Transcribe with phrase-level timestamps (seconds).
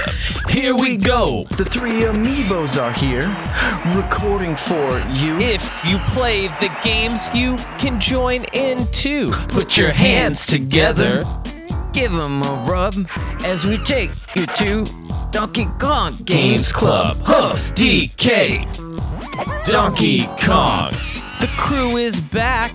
[0.48, 1.44] Here we go.
[1.56, 3.26] The three amiibos are here,
[3.96, 5.38] recording for you.
[5.38, 9.30] If you play the games, you can join in too.
[9.48, 11.24] Put your hands together.
[11.92, 12.94] Give 'em a rub
[13.44, 14.86] as we take you to
[15.30, 17.18] Donkey Kong Games Club.
[17.22, 17.56] Huh.
[17.74, 18.66] DK.
[19.64, 20.92] Donkey Kong.
[21.42, 22.72] The crew is back.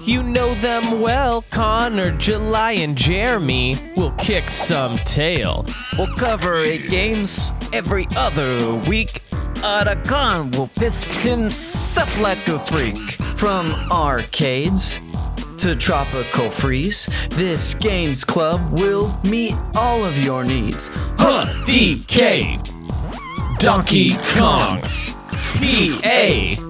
[0.00, 1.44] You know them well.
[1.50, 5.64] Connor, July, and Jeremy will kick some tail.
[5.96, 9.22] We'll cover eight games every other week.
[9.62, 12.98] Otacon will piss himself like a freak.
[13.38, 15.00] From arcades
[15.58, 20.90] to tropical freeze, this games club will meet all of your needs.
[21.20, 21.46] Huh.
[21.66, 22.58] DK.
[23.60, 24.80] Donkey Kong.
[25.60, 26.67] PA.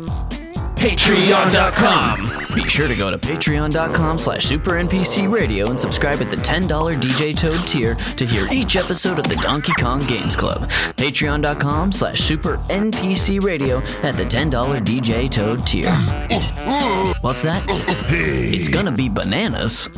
[0.78, 2.54] Patreon.com.
[2.54, 6.68] Be sure to go to patreon.com slash supernpcradio and subscribe at the $10
[7.00, 10.70] DJ Toad tier to hear each episode of the Donkey Kong Games Club.
[10.96, 15.92] Patreon.com slash supernpcradio at the $10 DJ Toad tier.
[17.22, 17.64] What's that?
[18.10, 19.88] It's gonna be bananas.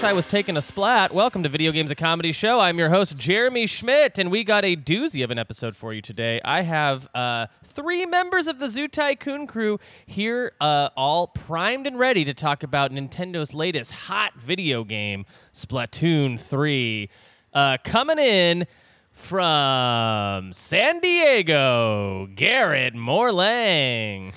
[0.00, 1.12] Splash, I was taking a splat.
[1.12, 2.58] Welcome to Video Games a Comedy Show.
[2.58, 6.00] I'm your host, Jeremy Schmidt, and we got a doozy of an episode for you
[6.00, 6.40] today.
[6.42, 11.98] I have uh, three members of the Zoo Tycoon crew here, uh, all primed and
[11.98, 17.10] ready to talk about Nintendo's latest hot video game, Splatoon 3.
[17.52, 18.66] Uh, coming in
[19.12, 24.32] from San Diego, Garrett Morlang.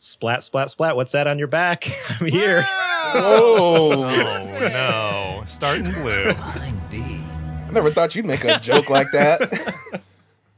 [0.00, 0.94] Splat, splat, splat.
[0.94, 1.90] What's that on your back?
[2.20, 2.64] I'm here.
[2.68, 4.04] Oh,
[4.60, 5.42] Oh no!
[5.46, 6.30] Starting blue.
[6.36, 10.00] I never thought you'd make a joke like that.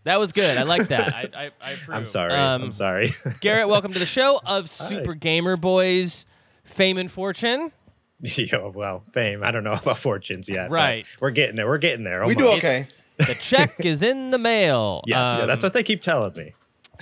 [0.05, 0.57] That was good.
[0.57, 1.13] I like that.
[1.15, 1.95] I, I, I approve.
[1.95, 2.33] I'm sorry.
[2.33, 3.13] Um, I'm sorry.
[3.43, 6.25] Garrett, welcome to the show of Super Gamer Boys
[6.65, 7.71] fame and fortune.
[8.19, 9.45] Yeah, well, fame.
[9.45, 10.71] I don't know about fortunes yet.
[10.71, 11.05] Right.
[11.21, 11.67] We're getting there.
[11.67, 12.25] We're getting there.
[12.25, 12.65] we do almost.
[12.65, 12.87] okay.
[13.19, 15.03] The check is in the mail.
[15.07, 16.55] Yes, yeah, Um, that's what they keep telling me.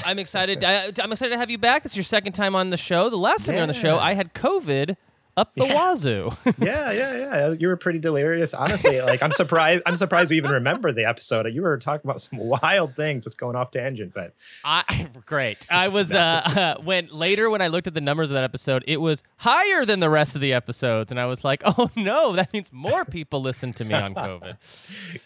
[0.04, 0.62] I'm excited.
[0.64, 1.84] I, I'm excited to have you back.
[1.84, 3.08] It's your second time on the show.
[3.10, 4.02] The last time you were on the show, Yeah.
[4.02, 4.96] I had COVID
[5.38, 6.30] up the wazoo.
[6.58, 7.54] Yeah, yeah, yeah.
[7.58, 8.52] You were pretty delirious.
[8.52, 9.82] Honestly, like I'm surprised.
[9.86, 11.46] I'm surprised you even remember the episode.
[11.46, 13.26] You were talking about some wild things.
[13.26, 14.34] It's going off tangent, but
[14.64, 15.58] I great.
[15.70, 18.96] I was uh, when later when I looked at the numbers of that episode, it
[19.00, 22.52] was higher than the rest of the episodes, and I was like, oh no, that
[22.52, 24.56] means more people listen to me on COVID.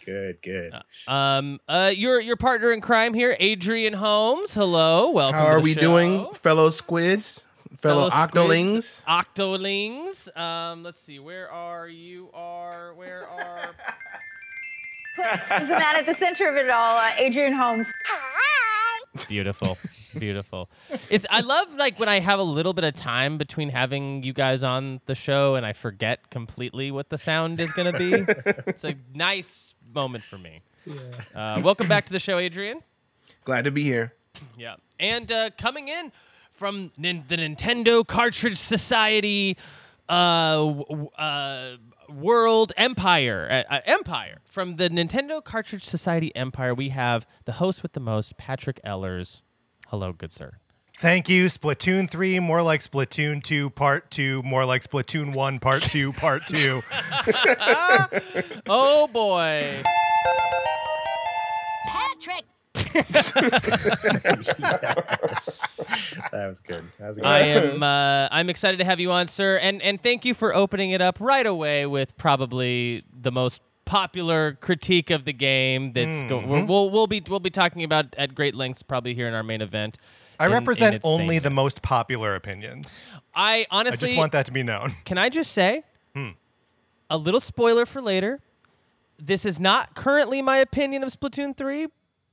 [0.04, 0.74] good, good.
[1.08, 4.52] Um, uh, your your partner in crime here, Adrian Holmes.
[4.54, 5.38] Hello, welcome.
[5.38, 5.80] How to are the we show.
[5.80, 7.46] doing, fellow squids,
[7.78, 9.04] fellow, squids, octolings?
[9.04, 10.36] Octolings.
[10.36, 11.18] Um, let's see.
[11.18, 12.30] Where are you?
[12.34, 13.74] Are where are?
[15.60, 17.86] Is the man at the center of it all, uh, Adrian Holmes.
[19.28, 19.76] Beautiful,
[20.18, 20.70] beautiful.
[21.10, 24.32] It's I love like when I have a little bit of time between having you
[24.32, 28.12] guys on the show and I forget completely what the sound is gonna be.
[28.66, 30.60] it's a nice moment for me.
[31.34, 32.80] Uh, welcome back to the show, Adrian.
[33.44, 34.14] Glad to be here.
[34.56, 34.76] Yeah.
[34.98, 36.10] And uh, coming in
[36.62, 39.56] from nin- the Nintendo Cartridge Society
[40.08, 41.76] uh, w- w- uh,
[42.08, 47.82] World Empire, uh, uh, Empire, from the Nintendo Cartridge Society Empire, we have the host
[47.82, 49.42] with the most, Patrick Ellers.
[49.88, 50.52] Hello, good sir.
[51.00, 51.46] Thank you.
[51.46, 56.46] Splatoon 3, more like Splatoon 2, part 2, more like Splatoon 1, part 2, part
[56.46, 56.80] 2.
[58.68, 59.82] Oh boy.
[61.88, 62.44] Patrick.
[66.32, 66.84] That was good.
[66.98, 67.26] That was good.
[67.26, 70.54] I am uh, I'm excited to have you on, sir, and and thank you for
[70.54, 75.92] opening it up right away with probably the most popular critique of the game.
[75.92, 79.28] That's go- we'll, we'll we'll be we'll be talking about at great lengths probably here
[79.28, 79.98] in our main event.
[80.38, 83.02] I in- in represent its only the most popular opinions.
[83.34, 84.92] I I honestly just want that to be known.
[85.04, 85.84] Can I just say
[87.10, 88.40] a little spoiler for later?
[89.18, 91.86] This is not currently my opinion of Splatoon 3,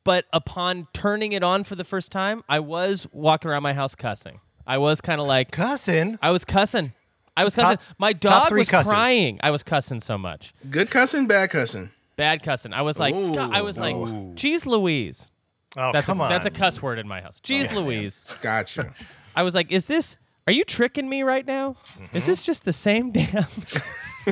[0.09, 3.93] but upon turning it on for the first time, I was walking around my house
[3.93, 4.39] cussing.
[4.65, 6.17] I was kind of like, cussing.
[6.19, 6.93] I was cussing.
[7.37, 7.95] I was Top- cussing.
[7.99, 8.91] My top dog was cusses.
[8.91, 9.39] crying.
[9.43, 10.51] I was cussing so much.
[10.67, 11.91] Good cussing, bad cussing.
[12.15, 12.73] Bad cussing.
[12.73, 13.95] I was like, Ooh, God, I was like,
[14.33, 15.29] geez Louise.
[15.77, 16.29] Oh, That's come a, on.
[16.31, 17.39] that's a cuss word in my house.
[17.39, 18.23] Geez Louise.
[18.41, 18.95] Gotcha.
[19.35, 20.17] I was like, is this?
[20.47, 21.73] Are you tricking me right now?
[21.73, 22.17] Mm-hmm.
[22.17, 23.45] Is this just the same damn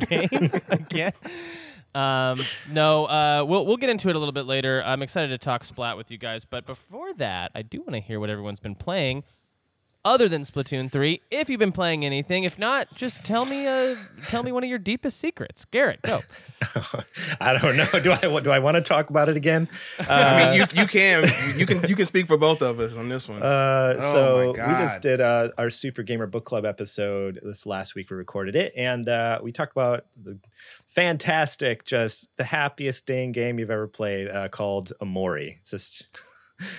[0.09, 1.13] game again?
[1.97, 2.39] Um,
[2.71, 4.83] no, uh, we'll we'll get into it a little bit later.
[4.85, 7.99] I'm excited to talk Splat with you guys, but before that, I do want to
[7.99, 9.23] hear what everyone's been playing
[10.07, 11.21] other than Splatoon 3.
[11.29, 13.95] If you've been playing anything, if not, just tell me uh,
[14.29, 15.65] tell me one of your deepest secrets.
[15.65, 16.21] Garrett, go.
[17.41, 17.87] I don't know.
[17.99, 19.67] Do I do I want to talk about it again?
[19.99, 21.23] I mean, you you can
[21.57, 23.41] you can you can speak for both of us on this one.
[23.43, 27.65] Uh, Oh so my we just did uh, our Super Gamer Book Club episode this
[27.65, 28.09] last week.
[28.09, 30.39] We recorded it, and uh, we talked about the
[30.85, 35.57] fantastic, just the happiest dang game you've ever played, uh, called Omori.
[35.59, 36.07] It's just.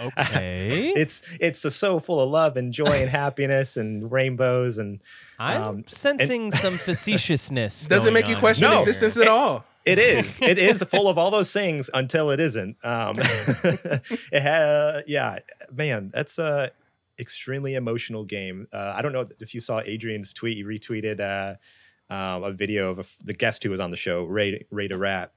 [0.01, 0.93] Okay.
[0.97, 5.01] It's it's just so full of love and joy and happiness and rainbows and
[5.39, 7.87] I'm um, sensing some facetiousness.
[7.87, 8.79] Doesn't going make you question No.
[8.79, 9.65] existence at all.
[9.85, 10.41] It is.
[10.43, 12.77] It is full of all those things until it isn't.
[12.85, 15.39] Um, it ha- yeah,
[15.73, 16.73] man, that's a
[17.19, 18.69] extremely emotional game.
[18.73, 20.57] Uh, I don't know if you saw Adrian's tweet.
[20.57, 23.97] He retweeted uh, um, a video of a f the guest who was on the
[23.97, 25.33] show, Ray Ray Rat.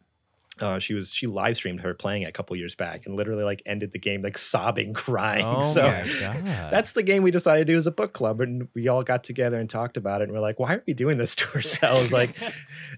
[0.59, 3.43] Uh, she was she live streamed her playing it a couple years back and literally
[3.43, 5.45] like ended the game like sobbing, crying.
[5.45, 6.43] Oh so my god.
[6.71, 9.23] that's the game we decided to do as a book club, and we all got
[9.23, 10.25] together and talked about it.
[10.25, 12.11] And we're like, why are we doing this to ourselves?
[12.11, 12.35] Like,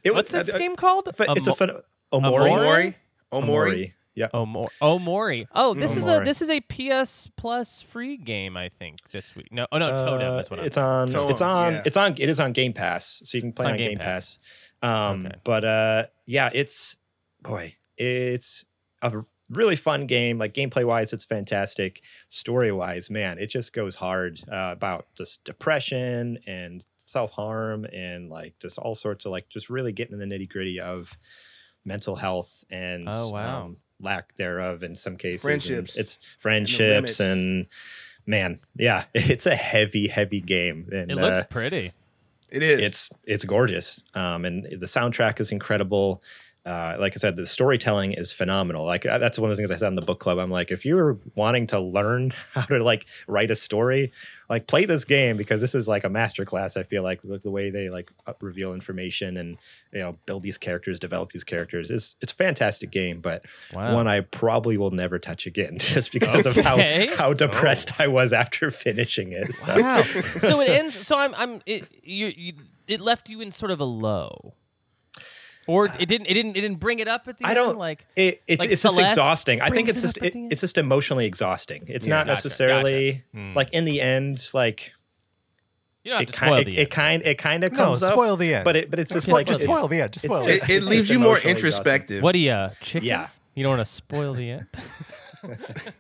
[0.03, 1.05] it What's was this uh, game called?
[1.15, 2.95] Ph- it's a Amo- phen- Omori.
[3.31, 3.45] Omori.
[3.45, 3.91] Omori.
[4.15, 4.27] Yeah.
[4.33, 4.67] Omori.
[4.81, 5.45] Omori.
[5.55, 8.57] Oh, this is a this is a PS Plus free game.
[8.57, 9.53] I think this week.
[9.53, 10.65] No, oh no, Totem Uh, is what I'm.
[10.65, 11.07] it's on.
[11.07, 11.73] Totem, it's on.
[11.73, 11.81] yeah.
[11.85, 12.15] It's on.
[12.17, 14.37] It is on Game Pass, so you can play on on Game Game, Pass.
[14.81, 15.11] Pass.
[15.13, 15.35] Um, Okay.
[15.43, 16.97] But uh, yeah, it's
[17.43, 18.65] boy, it's
[19.01, 20.37] a really fun game.
[20.37, 22.01] Like gameplay wise, it's fantastic.
[22.29, 28.29] Story wise, man, it just goes hard uh, about just depression and self harm and
[28.29, 31.17] like just all sorts of like just really getting in the nitty gritty of
[31.85, 33.63] mental health and Oh, wow.
[33.65, 35.43] um, lack thereof in some cases.
[35.45, 35.97] And Friendships.
[35.97, 37.19] It's friendships limits.
[37.19, 37.67] and
[38.25, 40.87] man, yeah, it's a heavy, heavy game.
[40.91, 41.91] And it looks uh, pretty.
[42.51, 42.81] It is.
[42.81, 44.03] it's it's gorgeous.
[44.13, 46.21] Um, and the soundtrack is incredible.
[46.65, 48.85] Uh, like I said, the storytelling is phenomenal.
[48.85, 50.37] Like uh, that's one of the things I said in the book club.
[50.37, 54.13] I'm like, if you're wanting to learn how to like write a story,
[54.49, 56.77] like play this game because this is like a masterclass.
[56.77, 59.57] I feel like the, the way they like reveal information and
[59.91, 63.43] you know build these characters, develop these characters is it's a fantastic game, but
[63.73, 63.95] Wow.
[63.95, 66.59] one I probably will never touch again just because Okay.
[66.61, 66.65] of
[67.13, 69.53] how how depressed I was after finishing it.
[69.53, 69.75] So.
[69.81, 70.01] Wow.
[70.03, 71.05] so it ends.
[71.05, 71.35] So I'm.
[71.35, 71.61] I'm.
[71.65, 72.53] It, you, you.
[72.87, 74.53] It left you in sort of a low.
[75.67, 76.27] Or it didn't.
[76.27, 76.57] It didn't.
[76.57, 77.55] It didn't bring it up at the I end.
[77.55, 78.05] don't like.
[78.15, 79.61] it, it's like it's just exhausting.
[79.61, 81.85] I think it's just it, it's just emotionally exhausting.
[81.87, 82.15] It's Yeah.
[82.15, 83.53] not Gotcha, necessarily hmm.
[83.55, 84.91] like in the end like
[86.03, 86.79] You don't have it to spoil kind the it, end.
[86.79, 88.13] it kind it kind of No, comes up.
[88.13, 88.65] spoil the end.
[88.65, 90.49] But it but it's just Okay, like just it's- spoil the end, just spoil the
[90.53, 91.67] just- it, it leaves you more emotionally exhausting.
[91.93, 92.23] introspective.
[92.23, 93.07] What are you, uh, chicken?
[93.07, 93.27] Yeah.
[93.55, 94.67] You don't want to spoil the end.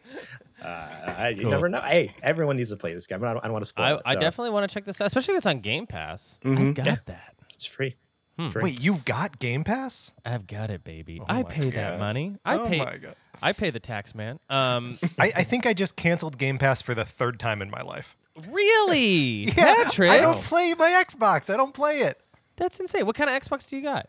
[0.61, 1.51] Uh, I, you Cool.
[1.51, 1.81] never know.
[1.81, 3.21] Hey, everyone needs to play this game.
[3.21, 4.01] I don't, I don't want to spoil I, it.
[4.05, 6.39] I definitely want to check this out, especially if it's on Game Pass.
[6.41, 6.67] Mm-hmm.
[6.69, 6.95] I've got Yeah.
[7.07, 7.33] that.
[7.53, 7.97] It's free.
[8.37, 8.47] Hmm.
[8.61, 10.11] Wait, you've got Game Pass?
[10.25, 11.19] I've got it, baby.
[11.21, 11.99] Oh I my pay that God.
[11.99, 12.35] money.
[12.43, 12.79] I oh pay.
[12.79, 13.15] my god.
[13.41, 14.39] I pay the tax man.
[14.49, 17.81] Um, I, I think I just canceled Game Pass for the third time in my
[17.81, 18.15] life.
[18.49, 20.09] really, Yeah, Patrick?
[20.09, 21.53] I don't play my Xbox.
[21.53, 22.19] I don't play it.
[22.55, 23.05] That's insane.
[23.05, 24.07] What kind of Xbox do you got?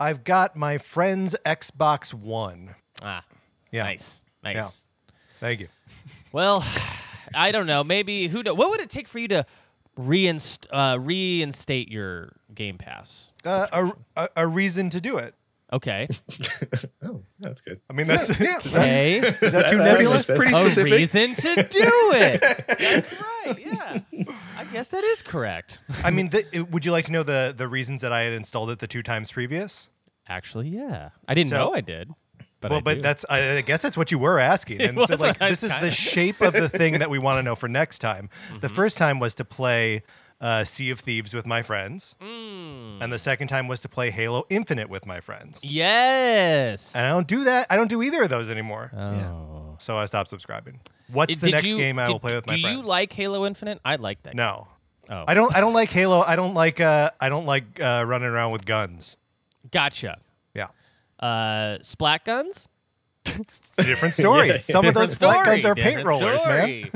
[0.00, 2.74] I've got my friend's Xbox One.
[3.02, 3.24] Ah,
[3.70, 3.84] Yeah.
[3.84, 4.54] nice, nice.
[4.56, 4.68] Yeah.
[5.40, 5.68] Thank you.
[6.32, 6.64] Well,
[7.34, 7.82] I don't know.
[7.84, 8.42] Maybe who?
[8.42, 9.46] Know, what would it take for you to
[9.98, 13.28] reinst- uh, reinstate your Game Pass?
[13.44, 13.66] Uh,
[14.16, 15.34] a, a, a reason to do it.
[15.72, 16.08] Okay.
[17.02, 17.80] Oh, that's good.
[17.88, 18.58] I mean, that's yeah.
[18.64, 19.18] is that, Okay.
[19.18, 20.24] is that too That- nebulous?
[20.26, 22.40] that's Pretty a reason to do it.
[22.40, 23.58] That's right.
[23.64, 24.00] Yeah.
[24.58, 25.78] I guess that is correct.
[26.02, 28.32] I mean, the, it- would you like to know the the reasons that I had
[28.32, 29.88] installed it the two times previous?
[30.28, 31.10] Actually, yeah.
[31.28, 32.10] I didn't So- know I did.
[32.68, 33.00] But well, I but do.
[33.02, 35.72] that's I, I guess that's what you were asking, and was so like this is
[35.80, 38.28] the shape of the thing that we want to know for next time.
[38.50, 38.60] Mm-hmm.
[38.60, 40.02] The first time was to play
[40.40, 43.02] uh, Sea of Thieves with my friends, Mm.
[43.02, 45.64] and the second time was to play Halo Infinite with my friends.
[45.64, 46.94] yes.
[46.94, 47.66] And I don't do that.
[47.70, 48.90] I don't do either of those anymore.
[48.96, 49.76] Oh.
[49.78, 50.80] So I stopped subscribing.
[51.10, 52.76] What's Did the next you- game I did- will play with my do friends?
[52.76, 53.80] Do you like Halo Infinite?
[53.84, 54.34] I like that.
[54.34, 54.68] No,
[55.08, 55.24] Oh.
[55.28, 55.54] I don't.
[55.54, 56.20] I don't like Halo.
[56.20, 56.80] I don't like.
[56.80, 59.16] Uh, I don't like uh, running around with guns.
[59.70, 60.18] Gotcha.
[61.22, 62.68] Yeah, Uh, splat guns?
[63.24, 64.48] it's a different story.
[64.48, 66.90] Yeah, Some of those Different splat guns are paint different rollers, man.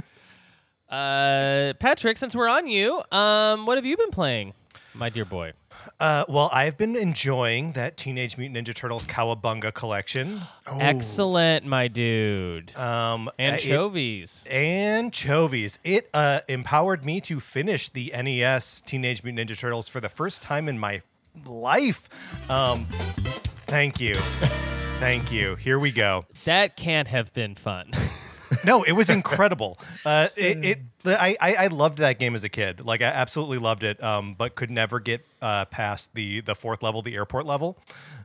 [0.89, 4.55] Uh, Patrick, since we're on you, um, what have you been playing,
[4.95, 5.53] my dear boy?
[5.99, 10.43] Uh, well, I've been enjoying that Teenage Mutant Ninja Turtles Cowabunga collection.
[10.67, 12.77] Excellent, my dude.
[12.77, 14.45] Um, uh, it- Anchovies.
[14.50, 15.79] anchovies.
[15.85, 20.43] It uh, empowered me to finish the NES Teenage Mutant Ninja Turtles for the first
[20.43, 21.03] time in my
[21.47, 22.09] life.
[22.50, 22.87] Um,
[23.71, 24.15] thank you.
[24.99, 25.55] Thank you.
[25.57, 26.27] Here we go.
[26.45, 27.91] that can't have been fun.
[28.65, 29.79] No, it was incredible.
[30.05, 32.85] Uh, it, it I, I I loved that game as a kid.
[32.85, 34.03] Like I absolutely loved it.
[34.03, 37.79] Um, but could never get uh, past the the fourth level, the airport level.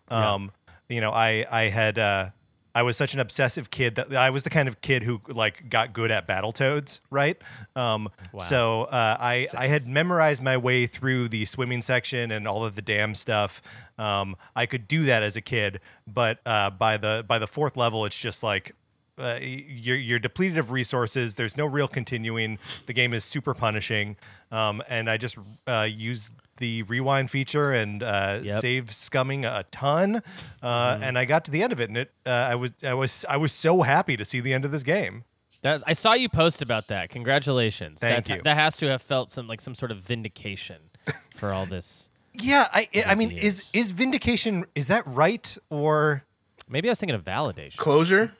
[0.10, 0.52] Um,
[0.90, 2.30] you know, I I had uh,
[2.76, 5.70] I was such an obsessive kid that I was the kind of kid who like
[5.70, 7.38] got good at Battletoads, right?
[7.76, 8.10] Um,
[8.42, 12.76] So uh, I I had memorized my way through the swimming section and all of
[12.76, 13.62] the dam stuff.
[13.98, 17.78] Um, I could do that as a kid, but uh, by the by the fourth
[17.78, 18.74] level, it's just like
[19.18, 21.36] uh, you're, you're depleted of resources.
[21.36, 22.60] There's no real continuing.
[22.86, 24.18] The game is super punishing,
[24.52, 28.62] um, and I just uh, used the rewind feature and uh, Yep.
[28.62, 30.22] save scumming a ton.
[30.62, 32.94] Uh, And I got to the end of it, and it uh, I was I
[32.94, 35.24] was I was so happy to see the end of this game.
[35.62, 37.10] That, I saw you post about that.
[37.10, 38.00] Congratulations.
[38.00, 38.42] Thank that, you.
[38.44, 40.78] That has to have felt some like some sort of vindication
[41.36, 42.10] for all this.
[42.34, 46.24] Yeah, I I I mean, Crazy is is vindication is that right or?
[46.68, 47.78] Maybe I was thinking of validation.
[47.78, 48.34] Closure.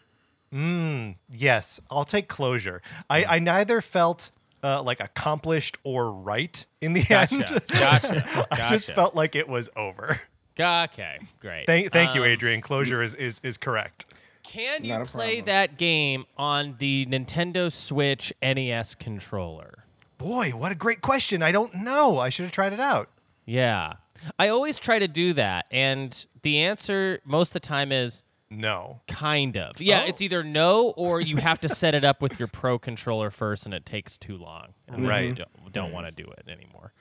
[1.32, 2.82] Yes, I'll take closure.
[3.10, 4.32] I, I neither felt
[4.66, 7.36] uh, like accomplished or right in the Gotcha.
[7.36, 7.62] end.
[7.68, 8.48] Gotcha.
[8.52, 10.20] I just felt like it was over.
[10.60, 11.66] Okay, great.
[11.68, 12.62] Thank, thank you, Um, Adrian.
[12.62, 14.06] Closure is, is is correct.
[14.44, 15.46] Can you Not a play problem.
[15.48, 19.84] that game on the Nintendo Switch NES controller?
[20.18, 21.42] Boy, what a great question.
[21.44, 22.20] I don't know.
[22.20, 23.10] I should have tried it out.
[23.46, 23.94] Yeah.
[24.40, 28.24] I always try to do that, and the answer most of the time is
[28.58, 29.02] No.
[29.08, 29.80] kind of.
[29.82, 30.08] Yeah, Oh.
[30.08, 33.66] it's either no or you have to set it up with your pro controller first,
[33.66, 34.74] and it takes too long.
[34.88, 35.30] And Right.
[35.30, 36.92] You don't, don't want to do it anymore.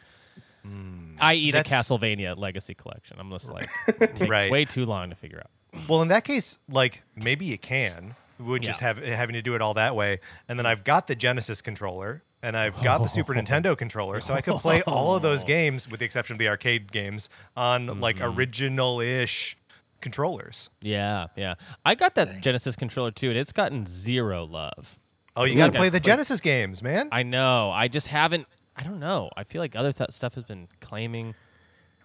[1.21, 3.17] I.e., the Castlevania Legacy Collection.
[3.21, 3.69] I'm just like,
[4.01, 4.51] it takes Right.
[4.51, 5.51] way too long to figure out.
[5.89, 8.15] Well, in that case, like maybe you can.
[8.41, 10.19] Would just have having to do it all that way,
[10.49, 14.35] and then I've got the Genesis controller and I've got the Super Nintendo controller, so
[14.35, 18.01] I could play all of those games, with the exception of the arcade games, on
[18.01, 18.37] like Mm-hmm.
[18.37, 19.57] original-ish
[20.05, 20.71] controllers.
[20.81, 21.55] Yeah, yeah.
[21.85, 24.97] I got that Genesis controller too, and it's gotten zero love.
[25.35, 25.79] Oh, you got to Okay.
[25.79, 27.09] play the Genesis games, man.
[27.11, 27.73] I know.
[27.73, 28.47] I just haven't.
[28.77, 29.31] I don't know.
[29.37, 31.35] I feel like other th- stuff has been claiming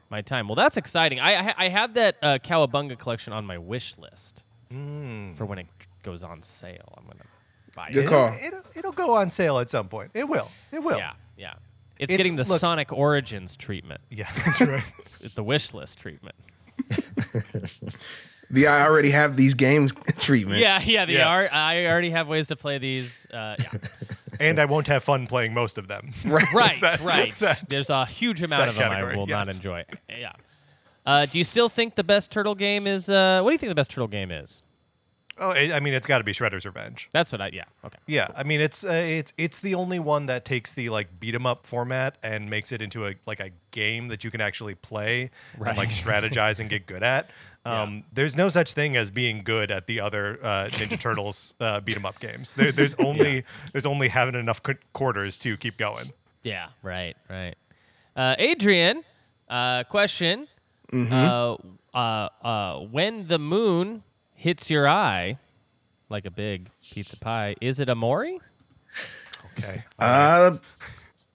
[0.09, 0.47] my time.
[0.47, 1.19] Well, that's exciting.
[1.19, 5.67] I I, I have that uh, Cowabunga collection on my wish list for when it
[6.01, 6.93] goes on sale.
[6.97, 7.25] I'm gonna
[7.75, 8.07] buy Good it.
[8.07, 8.33] call.
[8.43, 10.11] It'll, it'll go on sale at some point.
[10.15, 10.49] It will.
[10.71, 10.97] It will.
[10.97, 11.53] Yeah, yeah.
[11.99, 14.01] It's, It's- getting the look- Sonic Origins treatment.
[14.09, 14.83] Yeah, that's right.
[15.21, 16.35] It's the wish list treatment.
[18.51, 20.59] The I already have these games treatment.
[20.59, 21.05] Yeah, yeah.
[21.05, 21.27] The Yeah.
[21.27, 21.53] art.
[21.53, 23.27] I already have ways to play these.
[23.31, 23.71] Uh, yeah.
[24.39, 26.11] and I won't have fun playing most of them.
[26.25, 27.33] right, right.
[27.67, 29.57] There's a huge amount that of them category, I will not yes.
[29.57, 29.85] enjoy.
[30.09, 30.33] Yeah.
[31.05, 33.07] Uh, do you still think the best turtle game is?
[33.07, 34.63] Uh, what do you think the best turtle game is?
[35.39, 37.09] Oh, I I mean, it's got to be Shredder's Revenge.
[37.11, 37.49] That's what I.
[37.53, 37.63] Yeah.
[37.85, 37.97] Okay.
[38.07, 41.35] Yeah, I mean it's uh, it's it's the only one that takes the like beat
[41.35, 44.75] 'em up format and makes it into a like a game that you can actually
[44.75, 45.31] play
[45.63, 47.29] and like strategize and get good at.
[47.65, 51.79] Um, There's no such thing as being good at the other uh, Ninja Turtles uh,
[51.81, 52.53] beat 'em up games.
[52.53, 53.43] There, there's only
[53.73, 56.13] there's only having enough qu- quarters to keep going.
[56.43, 56.69] Yeah.
[56.81, 57.15] Right.
[57.29, 57.55] Right.
[58.15, 59.03] Uh, Adrian,
[59.49, 60.47] uh, question.
[60.91, 61.13] Mm-hmm.
[61.13, 64.03] Uh, uh, uh, when the moon
[64.39, 65.37] hits your eye,
[66.09, 68.39] like a big pizza pie, is it a mori?
[69.57, 69.83] Okay.
[69.99, 70.57] Uh,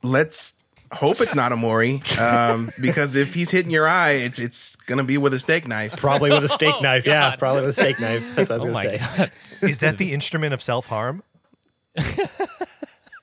[0.03, 0.55] let's
[0.93, 5.05] hope it's not a Mori, um, because if he's hitting your eye, it's it's gonna
[5.05, 5.95] be with a steak knife.
[5.97, 7.05] Probably with a steak Oh, knife.
[7.05, 8.25] Yeah, probably with a steak knife.
[8.35, 9.17] That's what I was Oh gonna my say.
[9.19, 9.33] god.
[9.69, 11.23] Is that the instrument of self harm?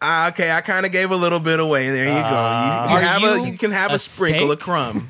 [0.03, 1.89] Ah, okay, I kind of gave a little bit away.
[1.89, 2.19] There you go.
[2.19, 4.63] You, you have you a you can have a a, sprinkle, a steak?
[4.63, 5.09] crumb.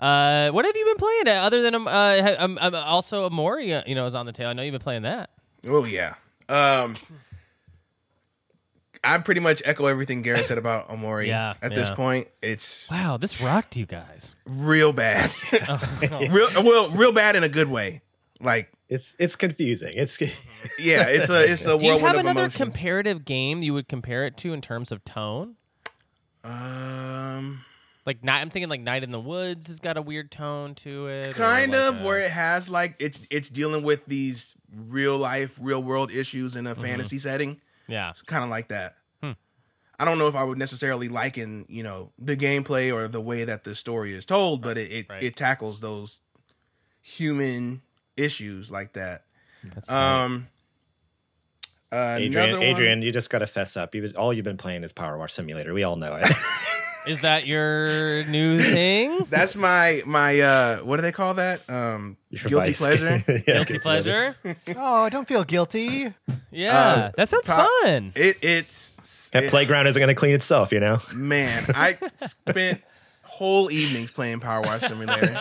[0.00, 1.90] Uh, what have you been playing uh, other than um, uh,
[2.22, 3.78] ha- um, um, also Omori?
[3.78, 4.48] Uh, you know, is on the tail.
[4.48, 5.30] I know you've been playing that.
[5.68, 6.14] Oh yeah.
[6.48, 6.96] Um,
[9.02, 11.26] I pretty much echo everything Garrett said about Omori.
[11.26, 14.34] Yeah, At this point, it's Wow, this rocked you guys.
[14.46, 15.30] real bad.
[15.68, 18.02] Oh, real well, real bad in a good way.
[18.40, 19.92] Like, It's it's confusing.
[19.94, 20.18] It's
[20.80, 22.56] yeah, it's a it's a Do you have of another emotions.
[22.56, 25.56] comparative game you would compare it to in terms of tone?
[26.42, 27.64] um,
[28.10, 31.06] Like, night, I'm thinking like Night in the Woods has got a weird tone to
[31.06, 31.36] it.
[31.36, 35.56] kind like of a- where it has like it's it's dealing with these real life,
[35.60, 36.82] real world issues in a Mm-hmm.
[36.82, 37.60] fantasy setting.
[37.86, 38.96] yeah, It's kind of like that.
[39.22, 39.32] Hmm.
[40.00, 43.44] I don't know if I would necessarily liken, you know, the gameplay or the way
[43.44, 45.22] that the story is told, but it it, Right.
[45.22, 46.20] it tackles those
[47.00, 47.82] human
[48.16, 49.22] issues like that.
[49.62, 50.24] that's right.
[50.24, 50.48] Um,
[51.92, 52.62] uh, Adrian.
[52.62, 53.94] Adrian, you just got to fess up.
[53.94, 55.72] You, all you've been playing is Power Wash Simulator.
[55.74, 56.26] We all know it.
[57.10, 59.18] is that your new thing?
[59.30, 61.68] That's my my uh, what do they call that?
[61.68, 62.78] Um, Your guilty vice.
[62.78, 63.24] pleasure.
[63.28, 64.36] Yeah, Guilty pleasure?
[64.76, 66.12] Oh, I don't feel guilty.
[66.50, 68.12] Yeah, that sounds top- fun.
[68.16, 71.00] It it's That it- playground isn't going to clean itself, you know.
[71.14, 71.64] man.
[71.74, 72.82] I spent
[73.40, 75.40] whole evenings playing Power Wash Simulator.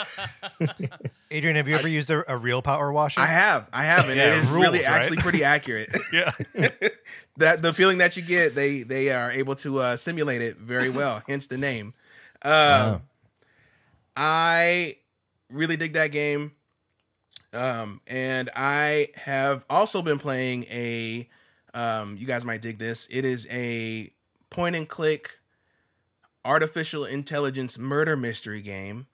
[1.32, 3.20] Adrian, have you ever used a, a real power washer?
[3.20, 4.88] I have, I have, and Yeah, it is rules, really right?
[4.88, 5.90] actually pretty accurate.
[6.14, 6.32] Yeah.
[7.38, 10.90] that the feeling that you get, they they are able to uh, simulate it very
[10.90, 11.22] well.
[11.28, 11.94] hence the name.
[12.42, 13.00] Uh,
[14.16, 14.96] I
[15.50, 16.54] really dig that game.
[17.52, 21.28] Um, and I have also been playing a.
[21.74, 23.08] Um, you guys might dig this.
[23.12, 24.10] It is a
[24.50, 25.39] point and click
[26.50, 29.06] artificial intelligence murder mystery game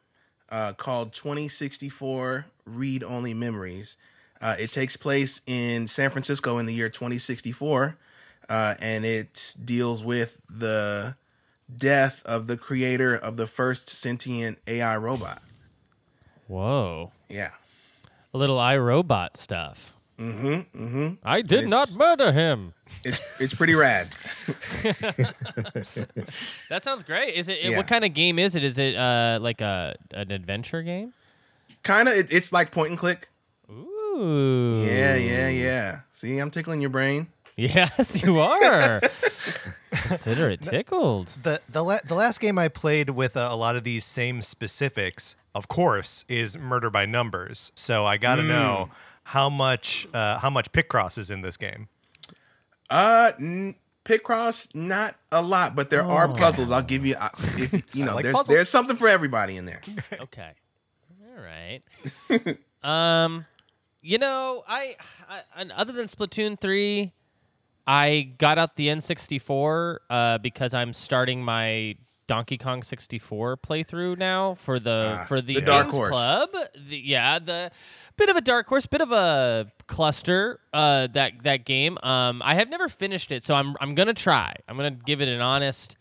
[0.49, 3.97] uh, called 2064 Read Only Memories.
[4.39, 7.97] Uh, it takes place in San Francisco in the year 2064,
[8.47, 11.17] uh, and it deals with the
[11.75, 15.41] death of the creator of the first sentient AI robot.
[16.47, 17.11] Whoa.
[17.29, 17.51] Yeah.
[18.33, 19.93] A little iRobot stuff.
[20.19, 20.85] Mm-hmm.
[20.85, 21.13] Mm-hmm.
[21.23, 22.73] I did not murder him.
[23.03, 24.09] It's it's pretty rad.
[26.69, 27.35] That sounds great.
[27.35, 27.63] Is it?
[27.63, 27.77] Yeah.
[27.77, 28.63] What kind of game is it?
[28.63, 31.13] Is it uh like a an adventure game?
[31.83, 33.29] Kind of, it, it's like point and click.
[33.69, 34.83] Ooh.
[34.85, 35.99] Yeah, yeah, yeah.
[36.11, 37.27] See, I'm tickling your brain.
[37.55, 39.01] Yes, you are.
[39.91, 41.27] Consider it tickled.
[41.43, 44.41] The the la- the last game I played with uh, a lot of these same
[44.41, 47.71] specifics, of course, is Murder by Numbers.
[47.75, 48.89] So I got to know
[49.25, 51.87] how much uh, how much Picross is in this game.
[52.89, 56.69] Uh, n- Picross, not a lot, but there are puzzles.
[56.69, 57.15] I'll give you.
[57.15, 58.47] uh, If, you know, like there's puzzles.
[58.49, 59.81] there's something for everybody in there.
[60.21, 60.51] Okay.
[61.37, 61.81] All right.
[62.83, 63.45] um,
[64.01, 64.95] you know, I,
[65.27, 67.11] I and other than Splatoon three,
[67.87, 71.95] I got out the N64 uh, because I'm starting my
[72.27, 76.09] Donkey Kong 64 playthrough now for the Ah, for the, the Dark Games Horse.
[76.11, 76.49] Club.
[76.89, 77.71] The, yeah, the
[78.17, 80.59] bit of a dark horse, bit of a cluster.
[80.73, 81.97] Uh, that that game.
[82.01, 84.55] Um, I have never finished it, so I'm I'm gonna try.
[84.67, 85.97] I'm gonna give it an honest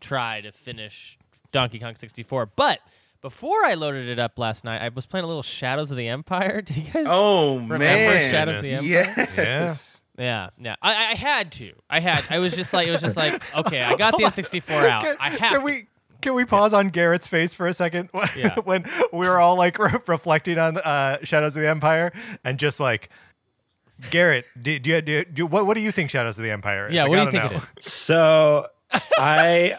[0.00, 1.18] try to finish
[1.52, 2.46] Donkey Kong 64.
[2.56, 2.80] But
[3.22, 6.08] before I loaded it up last night, I was playing a little Shadows of the
[6.08, 6.60] Empire.
[6.62, 7.06] Did you guys?
[7.08, 9.28] Oh Remember man, Shadows of the Empire?
[9.36, 10.02] yes.
[10.18, 10.76] Yeah, yeah.
[10.82, 11.72] I, I had to.
[11.88, 12.24] I had.
[12.28, 15.02] I was just like, it was just like, okay, I got the N64 out.
[15.02, 15.38] Can, I have.
[15.52, 15.86] can we
[16.20, 18.56] can we pause on Garrett's face for a second Yeah.
[18.64, 22.12] when we were all like re- reflecting on uh, Shadows of the Empire
[22.44, 23.08] and just like
[24.10, 26.88] Garrett, do, do, you- do, do what what do you think Shadows of the Empire
[26.88, 26.94] is?
[26.94, 27.04] Yeah.
[27.04, 27.56] I What do you think know.
[27.58, 27.84] it is?
[27.86, 28.66] So
[29.18, 29.78] I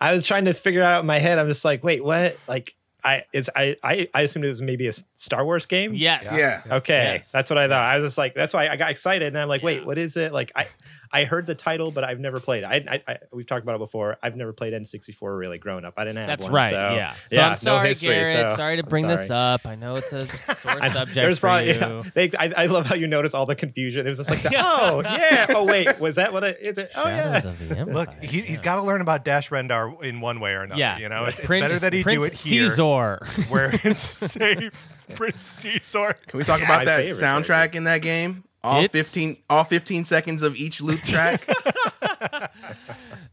[0.00, 1.38] I was trying to figure it out in my head.
[1.38, 2.36] I'm just like, wait, what?
[2.48, 5.94] Like I is I I, I assumed it was maybe a Star Wars game.
[5.94, 6.28] Yes.
[6.32, 6.60] Yeah.
[6.78, 7.30] Okay, Yes.
[7.30, 7.82] that's what I thought.
[7.82, 10.16] I was just like, that's why I got excited, and I'm like, wait, what is
[10.16, 10.32] it?
[10.32, 10.66] Like, I
[11.12, 12.62] I heard the title, but I've never played.
[12.62, 14.16] I, I, I we've talked about it before.
[14.22, 15.94] I've never played N64 really growing up.
[15.96, 16.52] I didn't have That's one.
[16.52, 16.70] right.
[16.70, 17.12] So, yeah.
[17.14, 18.50] So yeah, I'm sorry, no history, Garrett.
[18.50, 19.66] so sorry to I'm bring this up.
[19.66, 21.80] I know it's a sore subject There's for probably you.
[21.80, 22.02] yeah.
[22.14, 24.06] They, I, I love how you notice all the confusion.
[24.06, 26.78] It was just like, the, oh yeah, oh wait, was that what it is?
[26.78, 27.76] It oh Shadows yeah.
[27.76, 27.94] Empire.
[27.94, 30.78] Look, he, he's got to learn about Dash Rendar in one way or another.
[30.78, 30.98] Yeah.
[30.98, 33.50] you know, it's, it's better that he Prince do it here Xizor.
[33.50, 34.88] where it's safe.
[35.16, 36.14] Prince Xizor.
[36.28, 38.44] Can we talk My about that favorite soundtrack in that game?
[38.62, 41.46] All It's- 15 all 15 seconds of each loop track.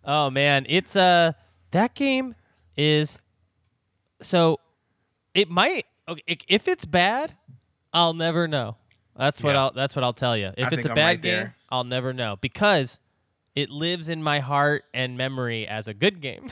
[0.10, 1.34] Oh man, it's uh
[1.72, 2.34] that game
[2.78, 3.20] is
[4.22, 4.60] so
[5.34, 7.34] it might okay, if it's bad,
[7.94, 8.78] I'll never know.
[9.18, 9.64] That's what Yeah.
[9.64, 10.52] I'll that's what I'll tell you.
[10.58, 11.56] If I it's think a I'm bad right game, there.
[11.70, 13.00] I'll never know because
[13.54, 16.48] it lives in my heart and memory as a good game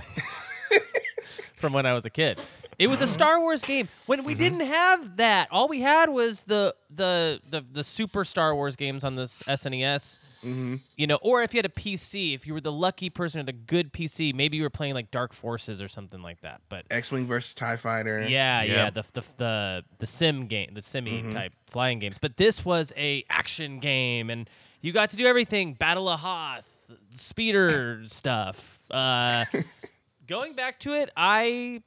[1.54, 2.42] from when I was a kid.
[2.78, 4.44] It was a Star Wars game when we Mm-hmm.
[4.44, 5.48] didn't have that.
[5.52, 10.20] All we had was the the the, the super Star Wars games on this SNES.
[10.44, 10.76] Mm-hmm.
[10.96, 13.50] You know, or if you had a PC, if you were the lucky person with
[13.50, 16.62] a good PC, maybe you were playing like Dark Forces or something like that.
[16.70, 18.28] But X-wing versus TIE fighter.
[18.28, 21.34] yeah, yeah, the the the the sim game, the simmy Mm-hmm.
[21.34, 22.18] type flying games.
[22.20, 24.50] But this was a action game, and
[24.82, 26.68] you got to do everything: Battle of Hoth,
[27.16, 28.80] speeder stuff.
[28.92, 29.46] Uh,
[30.28, 31.82] going back to it, I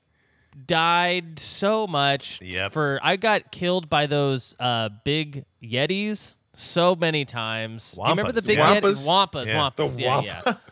[0.66, 2.40] died so much.
[2.42, 2.72] Yep.
[2.72, 6.34] For I got killed by those uh, big yetis.
[6.54, 7.92] So many times.
[7.92, 8.80] Do you remember the big yeah.
[8.80, 9.06] Yeti?
[9.06, 9.70] Wampas, Yeah.
[9.70, 9.94] Wampas.
[9.94, 10.22] The yeah,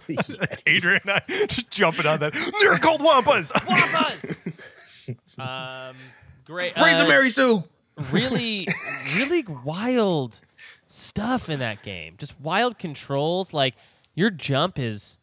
[0.08, 0.46] yeah.
[0.66, 2.32] Adrian and I just jumping on that.
[2.60, 3.52] They're called Wampas.
[3.52, 5.38] Wampas.
[5.38, 5.94] um,
[6.44, 6.74] great.
[6.74, 7.62] Praise uh, of Mary Sue.
[8.10, 8.66] really,
[9.14, 10.40] really wild
[10.88, 12.16] stuff in that game.
[12.18, 13.52] Just wild controls.
[13.52, 13.76] Like
[14.16, 15.18] your jump is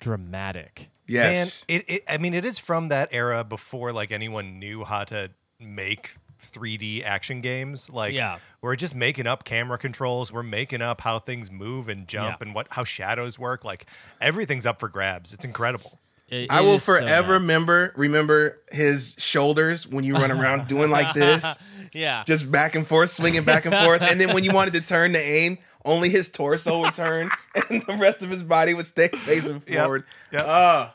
[0.00, 0.90] dramatic.
[1.08, 1.64] Yes.
[1.68, 5.04] Man, it, it I mean it is from that era before like anyone knew how
[5.04, 7.90] to make 3D action games.
[7.90, 8.38] Like Yeah.
[8.60, 12.46] we're just making up camera controls, we're making up how things move and jump Yeah.
[12.46, 13.64] and what how shadows work.
[13.64, 13.86] Like
[14.20, 15.32] everything's up for grabs.
[15.32, 15.98] It's incredible.
[16.28, 20.90] It- I will is so forever remember remember his shoulders when you run around doing
[20.90, 21.44] like this,
[21.92, 22.22] Yeah.
[22.26, 25.12] just back and forth, swinging back and forth, and then when you wanted to turn
[25.14, 27.30] to aim, only his torso would turn,
[27.70, 29.80] and the rest of his body would stay facing Yep.
[29.82, 30.04] forward.
[30.32, 30.42] Yep.
[30.44, 30.94] Ah,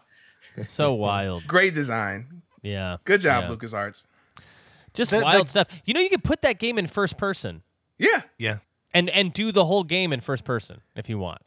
[0.62, 1.46] so wild.
[1.48, 2.42] great design.
[2.62, 2.98] Yeah.
[3.04, 3.56] Good job, Yeah.
[3.56, 4.06] LucasArts.
[4.94, 5.68] Just The- the- wild stuff.
[5.86, 7.64] You know, you could put that game in first person
[7.98, 8.58] Yeah, Yeah.
[8.94, 11.42] and and do the whole game in first person if you want.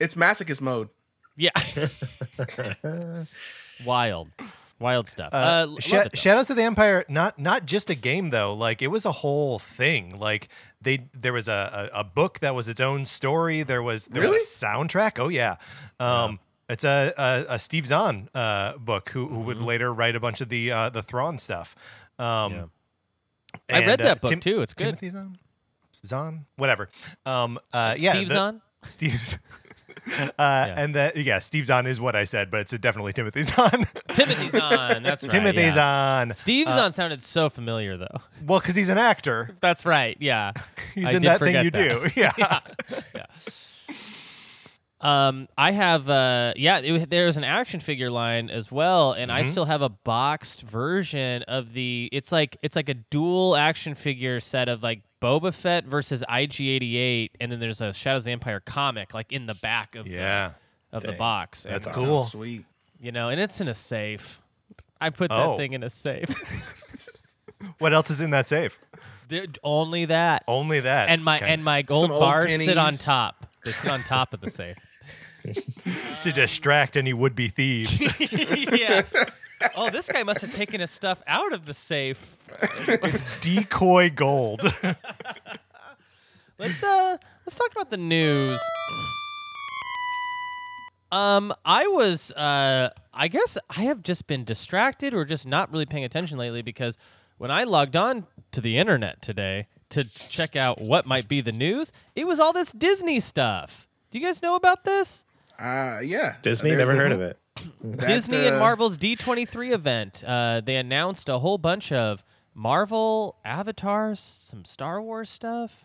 [0.00, 0.88] it's masochist mode.
[1.36, 1.50] Yeah.
[3.84, 4.28] wild.
[4.80, 5.34] Wild stuff.
[5.34, 6.16] Uh, Uh, love Sha- it.
[6.18, 8.54] Shadows of the Empire, not not just a game though.
[8.54, 10.16] Like it was a whole thing.
[10.18, 10.48] Like
[10.80, 13.64] they there was a, a, a book that was its own story.
[13.64, 14.34] There was there Really?
[14.36, 15.18] was a soundtrack.
[15.18, 15.56] Oh yeah.
[15.98, 20.20] Um, It's a, a, a Steve Zahn uh, book who, who would later write a
[20.20, 21.74] bunch of the uh, the Thrawn stuff.
[22.18, 22.64] Um, Yeah.
[23.72, 24.60] I read uh, that book, too.
[24.60, 24.84] It's good.
[24.84, 25.38] Timothy Zahn,
[26.04, 26.88] Zahn, whatever.
[27.24, 28.60] Um, uh, yeah, Steve the- Zahn?
[28.88, 29.38] Steve's.
[30.38, 33.70] Uh, And that yeah, Steve Zahn is what I said, but it's definitely Timothy Zahn.
[34.08, 35.02] Timothy Zahn.
[35.02, 35.30] That's right.
[35.30, 35.74] Timothy yeah.
[35.74, 36.32] Zahn.
[36.32, 38.20] Steve Zahn sounded so familiar though.
[38.46, 39.54] Well, because he's an actor.
[39.60, 40.16] That's right.
[40.18, 40.52] Yeah.
[40.94, 42.12] He's I in that thing you that.
[42.14, 42.20] do.
[42.20, 42.60] Yeah.
[45.00, 49.38] Um, I have uh, yeah, it, there's an action figure line as well, and Mm-hmm.
[49.38, 52.08] I still have a boxed version of the.
[52.12, 57.30] It's like it's like a dual action figure set of like Boba Fett versus IG88,
[57.40, 60.52] and then there's a Shadows of the Empire comic like in the back of Yeah.
[60.90, 61.62] the, of the box.
[61.62, 62.20] That's and, That sounds cool.
[62.22, 62.64] Sweet.
[63.00, 64.40] You know, and it's in a safe.
[65.00, 65.56] I put that Oh.
[65.56, 66.28] thing in a safe.
[67.78, 68.78] What else is in that safe?
[69.28, 70.44] There- Only that.
[70.46, 71.08] Only that.
[71.08, 71.52] and my Okay.
[71.52, 73.46] and my gold old bars sit on top.
[73.64, 74.76] They sit on top of the safe.
[76.22, 78.06] to distract any would-be thieves.
[78.20, 79.02] yeah.
[79.76, 82.36] Oh, this guy must have taken his stuff out of the safe.
[82.88, 84.60] It's Decoy gold.
[86.58, 88.60] Let's uh let's talk about the news.
[91.12, 95.86] Um I was uh I guess I have just been distracted or just not really
[95.86, 96.98] paying attention lately because
[97.36, 101.52] when I logged on to the internet today to check out what might be the
[101.52, 103.86] news, it was all this Disney stuff.
[104.10, 105.24] Do you guys know about this?
[105.58, 106.36] Uh, yeah.
[106.42, 107.38] Disney, There's never a- heard of it.
[107.82, 110.22] that, Disney and uh, Marvel's D23 event.
[110.26, 112.22] Uh, they announced a whole bunch of
[112.54, 115.84] Marvel avatars, some Star Wars stuff.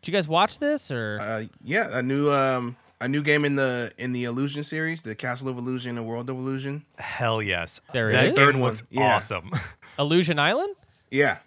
[0.00, 1.18] Did you guys watch this or?
[1.20, 5.14] Uh, yeah, a new um a new game in the in the Illusion series, the
[5.14, 6.84] Castle of Illusion and World of Illusion.
[6.98, 7.80] Hell yes.
[7.92, 8.28] There that it is.
[8.30, 9.16] game Third one, looks yeah.
[9.16, 9.50] awesome.
[9.98, 10.74] Illusion Island.
[11.10, 11.38] Yeah,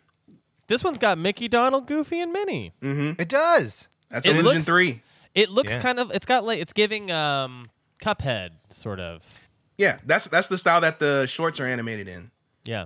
[0.68, 2.74] This one's got Mickey, Donald, Goofy, and Minnie.
[2.82, 3.88] it does.
[4.10, 5.02] that's It Illusion looks- three.
[5.36, 5.82] It looks Yeah.
[5.82, 6.12] kind of.
[6.12, 7.70] It's got like it's giving um
[8.02, 9.24] Cuphead sort of.
[9.78, 12.32] Yeah, that's that's the style that the shorts are animated in.
[12.64, 12.86] Yeah.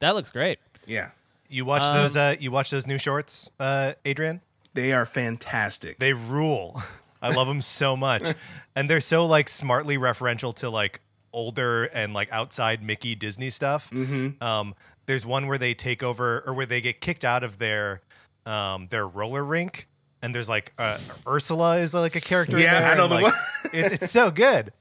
[0.00, 0.58] That looks great.
[0.86, 1.10] Yeah,
[1.48, 4.40] You watch Um, those uh you watch those new shorts, uh Adrian?
[4.74, 5.98] they are fantastic.
[5.98, 6.82] They rule.
[7.22, 8.22] I love them so much.
[8.74, 13.90] And they're so like smartly referential to like older and like outside Mickey Disney stuff.
[13.90, 14.42] Mm-hmm.
[14.42, 18.00] Um, there's one where they take over or where they get kicked out of their
[18.46, 19.88] um, their roller rink.
[20.22, 22.58] And there's like uh, Ursula is like a character.
[22.58, 23.32] Yeah, there, I know the like, one.
[23.72, 24.72] it's it's so good.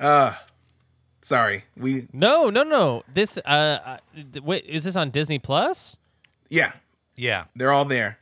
[1.24, 3.04] Sorry, we No, no, no.
[3.12, 3.96] This uh, uh
[4.42, 5.96] wait, is this on Disney Plus?
[6.48, 6.72] yeah,
[7.16, 8.18] Yeah, they're all there.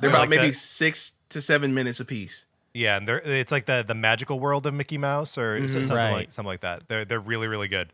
[0.00, 0.54] They're about like maybe that.
[0.56, 2.46] six to seven minutes apiece.
[2.74, 5.96] yeah, and they're it's like the the magical world of Mickey Mouse or so- something
[5.96, 6.12] Right.
[6.12, 6.88] like something like that.
[6.88, 7.90] They're they're really really good.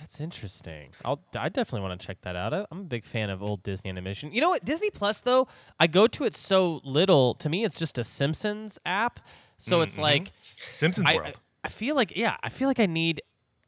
[0.00, 0.90] That's interesting.
[1.04, 2.54] I'll I definitely want to check that out.
[2.54, 4.32] I- I'm a big fan of old Disney animation.
[4.32, 4.64] You know what?
[4.64, 5.46] Disney Plus though,
[5.78, 7.34] I go to it so little.
[7.34, 9.20] To me, it's just a Simpsons app.
[9.58, 10.02] So it's mm-hmm.
[10.02, 10.32] like
[10.72, 11.40] Simpsons I, World.
[11.62, 13.20] I feel like yeah, I feel like I need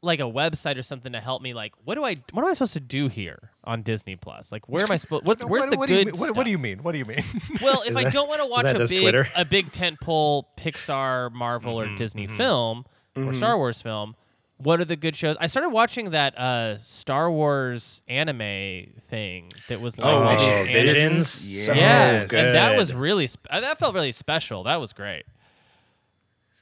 [0.03, 1.53] like a website or something to help me.
[1.53, 4.51] Like, what do I what am I supposed to do here on Disney Plus?
[4.51, 5.25] Like, where am I supposed?
[5.25, 6.19] What's where's what, the what good do you?
[6.19, 6.79] What, what do you mean?
[6.79, 7.23] What do you mean?
[7.61, 9.27] Well, if I don't want to watch a big Twitter?
[9.35, 12.37] a big tentpole Pixar, Marvel, Mm-hmm, or Disney mm-hmm.
[12.37, 13.59] film or Star mm-hmm.
[13.59, 14.15] Wars film,
[14.57, 15.35] what are the good shows?
[15.39, 20.69] I started watching that uh, Star Wars anime thing that was like Oh, Visions.
[20.69, 21.57] anim- Visions.
[21.57, 21.63] Yeah.
[21.65, 22.33] So Yeah, Yes.
[22.33, 24.63] and that was really sp- uh, that felt really special.
[24.63, 25.23] That was great.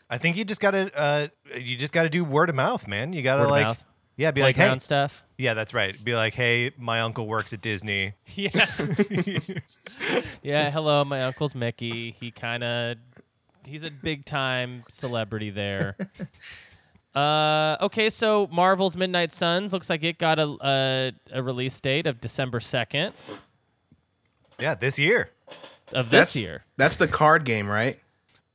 [0.10, 1.28] I think you just gotta uh,
[1.58, 3.14] you just gotta do word of mouth, man.
[3.14, 3.86] You gotta Word of like mouth?
[4.18, 5.24] yeah, be like, hey, stuff.
[5.38, 6.02] yeah, that's right.
[6.04, 8.14] Be like, hey, my uncle works at Disney.
[8.36, 8.50] Yeah.
[10.44, 10.70] yeah.
[10.72, 12.16] Hello, my uncle's Mickey.
[12.20, 12.98] He kind of
[13.66, 15.96] he's a big time celebrity there.
[17.16, 22.08] Uh, okay, so Marvel's Midnight Suns looks like it got a a, a release date
[22.08, 23.14] of December second
[24.60, 25.32] Yeah, this year.
[25.94, 26.64] of this That's year.
[26.78, 28.00] That's the card game, right?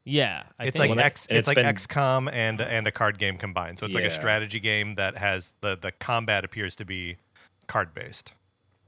[0.05, 0.91] Yeah, I it's think.
[0.91, 1.27] like Well, X.
[1.27, 3.79] and It's, it's like been- XCOM and and a card game combined.
[3.79, 7.17] So it's like a strategy game that has the the combat appears to be
[7.67, 8.33] card based.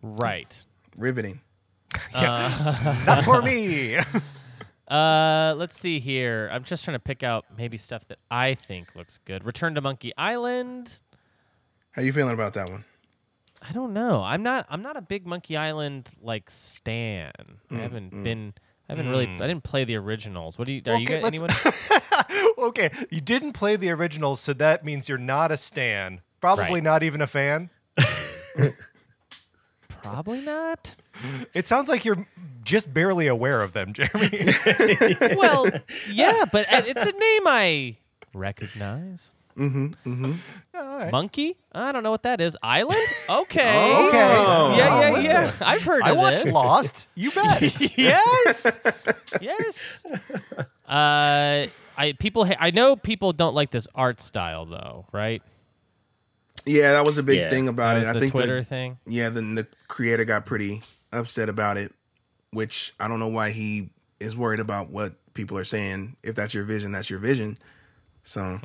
[0.03, 0.65] right.
[0.97, 1.41] Riveting.
[2.15, 3.97] Not for me.
[4.91, 6.49] Uh, let's see here.
[6.53, 9.45] I'm just trying to pick out maybe stuff that I think looks good.
[9.45, 10.99] Return to Monkey Island.
[11.93, 12.85] How you feeling about that one?
[13.61, 14.23] I don't know.
[14.23, 14.67] I'm not.
[14.71, 17.33] I'm not a big Monkey Island like stan.
[17.71, 18.55] I Mm, haven't been.
[18.89, 19.27] I haven't really.
[19.27, 20.57] I didn't play the originals.
[20.59, 20.83] What do you?
[20.87, 21.51] Are you Okay, guys, anyone?
[22.69, 26.23] okay, you didn't play the originals, so that means you're not a stan.
[26.41, 26.83] Probably Right.
[26.83, 27.71] not even a fan.
[30.03, 30.97] Probably not.
[31.55, 32.27] It sounds like you're
[32.63, 34.31] just barely aware of them, Jeremy.
[35.37, 35.67] well,
[36.11, 37.97] yeah, but it's a name I
[38.35, 39.33] recognize.
[39.57, 41.57] Monkey?
[41.73, 42.57] I don't know what that is.
[42.63, 43.01] Island?
[43.29, 44.07] Okay.
[44.07, 44.35] Okay.
[44.39, 44.75] Oh.
[44.77, 45.53] Yeah, yeah, what's yeah.
[45.61, 46.55] I've heard I of watched this.
[46.55, 47.09] Lost.
[47.17, 47.81] You bet.
[47.99, 48.79] yes.
[49.41, 50.05] yes.
[50.87, 55.43] Uh, I people ha- I know people don't like this art style though, right?
[56.69, 58.01] Yeah, that was a big Yeah, thing about That it.
[58.01, 58.99] was I the think the- Twitter thing.
[59.07, 61.93] yeah, then the creator got pretty upset about it,
[62.53, 66.17] which I don't know why he is worried about what people are saying.
[66.23, 67.57] If that's your vision, that's your vision.
[68.23, 68.61] So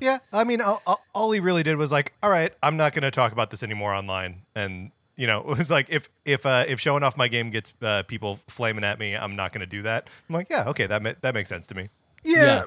[0.00, 0.18] yeah.
[0.32, 3.02] I mean, all, all- all he really did was like, all right, I'm not going
[3.02, 4.42] to talk about this anymore online.
[4.54, 7.72] And, you know, it was like, if if uh, if showing off my game gets
[7.82, 10.08] uh, people flaming at me, I'm not going to do that.
[10.28, 11.88] I'm like, yeah, okay, that ma- that makes sense to me.
[12.24, 12.42] yeah.
[12.42, 12.64] Yeah.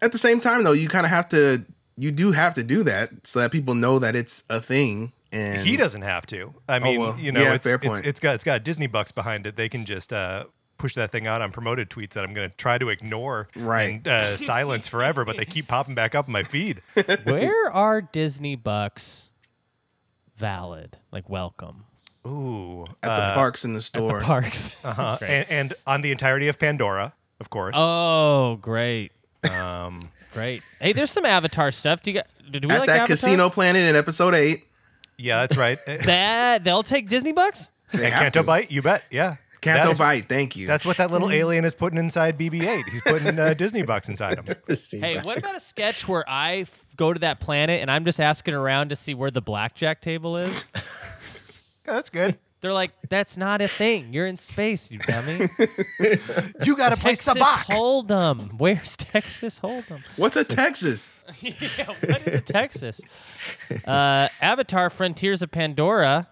[0.00, 1.64] At the same time, though, you kind of have to.
[1.96, 5.12] You do have to do that so that people know that it's a thing.
[5.32, 6.52] And he doesn't have to.
[6.68, 8.06] I mean, well, you know, yeah, it's, fair it's, point.
[8.06, 9.56] it's got it's got Disney bucks behind it.
[9.56, 10.44] They can just uh,
[10.76, 13.94] push that thing out on promoted tweets that I'm going to try to ignore Right.
[13.94, 16.80] and uh, silence forever, but they keep popping back up in my feed.
[17.24, 19.30] Where are Disney bucks
[20.36, 20.98] valid?
[21.10, 21.84] Like welcome
[22.26, 24.20] Ooh, at the parks in the store.
[24.20, 24.70] parks.
[24.84, 25.30] uh, Great.
[25.30, 27.74] and, and on the entirety of Pandora, of course.
[27.78, 29.12] Oh, great,
[29.50, 30.00] Um,
[30.32, 30.62] great.
[30.80, 32.02] Hey, there's some Avatar stuff.
[32.02, 32.26] Do you got?
[32.50, 33.06] Do we at like that Avatar?
[33.06, 34.64] casino planet in episode eight.
[35.18, 35.78] yeah, that's right.
[35.86, 37.70] That they'll take Disney bucks.
[37.92, 38.46] They have Canto to.
[38.46, 39.04] Bight, you bet.
[39.10, 40.28] Yeah, That Canto is- Bight.
[40.28, 40.66] Thank you.
[40.66, 42.82] That's what that little alien is putting inside BB-8.
[42.90, 44.44] He's putting uh, Disney bucks inside him.
[44.90, 48.18] Hey, what about a sketch where I f- go to that planet and I'm just
[48.20, 50.64] asking around to see where the blackjack table is?
[50.74, 50.80] Yeah,
[51.84, 52.38] that's good.
[52.62, 54.12] They're like, "That's not a thing.
[54.14, 55.40] You're in space, you dummy."
[56.64, 57.64] You got to play Texas Sabacc.
[57.64, 58.52] Hold'em.
[58.58, 60.02] Where's Texas Hold'em?
[60.16, 61.14] What's a Texas?
[61.40, 63.00] yeah, what is a Texas?
[63.84, 66.28] Uh, Avatar: Frontiers of Pandora.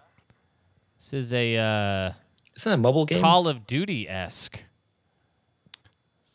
[0.98, 2.12] This is a uh,
[2.56, 3.20] Isn't that a mobile game?
[3.20, 4.62] Call of Duty esque.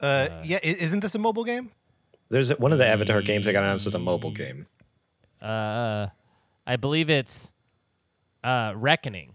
[0.01, 1.71] Uh, yeah, i- isn't this a mobile game?
[2.29, 4.67] There's one of the Avatar games that got announced as a mobile game.
[5.41, 6.07] Uh,
[6.67, 7.51] I believe it's
[8.43, 9.34] uh, Reckoning.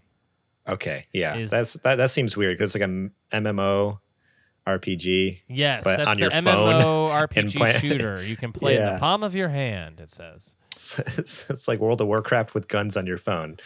[0.68, 1.96] Okay, yeah, Is- that's that.
[1.96, 3.98] That seems weird because it's like a MMO
[4.66, 5.40] RPG.
[5.48, 6.42] Yes, But that's on the your MMO
[6.82, 8.22] phone RPG shooter.
[8.22, 10.00] You can play in the palm of your hand.
[10.00, 10.54] It says.
[11.18, 13.58] It's, it's like World of Warcraft with guns on your phone.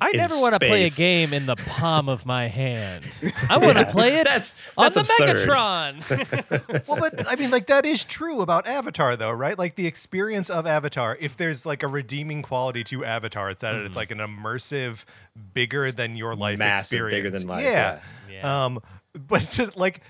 [0.00, 3.04] I never want to play a game in the palm of my hand.
[3.50, 5.48] I want to play it That's- on that's the absurd.
[5.48, 6.84] Megatron.
[6.88, 9.58] Well, but I mean, like that is true about Avatar, though, right?
[9.58, 11.16] Like the experience of Avatar.
[11.20, 15.04] If there's like a redeeming quality to Avatar, it's that it's like an immersive,
[15.52, 17.14] bigger than your life Massive, experience.
[17.14, 18.00] bigger than life, Yeah.
[18.30, 18.64] yeah.
[18.64, 18.80] Um,
[19.14, 20.00] but to, like,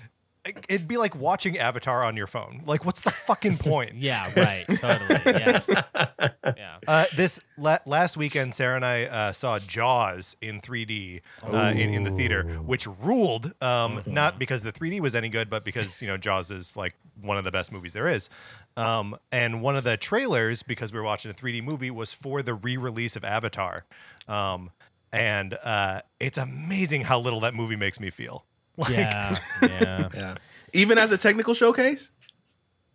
[0.69, 2.61] it'd be like watching Avatar on your phone.
[2.65, 3.95] Like, what's the fucking point?
[3.95, 4.65] yeah, right.
[4.79, 5.19] Totally.
[5.25, 5.83] Yeah.
[6.57, 6.77] Yeah.
[6.87, 11.91] Uh, this la- last weekend, Sarah and I uh, saw Jaws in 3D uh, in,
[11.93, 13.53] in the theater, which ruled.
[13.61, 16.93] Um, Not because the 3D was any good, but because you know Jaws is like
[17.19, 18.29] one of the best movies there is.
[18.77, 22.43] Um, and one of the trailers, because we were watching a 3D movie, was for
[22.43, 23.85] the re-release of Avatar.
[24.27, 24.69] Um,
[25.11, 28.45] and uh, it's amazing how little that movie makes me feel.
[28.77, 29.37] Like, Yeah.
[29.61, 30.09] Yeah.
[30.13, 30.35] Yeah,
[30.73, 32.11] Even as a technical showcase?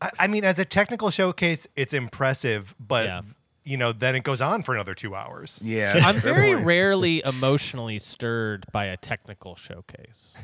[0.01, 3.23] I, I mean, as a technical showcase, it's impressive, but Yeah.
[3.65, 5.59] you know, then it goes on for another two hours.
[5.63, 5.99] Yeah.
[6.05, 10.37] I'm very rarely emotionally stirred by a technical showcase.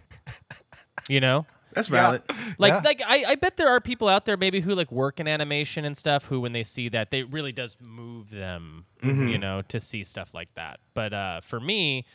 [1.08, 1.46] You know?
[1.72, 2.22] That's valid.
[2.56, 2.80] Like, Yeah.
[2.84, 5.84] like I, I bet there are people out there maybe who like work in animation
[5.84, 9.28] and stuff who, when they see that, they really does move them, Mm-hmm.
[9.28, 10.80] you know, to see stuff like that.
[10.94, 12.06] But uh, for me,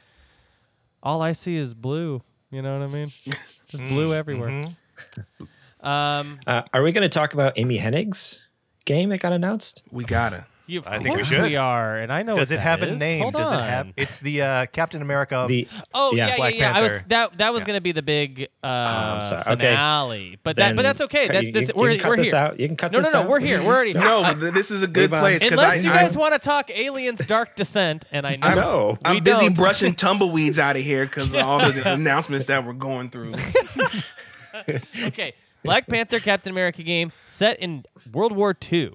[1.04, 2.24] all I see is blue.
[2.52, 3.12] You know what I mean?
[3.68, 4.50] Just blue everywhere.
[4.50, 5.88] Mm-hmm.
[5.88, 8.44] Um, uh, are we going to talk about Amy Hennig's
[8.86, 9.82] game that got announced?
[9.90, 10.46] We gotta.
[10.72, 11.42] You, of I think we course should.
[11.44, 12.36] we are, and I know.
[12.36, 13.00] Does what it that have a is.
[13.00, 13.22] name?
[13.22, 13.88] Hold Does it have?
[13.88, 13.94] on.
[13.98, 15.46] It's the uh, Captain America.
[15.48, 16.74] The Oh yeah, yeah, Black yeah.
[16.76, 17.06] I was Panther.
[17.10, 17.68] that that was Yeah.
[17.68, 19.42] gonna be the big uh, I'm sorry.
[19.54, 19.70] Okay.
[19.72, 21.28] finale, but that but Then that's okay.
[21.28, 22.36] cut- That, you- this, you we're can cut we're this here.
[22.36, 22.60] out.
[22.60, 23.24] You can cut no, this no, no.
[23.26, 23.30] out.
[23.30, 23.60] We're here.
[23.62, 23.94] We're already.
[24.02, 25.20] No, I- but this is a good Move on.
[25.20, 28.48] place because unless I, you guys want to talk Aliens Dark Descent, and I know.
[28.48, 28.98] I know.
[29.06, 29.56] we I'm busy don't.
[29.58, 33.34] brushing tumbleweeds out of here because of all the announcements that we're going through.
[35.08, 38.94] okay, Black Panther, Captain America game set in World War II.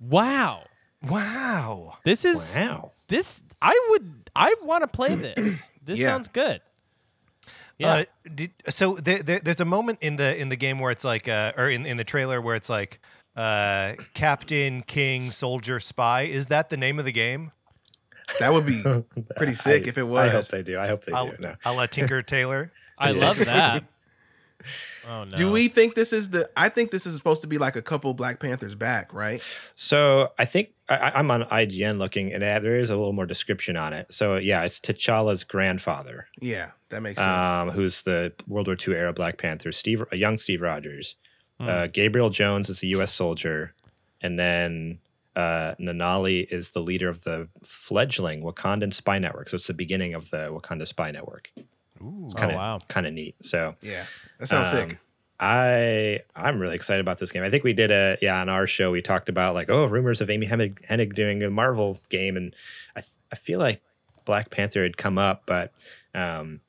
[0.00, 0.64] Wow,
[1.08, 1.98] wow.
[2.04, 2.92] this is Wow.
[3.08, 3.42] this.
[3.62, 4.30] I would.
[4.36, 5.70] I want to play this.
[5.82, 6.08] This Yeah.
[6.08, 6.60] sounds good.
[7.78, 7.92] Yeah.
[7.94, 8.04] Uh,
[8.34, 11.28] did, so there, there, there's a moment in the in the game where it's like,
[11.28, 13.00] uh, or in in the trailer where it's like,
[13.36, 16.22] uh, Captain, King, Soldier, Spy.
[16.22, 17.52] Is that the name of the game?
[18.40, 18.82] That would be
[19.36, 20.28] pretty sick I- if it was.
[20.28, 20.78] I hope they do.
[20.78, 21.36] I hope they I'll, do.
[21.40, 21.54] No.
[21.64, 22.72] I'll let Tinker Taylor.
[22.98, 23.84] I love that.
[25.10, 25.36] Oh no.
[25.36, 26.48] Do we think this is the?
[26.56, 29.42] I think this is supposed to be like a couple Black Panthers back, right?
[29.74, 33.26] So I think I, I'm on IGN looking, and uh, there is a little more
[33.26, 34.12] description on it.
[34.12, 37.46] So yeah, it's T'Challa's grandfather, Yeah, that makes sense.
[37.46, 41.16] um, who's the World War II era Black Panther, Steve, a young Steve Rogers.
[41.60, 43.12] Uh, Gabriel Jones is a U.S.
[43.12, 43.74] soldier,
[44.20, 44.98] and then
[45.36, 49.48] uh, Nenali is the leader of the fledgling Wakandan spy network.
[49.48, 51.50] So it's the beginning of the Wakanda spy network.
[52.24, 52.78] It's kind of Oh, wow.
[52.88, 53.36] kind of neat.
[53.42, 54.06] So Yeah,
[54.38, 54.98] that sounds Um, sick.
[55.40, 57.42] I I'm really excited about this game.
[57.42, 60.20] I think we did a yeah on our show we talked about like oh rumors
[60.20, 62.54] of Amy Hennig, Hennig doing a Marvel game and
[62.96, 63.82] I th- I feel like
[64.24, 65.72] Black Panther had come up but
[66.14, 66.60] um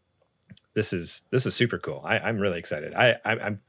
[0.74, 2.02] this is this is super cool.
[2.04, 2.93] I, I'm really excited.
[2.95, 3.62] I, I I'm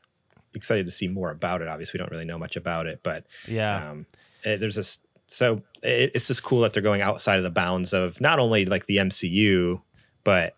[0.55, 1.69] excited to see more about it.
[1.69, 3.91] Obviously we don't really know much about it but Yeah.
[3.91, 4.07] um,
[4.45, 7.93] eh, there's this so it, it's just cool that they're going outside of the bounds
[7.93, 9.83] of not only like the MCU
[10.25, 10.55] but of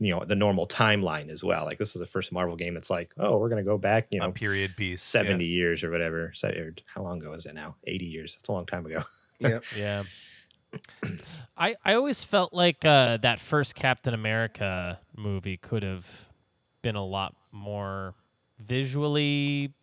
[0.00, 1.64] you know the normal timeline as well.
[1.64, 2.76] Like this is the first Marvel game.
[2.76, 5.02] It's like oh we're gonna go back you A know period piece.
[5.02, 6.32] 70 years or whatever.
[6.34, 7.76] So, or how long ago is it now?
[7.86, 8.34] 80 years.
[8.34, 9.04] That's a long time ago.
[9.38, 10.02] yeah, Yeah.
[11.56, 16.08] I I always felt like uh, that first Captain America movie could have
[16.82, 18.14] been a lot more
[18.58, 19.74] visually.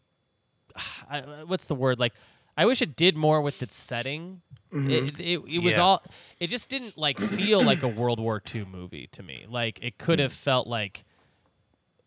[1.09, 1.99] I, what's the word?
[1.99, 2.13] Like,
[2.57, 4.41] I wish it did more with its setting.
[4.71, 5.81] It, it, it was Yeah.
[5.81, 6.03] all.
[6.39, 9.45] It just didn't like feel like a World War II movie to me.
[9.47, 11.05] Like it could have felt like.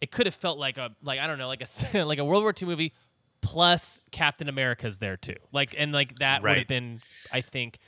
[0.00, 1.62] It could have felt like a like I don't know like
[1.94, 2.92] a like a World War II movie
[3.42, 5.36] plus Captain America's there too.
[5.52, 7.00] Like and like that would have been
[7.32, 7.78] I think.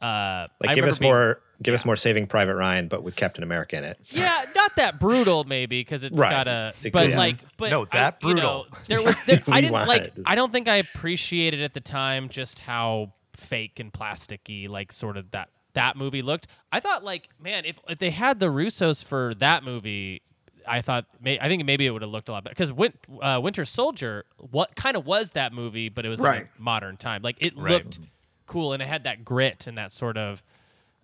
[0.00, 3.16] Uh, Like I give us being- more, give us more Saving Private Ryan, but with
[3.16, 3.98] Captain America in it.
[4.10, 6.30] Yeah, not that brutal, maybe because it's Right.
[6.30, 6.72] got a.
[6.92, 8.66] But could- like, but No, I- that you know, brutal.
[8.88, 9.26] there was.
[9.26, 10.12] There, I didn't like.
[10.26, 15.16] I don't think I appreciated at the time just how fake and plasticky, like, sort
[15.16, 16.46] of that that movie looked.
[16.70, 20.22] I thought, like, man, if, if they had the Russos for that movie.
[20.66, 22.94] I thought, may, I think maybe it would have looked a lot better because Win,
[23.20, 26.44] uh, Winter Soldier, what kind of was that movie, but it was in Right.
[26.44, 27.20] a modern time.
[27.20, 27.72] Like it Right.
[27.84, 27.98] looked
[28.46, 30.42] cool and it had that grit and that sort of,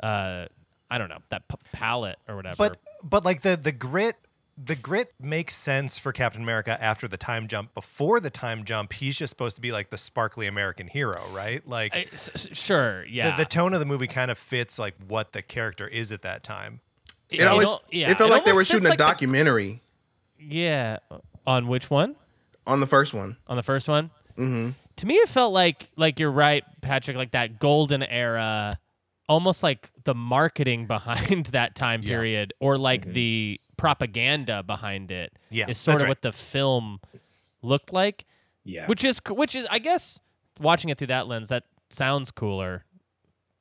[0.03, 0.47] uh,
[0.91, 2.57] I don't know, that p- palette or whatever.
[2.57, 4.17] But but like the the grit
[4.63, 7.73] the grit makes sense for Captain America after the time jump.
[7.75, 11.67] Before the time jump, he's just supposed to be like the sparkly American hero, right?
[11.67, 13.31] Like I- s- s- sure, yeah.
[13.37, 16.21] the, the tone of the movie kind of fits like what the character is at
[16.23, 16.81] that time.
[17.31, 19.83] It always yeah, it felt it like they were shooting fits a like the- documentary
[20.39, 20.99] yeah.
[21.47, 22.17] On which one?
[22.67, 23.37] on the first one.
[23.47, 24.11] On the first one?
[24.37, 24.71] Mm-hmm.
[24.97, 27.17] To me, it felt like like you're right, Patrick.
[27.17, 28.73] Like that golden era,
[29.31, 32.11] almost like the marketing behind that time Yeah.
[32.17, 35.33] period, or like the propaganda behind it.
[35.51, 36.09] Yeah, is sort of right.
[36.11, 37.01] what the film
[37.63, 38.27] looked like.
[38.65, 38.87] Yeah.
[38.87, 40.21] Which is which is I guess
[40.61, 42.85] watching it through that lens, that sounds cooler.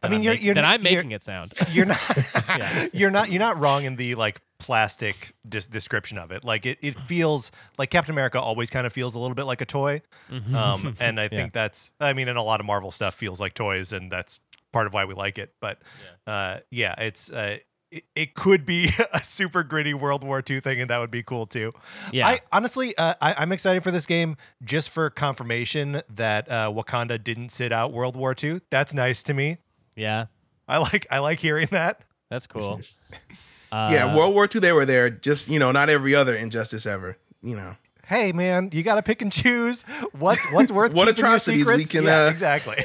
[0.02, 1.54] I than mean, I'm you're- make- you're I'm you're- making it sound.
[1.72, 2.02] You're not
[2.48, 2.88] Yeah.
[2.94, 6.44] you're not you're not wrong in the like plastic dis- description of it.
[6.46, 9.60] Like it, it feels like Captain America always kind of feels a little bit like
[9.62, 10.02] a toy.
[10.32, 10.56] Mm-hmm.
[10.56, 13.54] Um, and I think that's I mean, and a lot of Marvel stuff feels like
[13.54, 14.40] toys, and that's
[14.72, 15.54] part of why we like it.
[15.60, 15.80] But
[16.28, 17.58] uh, yeah, it's uh,
[17.92, 21.24] it, it could be a super gritty World War II thing, and that would be
[21.24, 21.72] cool too.
[22.12, 22.28] Yeah.
[22.28, 27.22] I honestly, uh, I, I'm excited for this game just for confirmation that uh, Wakanda
[27.24, 28.62] didn't sit out World War II.
[28.70, 29.58] That's nice to me.
[29.96, 30.26] yeah,
[30.68, 32.02] I like I like hearing that.
[32.30, 32.82] that's cool.
[33.72, 35.10] yeah, World War II they were there.
[35.10, 37.18] Just you know, not every other injustice ever.
[37.42, 41.24] You know, hey man, you got to pick and choose what's what's worth What keeping
[41.24, 42.76] your atrocities we can, Yeah, uh, exactly.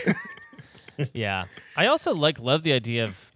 [1.13, 1.45] Yeah.
[1.77, 3.31] I also like love the idea of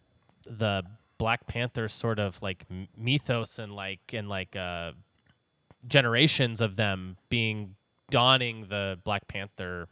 [0.47, 0.83] the
[1.18, 2.64] black panther sort of like
[2.97, 4.92] mythos and like and like uh
[5.87, 7.75] generations of them being
[8.11, 9.88] donning the black panther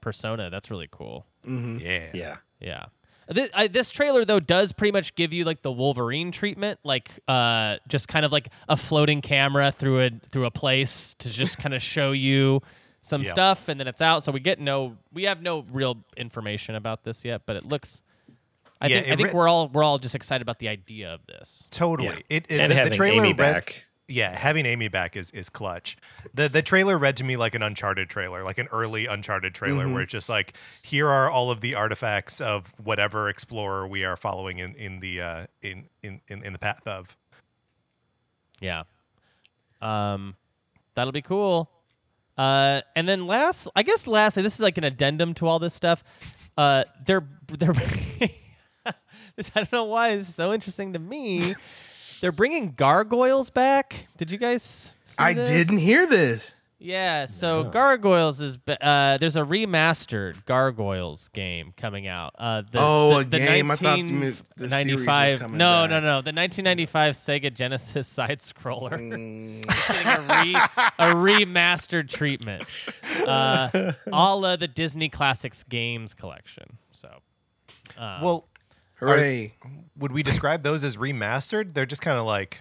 [0.00, 0.50] persona.
[0.50, 1.26] That's really cool.
[1.46, 2.36] Yeah, yeah.
[2.60, 2.86] yeah.
[3.28, 7.10] This, I, this trailer though does pretty much give you like the wolverine treatment like
[7.26, 11.56] uh just kind of like a floating camera through a through a place to just
[11.56, 12.60] kind of show you
[13.04, 13.30] some Yeah.
[13.30, 17.04] stuff and then it's out so we get no we have no real information about
[17.04, 18.02] this yet but it looks
[18.80, 21.12] i Yeah, think i think re- we're all we're all just excited about the idea
[21.14, 22.08] of this Totally.
[22.08, 22.14] Yeah.
[22.36, 23.84] It, it and the, the trailer Amy read, back.
[24.06, 25.96] Yeah, having Amy back is is clutch.
[26.34, 29.84] The the trailer read to me like an Uncharted trailer, like an early Uncharted trailer,
[29.84, 29.94] Mm-hmm.
[29.94, 34.14] where it's just like here are all of the artifacts of whatever explorer we are
[34.14, 37.16] following in in the uh, in, in in in the path of.
[38.60, 38.82] Yeah.
[39.80, 40.36] Um,
[40.94, 41.70] that'll be cool.
[42.36, 45.74] Uh, and then last, I guess lastly, this is like an addendum to all this
[45.74, 46.02] stuff.
[46.56, 47.72] Uh, they're they're.
[49.36, 51.42] this, I don't know why this is so interesting to me.
[52.20, 54.08] They're bringing gargoyles back.
[54.16, 54.96] Did you guys?
[55.04, 55.48] See I this?
[55.48, 56.54] didn't hear this.
[56.84, 62.34] Yeah, so Gargoyles is uh, there's a remastered Gargoyles game coming out.
[62.38, 63.70] Uh, the, Oh, the, a the game?
[63.70, 65.90] I thought you the series was 1995 coming No, back.
[65.90, 66.14] no, no.
[66.20, 69.64] The 1995 Sega Genesis side scroller Mm.
[69.64, 72.64] a, re, a remastered treatment.
[73.24, 76.78] Uh, all of the Disney Classics games collection.
[76.92, 77.08] So
[77.96, 78.48] Uh, well,
[78.96, 79.54] Hooray!
[79.96, 81.72] would we describe those as remastered?
[81.72, 82.60] They're just kind of like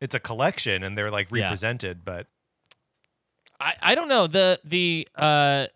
[0.00, 1.44] it's a collection and they're like Yeah.
[1.44, 2.28] represented, but
[3.60, 5.66] I, I don't know the the uh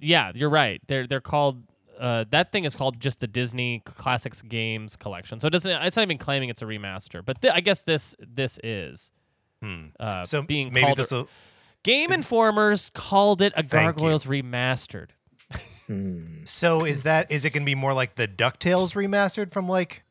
[0.00, 1.62] yeah you're right they're they're called
[1.98, 5.96] uh that thing is called just the Disney Classics Games Collection so it doesn't it's
[5.96, 9.10] not even claiming it's a remaster but th- I guess this this is
[9.98, 11.28] uh, So being maybe called this will.
[11.82, 14.02] Game Informers called it a Thank you.
[14.02, 15.08] Gargoyles remastered
[16.44, 20.04] So is that is it going to be more like the Ducktales remastered from like?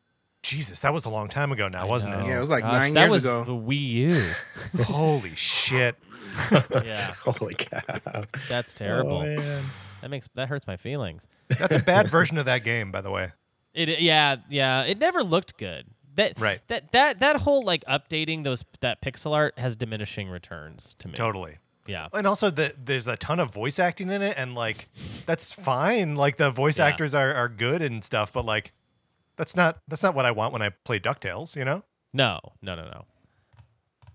[0.43, 2.39] Jesus, that was a long time ago now, wasn't Yeah, it Yeah, it?
[2.41, 3.43] was like Gosh, nine that years was ago.
[3.43, 4.31] the Wii U
[4.83, 5.95] Holy shit!
[6.85, 8.23] Yeah Holy cow!
[8.49, 9.63] that's terrible Oh, man.
[10.01, 13.11] that makes that hurts my feelings That's a bad version of that game, by the
[13.11, 13.31] way.
[13.73, 14.83] It yeah yeah.
[14.83, 15.85] It never looked good.
[16.15, 16.61] That Right.
[16.67, 21.13] That that that whole like updating those that pixel art has diminishing returns to me.
[21.13, 21.57] Totally.
[21.85, 22.07] Yeah.
[22.11, 24.89] And also, the, there's a ton of voice acting in it, and like
[25.25, 26.15] that's fine.
[26.15, 26.85] Like the voice Yeah.
[26.87, 28.73] actors are, are good and stuff, but like
[29.37, 31.55] that's not that's not what I want when I play Ducktales.
[31.55, 31.83] You know?
[32.13, 33.05] No no no no.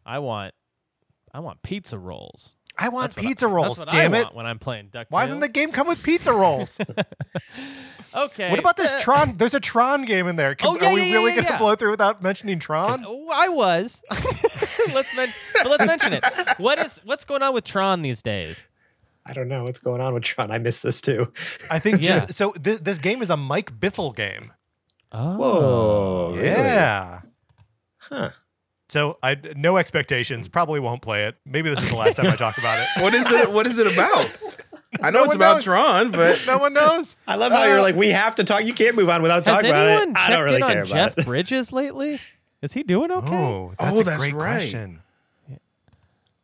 [0.05, 0.55] I want
[1.35, 2.55] I want pizza rolls.
[2.78, 3.78] I want That's what I- pizza rolls.
[3.78, 4.24] That's what damn I it!
[4.24, 5.07] want when I'm playing DuckTales.
[5.11, 6.78] Why doesn't the game come with pizza rolls?
[8.14, 8.51] Okay.
[8.51, 9.39] what about this uh, Tron?
[9.39, 10.55] There's a Tron game in there.
[10.55, 11.57] Can, Oh, yeah, are we yeah, really yeah, gonna yeah.
[11.59, 13.05] blow through without mentioning Tron?
[13.09, 14.03] Oh, I was.
[14.93, 16.22] let's men- let's mention it.
[16.59, 18.66] What is what's going on with Tron these days?
[19.24, 20.51] I don't know what's going on with Tron.
[20.51, 21.33] I miss this too.
[21.70, 22.18] I think Yeah.
[22.26, 24.53] just so th- this game is a Mike Bithell game.
[25.11, 25.37] Oh.
[25.39, 26.39] Whoa!
[26.43, 27.20] Yeah.
[27.97, 28.30] Huh.
[28.93, 30.49] So I no expectations.
[30.49, 31.36] Probably won't play it.
[31.47, 32.86] Maybe this is the last time I talk about it.
[33.03, 33.51] What is it?
[33.51, 34.36] What is it about?
[35.01, 35.64] I know No it's about knows.
[35.64, 37.16] Tron, but No one knows.
[37.26, 38.66] I love how you're like, we have to talk.
[38.66, 40.05] You can't move on without talking about it.
[40.09, 41.24] checked I don't really in on care Jeff it.
[41.24, 42.20] Bridges lately?
[42.61, 43.34] Is he doing okay?
[43.34, 44.57] Oh, that's Oh, a that's great right.
[44.57, 45.01] question.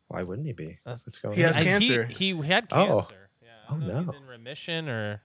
[0.07, 0.79] Why wouldn't he be?
[0.83, 1.61] That's- What's going He has on?
[1.61, 2.05] I- cancer.
[2.05, 3.01] He, he had Oh.
[3.01, 3.29] cancer.
[3.43, 4.11] Yeah, I don't Oh, know if no.
[4.13, 5.21] He's in remission or.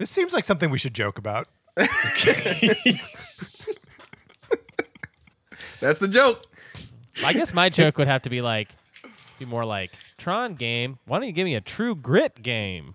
[0.00, 1.46] This seems like something we should joke about.
[5.84, 6.44] That's the joke.
[7.24, 8.68] I guess my joke would have to be like,
[9.38, 10.98] be more like Tron game.
[11.06, 12.94] Why don't you give me a True Grit game?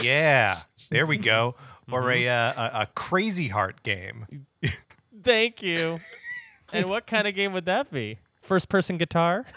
[0.00, 0.60] Yeah,
[0.90, 1.54] there we go.
[1.90, 2.10] Or Mm-hmm.
[2.24, 4.46] a, uh, a a crazy heart game.
[5.22, 6.00] Thank you.
[6.72, 8.18] and what kind of game would that be?
[8.40, 9.44] First person guitar?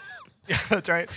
[0.48, 1.10] Yeah, That's right.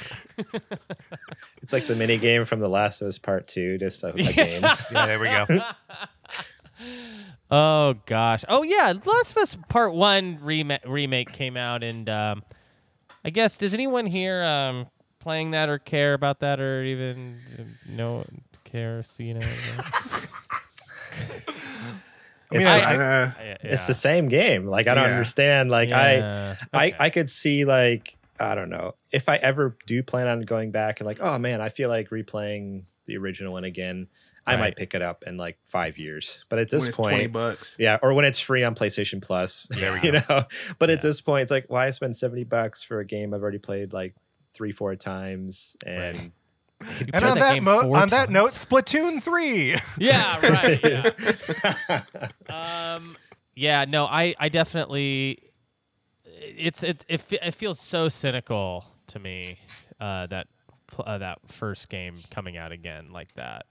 [1.61, 4.13] It's like the mini game from The Last of Us Part Two, just a, a
[4.33, 4.63] game.
[4.63, 5.45] Yeah, there we go.
[7.51, 8.43] Oh gosh.
[8.47, 12.43] Oh yeah, Last of Us Part One remake remake came out, and um,
[13.25, 14.87] I guess does anyone here um,
[15.19, 18.25] playing that or care about that or even uh, know
[18.63, 19.43] care see it?
[22.51, 24.65] It's, I- the- Uh, it's the same game.
[24.65, 25.11] Like I don't Yeah.
[25.11, 25.69] understand.
[25.69, 26.55] Like Yeah.
[26.73, 26.95] I, Okay.
[26.99, 30.71] I, I could see like I don't know if I ever do plan on going
[30.71, 34.07] back and like oh man, I feel like replaying the original one again.
[34.49, 34.59] I Right.
[34.59, 36.43] might pick it up in like five years.
[36.49, 37.75] But at when this it's point, twenty bucks.
[37.79, 39.67] Yeah, or when it's free on PlayStation Plus.
[39.75, 40.43] There we you know.
[40.79, 43.59] But at this point, it's like, why spend seventy bucks for a game I've already
[43.59, 44.15] played like
[44.53, 46.15] three, four times, and
[46.81, 49.75] You And on that mo- four on that note, Splatoon three.
[49.97, 50.79] Yeah, right.
[52.49, 52.95] Yeah.
[52.95, 53.15] um,
[53.55, 55.39] yeah, no, I, I definitely,
[56.25, 59.59] it's, it's, it, it feels so cynical to me
[59.99, 60.47] uh, that
[60.87, 63.65] pl- uh, that first game coming out again like that.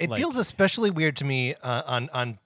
[0.00, 2.38] It Like- feels especially weird to me uh, on on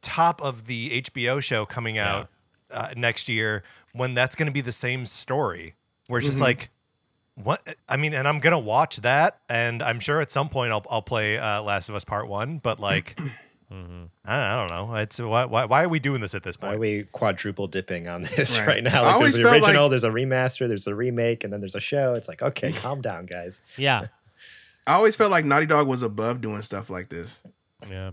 [0.00, 2.28] top of the HBO show coming out
[2.70, 5.74] uh, next year when that's going to be the same story.
[6.08, 6.44] Where it's just Mm-hmm.
[6.44, 6.70] like,
[7.34, 7.76] what?
[7.88, 11.02] I mean, and I'm gonna watch that, and I'm sure at some point I'll I'll
[11.02, 12.58] play uh, Last of Us Part One.
[12.58, 13.18] But like,
[13.72, 14.04] Mm-hmm.
[14.26, 14.94] I, I don't know.
[14.96, 16.72] It's why, why why are we doing this at this point?
[16.72, 18.68] why are we quadruple dipping on this Right.
[18.68, 19.02] right, now?
[19.02, 21.80] Like there's the original, like- there's a remaster, there's a remake, and then there's a
[21.80, 22.12] show.
[22.12, 23.62] It's like, okay, calm down, guys.
[23.78, 24.08] Yeah.
[24.86, 27.42] I always felt like Naughty Dog was above doing stuff like this.
[27.88, 28.10] Yeah.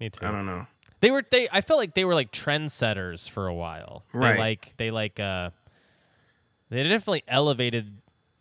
[0.00, 0.24] Me too.
[0.26, 0.66] I don't know.
[1.00, 4.04] They were they I felt like they were like trendsetters for a while.
[4.12, 4.34] Right.
[4.34, 5.50] They like they like uh
[6.70, 7.98] they definitely elevated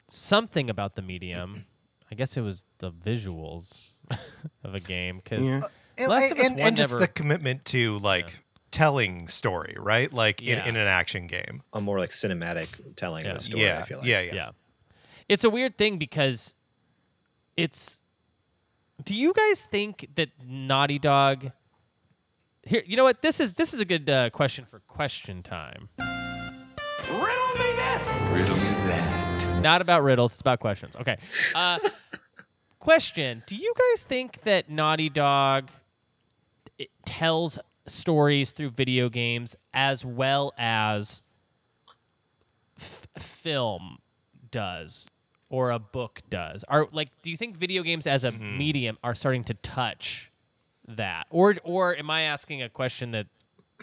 [0.07, 1.65] something about the medium.
[2.11, 3.81] I guess it was the visuals
[4.63, 5.61] of a game cuz Yeah.
[5.99, 8.37] And, Last of Us and, and just never- the commitment to like
[8.69, 10.11] telling story, right?
[10.13, 10.61] Like Yeah.
[10.63, 11.63] in, in an action game.
[11.73, 13.31] A more like cinematic telling Yeah.
[13.31, 13.63] of the story.
[13.63, 14.07] yeah, I feel like.
[14.07, 14.49] yeah, yeah, yeah.
[15.27, 16.53] It's a weird thing because
[17.57, 17.99] it's
[19.03, 21.51] Do you guys think that Naughty Dog
[22.63, 23.21] Here, you know what?
[23.21, 25.89] This is this is a good uh, question for question time.
[25.97, 28.21] Riddle me this.
[28.31, 29.59] Riddle me that.
[29.61, 30.95] Not about riddles, it's about questions.
[30.95, 31.17] Okay.
[31.55, 31.79] Uh,
[32.79, 35.71] question Do you guys think that Naughty Dog
[36.77, 41.21] it tells stories through video games as well as
[42.77, 43.97] f- film
[44.51, 45.07] does
[45.49, 46.63] or a book does?
[46.67, 50.31] Are like do you think video games as a medium are starting to touch
[50.87, 51.27] that?
[51.29, 53.27] Or or am I asking a question that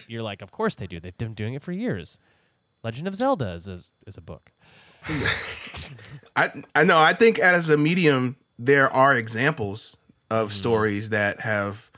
[0.08, 1.00] you're like, of course they do.
[1.00, 2.18] They've been doing it for years.
[2.82, 4.50] Legend of Zelda is is, is a book.
[6.36, 6.98] I I know.
[6.98, 9.96] I think as a medium, there are examples
[10.30, 11.90] of stories that have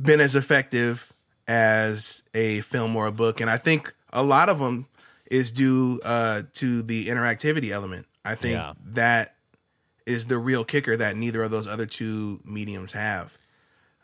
[0.00, 1.12] been as effective
[1.46, 4.86] as a film or a book, and I think a lot of them
[5.30, 8.06] is due uh, to the interactivity element.
[8.24, 8.74] I think Yeah.
[8.84, 9.36] that
[10.06, 13.38] is the real kicker that neither of those other two mediums have.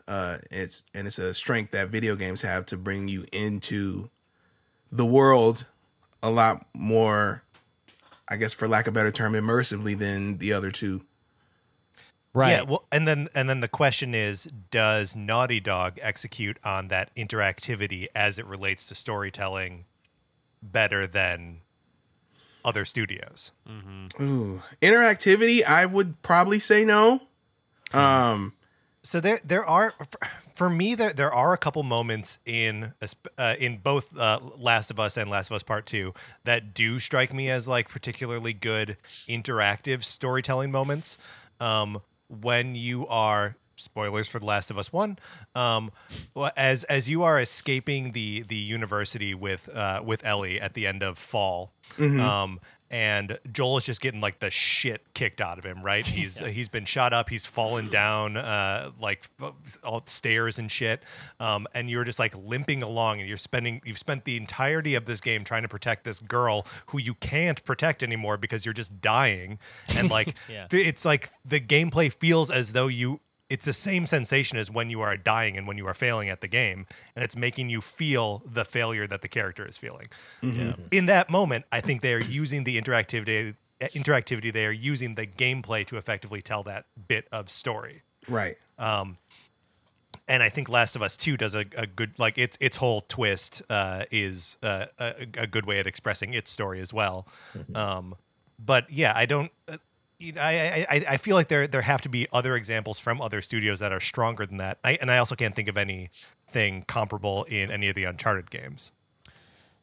[0.07, 4.09] Uh, it's and it's a strength that video games have to bring you into
[4.91, 5.65] the world
[6.23, 7.43] a lot more
[8.29, 11.03] I guess for lack of a better term, immersively than the other two.
[12.31, 12.51] Right.
[12.51, 17.13] Yeah, well, and then and then the question is, does Naughty Dog execute on that
[17.15, 19.85] interactivity as it relates to storytelling
[20.61, 21.61] better than
[22.63, 23.51] other studios?
[24.19, 24.61] Ooh.
[24.81, 27.21] Interactivity, I would probably say no.
[27.93, 28.53] Um,
[29.01, 29.93] So there there are
[30.55, 33.07] for me there there are a couple moments in a
[33.37, 36.99] uh, in both uh, Last of Us and Last of Us Part 2 that do
[36.99, 38.97] strike me as like particularly good
[39.27, 41.17] interactive storytelling moments
[41.61, 45.17] um, when you are spoilers for The Last of Us 1
[45.55, 45.91] um,
[46.55, 51.01] as as you are escaping the the university with uh, with Ellie at the end
[51.03, 52.59] of Fall um,
[52.91, 56.05] and Joel is just getting like the shit kicked out of him, right?
[56.19, 59.27] He's he's been shot up, he's fallen down uh, like
[59.83, 61.03] all stairs and shit,
[61.39, 65.05] um, and you're just like limping along, and you're spending you've spent the entirety of
[65.05, 69.01] this game trying to protect this girl who you can't protect anymore because you're just
[69.01, 69.59] dying,
[69.95, 70.65] and like Yeah.
[70.67, 73.19] th- it's like the gameplay feels as though you.
[73.49, 76.41] It's the same sensation as when you are dying and when you are failing at
[76.41, 76.85] the game,
[77.15, 80.07] and it's making you feel the failure that the character is feeling
[80.91, 85.25] in that moment, I think they are using the interactivity interactivity they are using the
[85.25, 88.03] gameplay to effectively tell that bit of story.
[88.27, 88.57] right.
[90.27, 93.01] And I think Last of Us 2 does a, a good like its its whole
[93.01, 97.27] twist uh, is uh, a, a good way at expressing its story as well.
[97.73, 98.15] Um,
[98.63, 99.51] but yeah, I don't.
[100.19, 102.99] You know, I, I I- I feel like there there have to be other examples
[102.99, 104.77] from other studios that are stronger than that.
[104.83, 108.91] I, and I also can't think of anything comparable in any of the Uncharted games.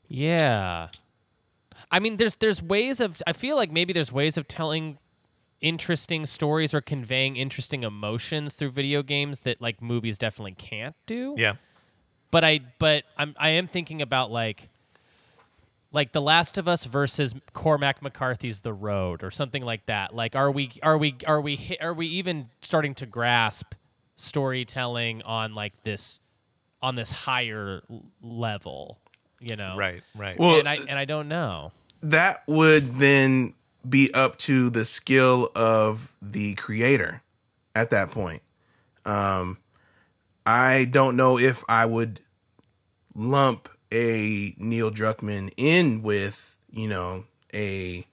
[0.08, 0.88] Yeah.
[1.90, 4.98] I mean there's there's ways of I feel like maybe there's ways of telling
[5.62, 11.34] interesting stories or conveying interesting emotions through video games that like movies definitely can't do.
[11.38, 11.54] Yeah.
[12.30, 14.68] But I but I'm I am thinking about like
[15.96, 20.14] like The Last of Us versus Cormac McCarthy's The Road or something like that.
[20.14, 23.72] Like are we are we are we are we even starting to grasp
[24.14, 26.20] storytelling on like this
[26.82, 27.82] on this higher
[28.22, 28.98] level,
[29.40, 29.74] you know?
[29.78, 30.02] Right.
[30.14, 30.38] Right.
[30.38, 31.72] Well, and I and I don't know.
[32.02, 33.54] that would then
[33.88, 37.22] be up to the skill of the creator
[37.74, 38.42] at that point.
[39.06, 39.58] Um,
[40.44, 42.20] I don't know if I would
[43.14, 47.24] lump a Neil Druckmann in with, you know,
[47.54, 48.04] a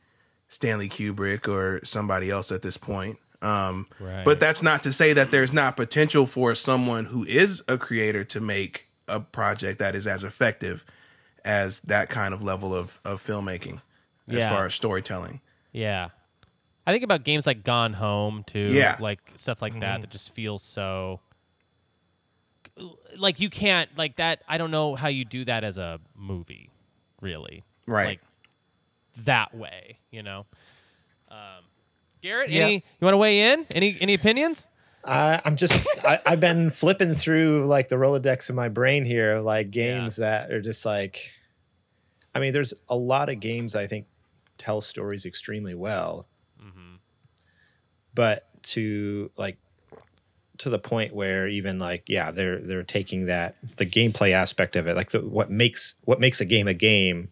[0.47, 3.17] Stanley Kubrick or somebody else at this point.
[3.41, 4.23] Um, Right.
[4.23, 8.23] But that's not to say that there's not potential for someone who is a creator
[8.25, 10.85] to make a project that is as effective
[11.43, 13.81] as that kind of level of, of filmmaking
[14.29, 14.49] as Yeah.
[14.49, 15.41] far as storytelling.
[15.73, 16.09] Yeah.
[16.87, 18.67] I think about games like Gone Home too.
[18.69, 18.95] Yeah.
[18.99, 21.19] Like stuff like that that just feels so
[23.17, 26.69] like you can't like that I don't know how you do that as a movie,
[27.21, 27.63] really.
[27.87, 28.07] Right.
[28.07, 28.21] Like
[29.25, 30.45] that way, you know.
[31.29, 31.63] Um
[32.21, 32.63] Garrett, Yeah.
[32.65, 33.65] any you want to weigh in?
[33.75, 34.67] Any any opinions?
[35.05, 39.39] I, I'm just I, I've been flipping through like the Rolodex in my brain here,
[39.39, 41.31] like games that are just like
[42.35, 44.07] I mean, there's a lot of games I think
[44.57, 46.27] tell stories extremely well.
[48.15, 49.57] But to like
[50.59, 54.87] to the point where even like yeah, they're they're taking that the gameplay aspect of
[54.87, 57.29] it, like the, what makes what makes a game a game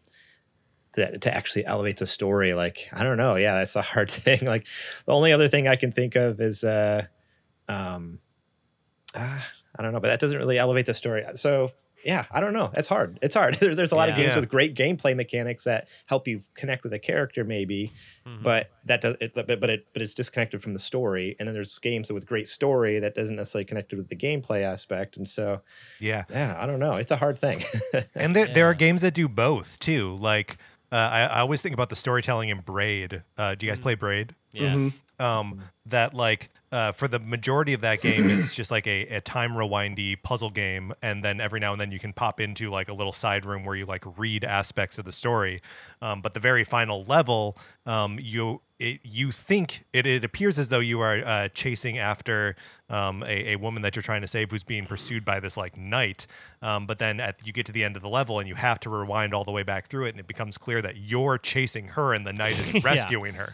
[0.94, 3.36] to, to actually elevate the story like i don't know.
[3.36, 4.46] Yeah that's a hard thing.
[4.46, 4.66] Like
[5.06, 7.06] the only other thing i can think of is uh
[7.70, 8.20] um
[9.16, 11.24] ah, i don't know but that doesn't really elevate the story.
[11.36, 11.72] So
[12.06, 14.40] yeah i don't know it's hard it's hard there's, there's a lot of games Yeah.
[14.40, 17.92] with great gameplay mechanics that help you connect with a character maybe
[18.44, 21.54] but that does it but, but it but it's disconnected from the story and then
[21.54, 25.62] there's games with great story that doesn't necessarily connect with the gameplay aspect and so
[26.00, 26.24] yeah.
[26.30, 27.64] yeah i don't know it's a hard thing
[28.16, 30.16] And there, there are games that do both too.
[30.18, 30.58] Like
[30.92, 33.24] uh, I, I always think about the storytelling in Braid.
[33.38, 34.36] Uh, do you guys play Braid?
[34.52, 34.74] Yeah.
[34.74, 35.24] Mm-hmm.
[35.26, 39.22] Um, that like uh, for the majority of that game, it's just like a, a
[39.22, 42.88] time rewindy puzzle game, and then every now and then you can pop into like
[42.88, 45.62] a little side room where you like read aspects of the story.
[46.02, 50.70] Um, but the very final level, um, you it, you think it, it appears as
[50.70, 52.56] though you are uh, chasing after
[52.90, 55.78] um, a, a woman that you're trying to save who's being pursued by this like
[55.78, 56.26] knight.
[56.64, 58.80] Um, but then at, you get to the end of the level and you have
[58.82, 61.90] to rewind all the way back through it, and it becomes clear that you're chasing
[61.90, 63.54] her and the knight is rescuing her.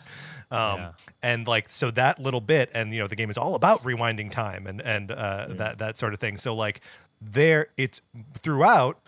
[0.51, 0.91] Um, Yeah.
[1.21, 4.31] And like so that little bit, and you know the game is all about rewinding
[4.31, 6.37] time and and uh, that that sort of thing.
[6.37, 6.81] So like
[7.21, 8.01] there, it's
[8.33, 8.99] throughout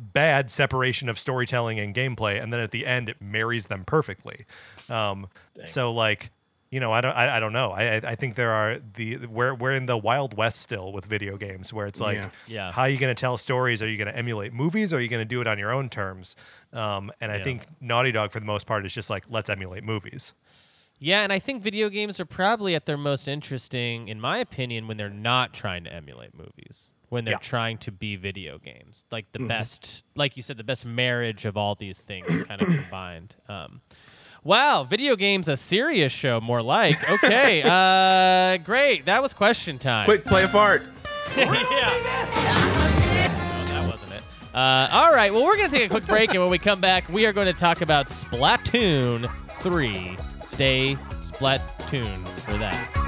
[0.00, 4.46] bad separation of storytelling and gameplay, and then at the end it marries them perfectly.
[4.88, 5.28] Um,
[5.66, 6.30] so like,
[6.70, 7.70] you know, I don't, I, I don't know.
[7.72, 11.04] I, I I think there are the we're we're in the wild west still with
[11.04, 12.30] video games, where it's like, Yeah.
[12.48, 12.72] Yeah.
[12.72, 13.82] how are you going to tell stories?
[13.82, 14.92] Are you going to emulate movies?
[14.92, 16.34] Or are you going to do it on your own terms?
[16.72, 17.44] Um, and I Yeah.
[17.44, 20.32] think Naughty Dog for the most part is just like, let's emulate movies.
[21.04, 24.86] Yeah, and I think video games are probably at their most interesting, in my opinion,
[24.86, 26.90] when they're not trying to emulate movies.
[27.08, 27.38] When they're Yeah.
[27.38, 31.56] trying to be video games, like the best, like you said, the best marriage of
[31.56, 33.34] all these things kind of combined.
[33.48, 33.80] Um,
[34.44, 36.94] wow, video games a serious show, more like.
[37.10, 39.04] Okay, uh, great.
[39.06, 40.04] That was question time.
[40.04, 40.84] Quick, play a fart.
[41.36, 41.48] yeah.
[42.46, 44.22] No, that wasn't it.
[44.54, 45.32] Uh, all right.
[45.32, 47.32] Well, we're going to take a quick break, and when we come back, we are
[47.32, 49.28] going to talk about Splatoon
[49.60, 50.16] 3.
[50.42, 53.01] Stay Splatoon for that.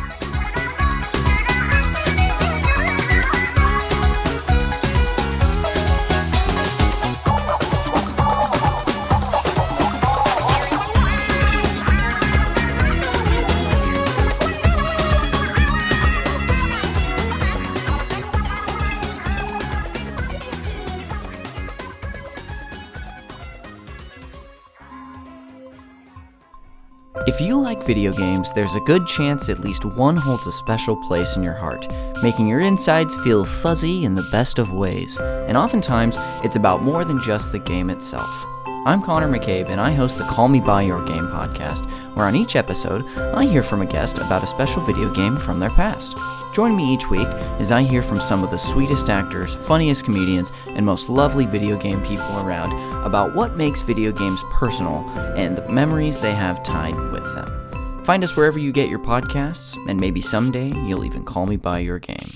[27.27, 30.95] If you like video games, there's a good chance at least one holds a special
[30.95, 31.91] place in your heart,
[32.23, 35.19] making your insides feel fuzzy in the best of ways.
[35.19, 38.31] And oftentimes, it's about more than just the game itself.
[38.87, 42.37] I'm Connor McCabe, and I host the Call Me By Your Game podcast, where on
[42.37, 46.19] each episode, I hear from a guest about a special video game from their past.
[46.53, 47.27] Join me each week
[47.59, 51.79] as I hear from some of the sweetest actors, funniest comedians, and most lovely video
[51.79, 52.73] game people around
[53.07, 54.99] about what makes video games personal
[55.35, 58.05] and the memories they have tied with them.
[58.05, 61.79] Find us wherever you get your podcasts, and maybe someday you'll even call me by
[61.79, 62.33] your game.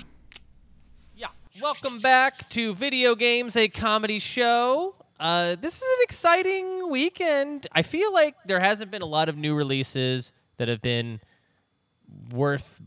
[1.14, 1.28] Yeah.
[1.60, 4.94] Welcome back to Video Games, a comedy show.
[5.18, 7.66] Uh, this is an exciting weekend.
[7.72, 11.20] I feel like there hasn't been a lot of new releases that have been
[12.32, 12.80] worth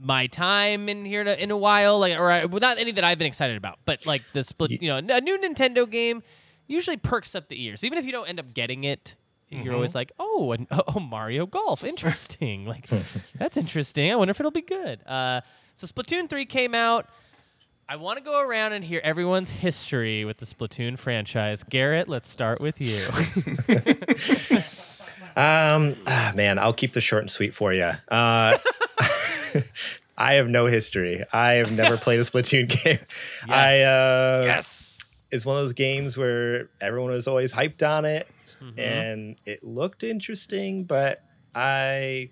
[0.00, 1.98] my time in here to, in a while.
[1.98, 4.70] Like, or I, well, not any that I've been excited about, but like the split.
[4.82, 6.22] You know, a new Nintendo game
[6.66, 9.16] usually perks up the ears, even if you don't end up getting it.
[9.50, 12.66] You're always like, oh, an, oh, Mario Golf, interesting.
[12.66, 12.86] like,
[13.34, 14.12] that's interesting.
[14.12, 15.00] I wonder if it'll be good.
[15.06, 15.40] Uh,
[15.74, 17.08] so Splatoon three came out.
[17.88, 21.62] I want to go around and hear everyone's history with the Splatoon franchise.
[21.64, 23.00] Garrett, let's start with you.
[25.36, 27.92] Um, ah, man, I'll keep this short and sweet for you.
[28.08, 28.58] Uh,
[30.18, 31.22] I have no history.
[31.32, 32.98] I have never played a Splatoon game.
[33.48, 34.98] I uh, yes.
[35.30, 38.26] it's one of those games where everyone was always hyped on it,
[38.60, 38.80] Mm-hmm.
[38.80, 41.22] and it looked interesting, but
[41.54, 42.30] I.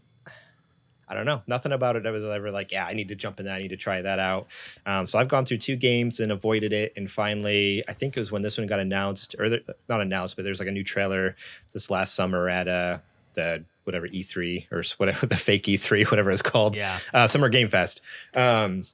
[1.09, 1.43] I don't know.
[1.47, 2.05] Nothing about it.
[2.07, 3.55] I was ever like, yeah, I need to jump in that.
[3.55, 4.49] I need to try that out.
[4.85, 6.93] Um, so I've gone through two games and avoided it.
[6.97, 10.35] And finally, I think it was when this one got announced, or the, not announced,
[10.37, 11.37] but there's like a new trailer
[11.73, 12.99] this last summer at uh,
[13.35, 16.75] the whatever E3 or whatever the fake E3, whatever it's called.
[16.75, 16.99] Yeah.
[17.15, 18.01] Uh, Summer Game Fest.
[18.35, 18.87] Um,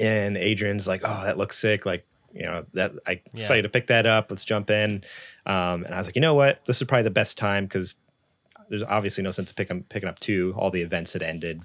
[0.00, 1.84] and Adrian's like, oh, that looks sick.
[1.84, 3.40] Like, you know, that I Yeah.
[3.40, 4.30] decided to pick that up.
[4.30, 5.02] Let's jump in.
[5.44, 6.64] Um, and I was like, you know what?
[6.66, 7.96] This is probably the best time because
[8.68, 10.54] there's obviously no sense of picking picking up two.
[10.56, 11.62] All the events had ended,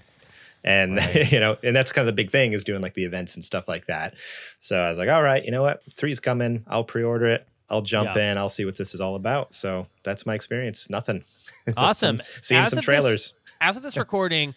[0.64, 1.00] and
[1.32, 3.44] you know, and that's kind of the big thing is doing like the events and
[3.44, 4.16] stuff like that.
[4.60, 5.82] So I was like, all right, you know what?
[5.94, 6.64] Three's coming.
[6.68, 7.48] I'll pre-order it.
[7.70, 8.32] I'll jump Yeah.
[8.32, 8.38] in.
[8.38, 9.56] I'll see what this is all about.
[9.56, 10.90] So that's my experience.
[10.90, 11.24] Nothing.
[11.78, 12.18] Awesome.
[12.18, 13.34] some- seeing As some of this- trailers.
[13.62, 14.54] as of this recording,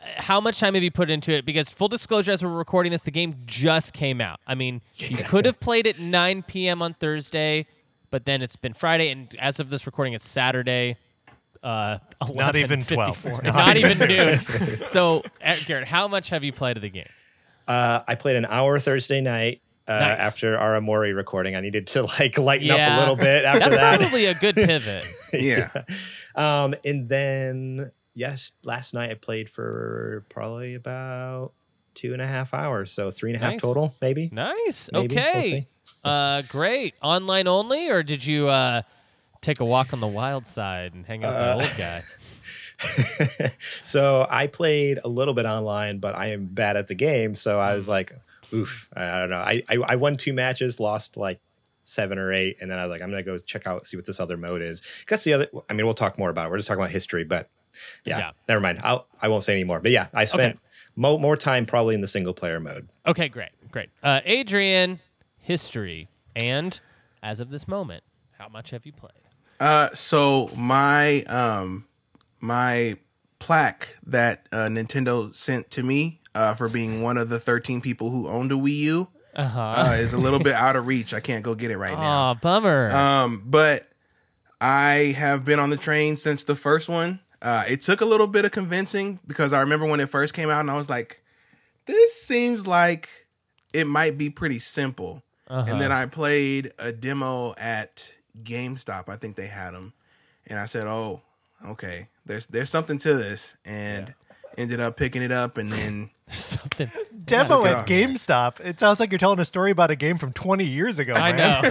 [0.00, 1.44] uh, how much time have you put into it?
[1.44, 4.40] Because full disclosure, as we're recording this, the game just came out.
[4.46, 6.80] I mean, you could have played it 9 p.m.
[6.80, 7.66] on Thursday,
[8.10, 10.96] but then it's been Friday, and as of this recording, it's Saturday.
[11.66, 11.98] Uh,
[12.34, 13.26] not even 12.
[13.26, 14.40] It's Not, not even noon.
[14.88, 17.08] so, uh, Garrett, how much have you played of the game?
[17.66, 19.62] Uh, I played an hour Thursday night.
[19.88, 20.18] Uh, Nice.
[20.20, 23.74] After our Omori recording, I needed to like lighten up a little bit after That's
[23.76, 23.98] that.
[24.00, 25.04] probably a good pivot.
[25.32, 25.70] Yeah.
[26.34, 31.52] Um, and then yes, last night I played for probably about
[31.94, 33.60] two and a half hours, so three and a half Nice.
[33.62, 34.28] total, maybe.
[34.32, 34.88] Nice.
[34.92, 35.14] Maybe.
[35.14, 35.42] We'll Okay.
[35.42, 35.66] see.
[36.04, 36.94] uh, great.
[37.02, 38.82] Online only, or did you uh,
[39.40, 42.02] take a walk on the wild side and hang out with Uh, the old guy?
[43.82, 47.34] so I played a little bit online, but I am bad at the game.
[47.34, 48.12] So I was like,
[48.52, 49.38] oof, I don't know.
[49.38, 51.40] I, I, I won two matches, lost like
[51.84, 52.58] seven or eight.
[52.60, 54.36] And then I was like, I'm going to go check out, see what this other
[54.36, 54.82] mode is.
[55.08, 56.50] That's the other, I mean, we'll talk more about it.
[56.50, 57.48] We're just talking about history, but
[58.04, 58.30] yeah, Yeah.
[58.48, 58.80] never mind.
[58.82, 59.80] I'll, I won't say anymore.
[59.80, 60.58] But yeah, I spent
[60.96, 62.88] mo- more time probably in the single player mode.
[63.06, 63.90] Okay, great, great.
[64.02, 65.00] Uh, Adrian,
[65.38, 66.78] history, and
[67.22, 68.02] as of this moment,
[68.38, 69.12] how much have you played?
[69.60, 71.86] Uh, so my um
[72.40, 72.96] my
[73.38, 78.10] plaque that uh, Nintendo sent to me uh, for being one of the 13 people
[78.10, 79.60] who owned a Wii U Uh-huh.
[79.60, 81.12] uh, is a little bit out of reach.
[81.14, 82.30] I can't go get it right now.
[82.30, 82.90] Oh, bummer.
[82.92, 83.86] Um, but
[84.60, 87.20] I have been on the train since the first one.
[87.42, 90.48] Uh, it took a little bit of convincing because I remember when it first came
[90.50, 91.22] out, and I was like,
[91.84, 93.08] "This seems like
[93.74, 99.08] it might be pretty simple." And then I played a demo at GameStop.
[99.08, 99.92] I think they had them,
[100.46, 101.22] and I said, "Oh,
[101.64, 102.08] okay.
[102.24, 104.14] There's there's something to this," and
[104.58, 106.90] ended up picking it up, and then Something.
[107.24, 107.80] Demo Yeah.
[107.80, 108.60] at GameStop.
[108.64, 111.12] It sounds like you're telling a story about a game from 20 years ago.
[111.14, 111.62] I man.
[111.62, 111.70] know.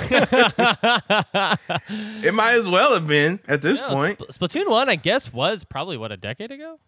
[2.24, 4.20] it might as well have been at this No, point.
[4.20, 6.80] Spl- Splatoon 1, I guess, was probably, what, a decade ago?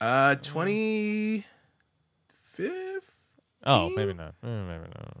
[0.00, 1.44] Uh, twenty
[2.42, 3.12] fifth.
[3.64, 4.34] Oh, maybe not.
[4.44, 5.16] Mm, Maybe not.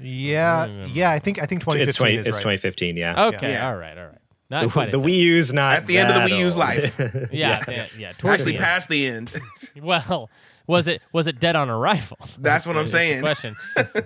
[0.00, 1.10] Yeah, yeah.
[1.10, 2.40] I think I think 2015 It's 20, is it's right.
[2.58, 2.96] 2015.
[2.96, 3.26] Yeah.
[3.26, 3.68] Okay, Yeah.
[3.68, 4.18] all right, all right.
[4.50, 6.54] Not The, quite the Wii U's not At the end of the that Wii U's
[6.54, 6.60] old.
[6.60, 6.96] life.
[6.96, 7.28] decade.
[7.32, 8.12] Yeah, yeah, yeah.
[8.24, 9.30] Actually, the past the end.
[9.82, 10.30] Well,
[10.66, 12.18] was it was it dead on arrival?
[12.38, 13.22] That's what I'm saying.
[13.22, 13.54] Question.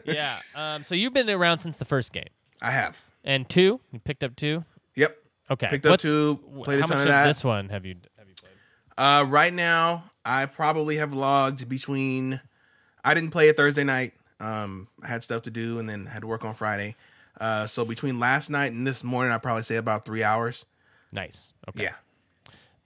[0.05, 0.39] yeah.
[0.55, 2.29] Um, so you've been around since the first game,
[2.63, 3.03] I have.
[3.25, 3.81] and two.
[3.93, 4.65] You picked up two.
[4.97, 5.17] Yep.
[5.51, 5.69] Okay.
[5.69, 7.27] Picked up What's- two, played a how ton much of that.
[7.27, 8.53] this one have you have you played?
[8.97, 12.41] Uh, right now, I probably have logged between.
[13.05, 14.13] I didn't play it Thursday night.
[14.41, 16.95] Um, I had stuff to do and then had to work on Friday.
[17.41, 20.67] Uh, so between last night and this morning, I probably say about three hours.
[21.13, 21.53] Nice.
[21.69, 21.85] Okay.
[21.85, 21.95] Yeah.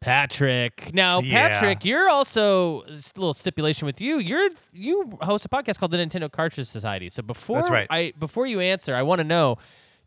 [0.00, 0.92] Patrick.
[0.92, 1.48] Now, Yeah.
[1.48, 4.18] Patrick, you're also a little stipulation with you.
[4.18, 7.08] You're you host a podcast called the Nintendo Cartridge Society.
[7.08, 7.86] So before That's right.
[7.88, 9.58] I before you answer, I want to know: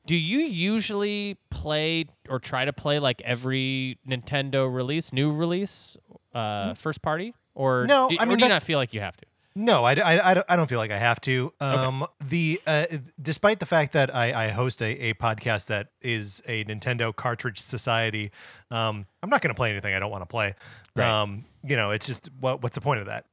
[0.05, 5.97] Do you usually play or try to play like every Nintendo release, new release,
[6.33, 8.99] uh, first party, or No, do, I or mean, do you not feel like you
[8.99, 9.25] have to?
[9.57, 11.53] No, I, I, I, don't- I don't feel like I have to.
[11.61, 12.85] Um, The uh,
[13.21, 17.59] despite the fact that I, I host a, a podcast that is a Nintendo Cartridge
[17.61, 18.31] Society,
[18.69, 20.55] um, I'm not going to play anything I don't want to play.
[20.95, 21.07] Right.
[21.07, 23.25] Um, you know, it's just what what's the point of that?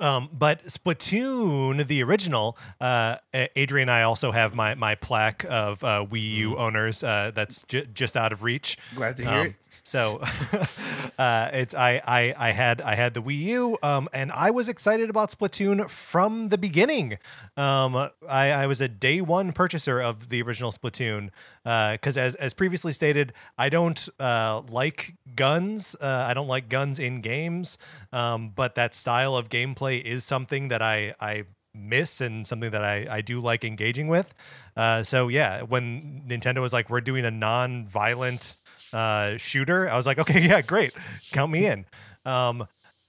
[0.00, 5.84] Um, but Splatoon, the original, uh, Adrian and I also have my my plaque of
[5.84, 7.04] uh, Wii U owners.
[7.04, 8.76] Uh, that's ju- just out of reach.
[8.94, 9.54] Glad to hear Um, it.
[9.86, 10.20] So
[11.18, 14.68] uh, it's I, I I had I had the Wii U um, and I was
[14.68, 17.18] excited about Splatoon from the beginning.
[17.56, 17.94] Um,
[18.28, 21.30] I, I was a day one purchaser of the original Splatoon
[21.62, 25.94] because as as previously stated, I don't uh, like guns.
[26.00, 27.78] Uh, I don't like guns in games.
[28.12, 31.44] Um, but that style of gameplay is something that I I
[31.76, 34.34] miss and something that I, I do like engaging with.
[34.76, 38.56] Uh, so yeah, when Nintendo was like, we're doing a non-violent
[38.92, 40.92] uh, shooter, I was like, okay, yeah, great,
[41.32, 41.86] count me in.
[42.24, 42.66] Um,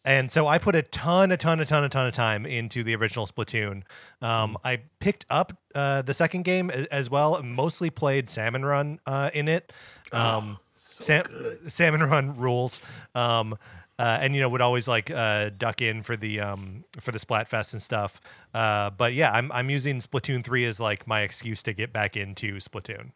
[0.08, 2.82] and so I put a ton, a ton, a ton, a ton of time into
[2.82, 3.84] the original Splatoon.
[4.22, 9.32] Um, I picked up uh, the second game as well, mostly played Salmon Run uh,
[9.34, 9.74] in it.
[10.14, 11.26] Um, Sam-
[11.68, 12.80] Salmon Run rules.
[13.16, 13.58] Um,
[14.00, 17.20] uh, and you know would always like uh, duck in for the um, for the
[17.20, 18.22] Splatfest and stuff.
[18.54, 22.16] Uh, but yeah, I'm I'm using Splatoon three as like my excuse to get back
[22.16, 23.12] into Splatoon.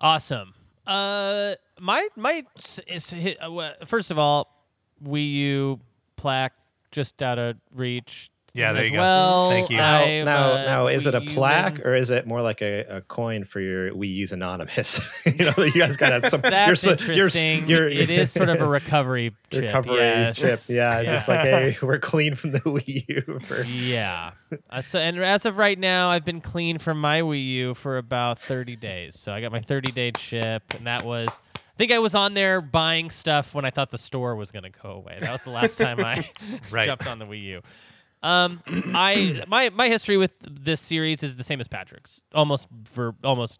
[0.00, 0.54] Awesome.
[0.86, 4.48] Uh, my my uh, first of all,
[5.04, 5.80] Wii U
[6.16, 6.54] plaque
[6.90, 8.30] just out of reach.
[8.52, 9.00] Yeah, there as you go.
[9.00, 9.76] Well, Thank you.
[9.76, 12.60] Now, I've, now, uh, now, is it a plaque been- or is it more like
[12.62, 15.00] a, a coin for your Wii U's anonymous?
[15.26, 16.40] you know, you guys got some.
[16.42, 17.68] That's you're, so- you're, interesting.
[17.68, 19.62] You're, it is sort of a recovery chip.
[19.62, 20.36] recovery yes.
[20.36, 20.58] chip.
[20.74, 23.38] Yeah, it's just like, hey, we're clean from the Wii U.
[23.40, 24.32] For, Yeah.
[24.68, 27.98] Uh, so, and as of right now, I've been clean from my Wii U for
[27.98, 29.18] about 30 days.
[29.18, 31.28] So I got my 30 day chip, and that was.
[31.56, 34.64] I think I was on there buying stuff when I thought the store was going
[34.64, 35.16] to go away.
[35.18, 36.28] That was the last time I
[36.70, 36.84] Right.
[36.84, 37.62] jumped on the Wii U.
[38.22, 43.14] Um, I my my history with this series is the same as Patrick's, almost for
[43.24, 43.58] almost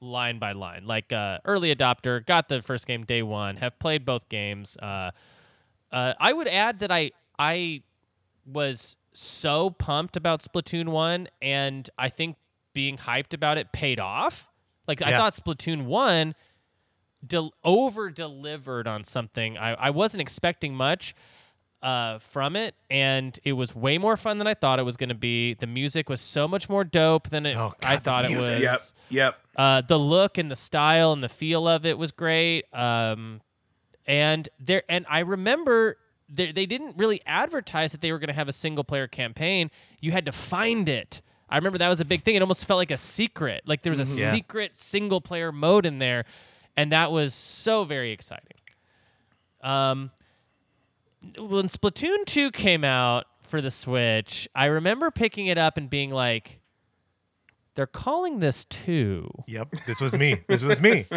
[0.00, 0.86] line by line.
[0.86, 4.76] Like uh, early adopter, got the first game day one, have played both games.
[4.76, 5.10] Uh,
[5.90, 7.82] uh, I would add that I I
[8.44, 12.36] was so pumped about Splatoon one, and I think
[12.74, 14.48] being hyped about it paid off.
[14.86, 16.34] Like I thought Splatoon one
[17.26, 19.56] del- over delivered on something.
[19.58, 21.14] I, I wasn't expecting much
[21.82, 25.10] uh, from it, and it was way more fun than I thought it was going
[25.10, 25.54] to be.
[25.54, 28.36] The music was so much more dope than it, Oh, I God, the thought it
[28.36, 28.60] was.
[28.60, 28.80] Yep.
[29.10, 29.38] Yep.
[29.56, 32.64] Uh, the look and the style and the feel of it was great.
[32.74, 33.40] Um,
[34.06, 35.96] and there and I remember
[36.28, 39.70] they they didn't really advertise that they were going to have a single player campaign.
[40.00, 41.22] You had to find it.
[41.48, 42.34] I remember that was a big thing.
[42.34, 43.62] It almost felt like a secret.
[43.66, 44.32] Like there was a Yeah.
[44.32, 46.24] secret single player mode in there,
[46.76, 48.58] and that was so very exciting.
[49.62, 50.10] Um,
[51.38, 56.10] when Splatoon 2 came out for the Switch, I remember picking it up and being
[56.10, 56.60] like,
[57.74, 59.28] they're calling this 2.
[59.46, 60.42] Yep, this was me.
[60.48, 61.06] This was me.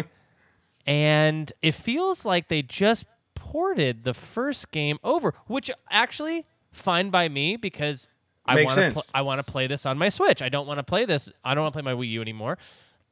[0.86, 7.28] And it feels like they just ported the first game over, which actually fine by
[7.28, 8.08] me because
[8.46, 9.10] I want to sense.
[9.14, 10.42] I want to play this on my Switch.
[10.42, 11.30] I don't want to play this.
[11.44, 12.58] I don't want to play my Wii U anymore.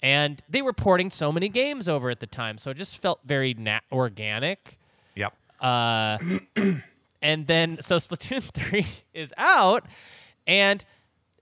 [0.01, 3.20] And they were porting so many games over at the time, so it just felt
[3.24, 4.78] very nat- organic.
[5.63, 6.43] Yep.
[6.57, 6.73] Uh,
[7.23, 9.85] and then so Splatoon three is out,
[10.47, 10.85] and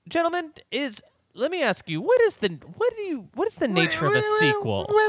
[0.09, 1.03] gentlemen, is
[1.35, 4.14] let me ask you, what is the what do you what is the nature of
[4.14, 4.87] a sequel?
[4.89, 5.09] What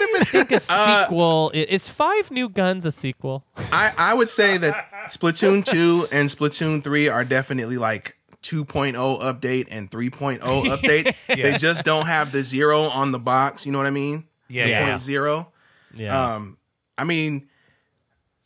[0.00, 1.88] do you think a sequel i- is?
[1.88, 3.44] Five New Guns a sequel?
[3.72, 9.68] I, I would say that Splatoon 2 and Splatoon 3 are definitely like 2.0 update
[9.70, 11.14] and 3.0 update.
[11.28, 13.66] They just don't have the zero on the box.
[13.66, 14.24] You know what I mean?
[14.48, 14.86] Yeah, The yeah.
[14.86, 15.52] point zero.
[15.94, 16.56] Yeah, Um,
[17.02, 17.48] I mean,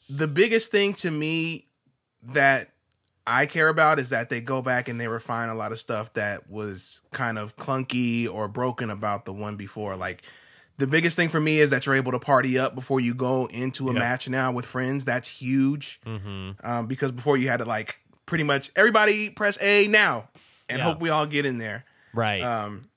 [0.09, 1.67] the biggest thing to me
[2.23, 2.71] that
[3.27, 6.15] I care about is that they go back and they refine a lot of stuff
[6.15, 9.95] that was kind of clunky or broken about the one before.
[9.95, 10.23] Like
[10.79, 13.45] the biggest thing for me is that you're able to party up before you go
[13.47, 13.99] into a Yeah.
[13.99, 15.05] match now with friends.
[15.05, 16.01] That's huge.
[16.07, 16.51] Mm-hmm.
[16.67, 20.29] Um, because before you had to like pretty much everybody press A now
[20.71, 20.85] and Yeah.
[20.85, 21.85] hope we all get in there.
[22.15, 22.41] right.
[22.43, 22.89] Um,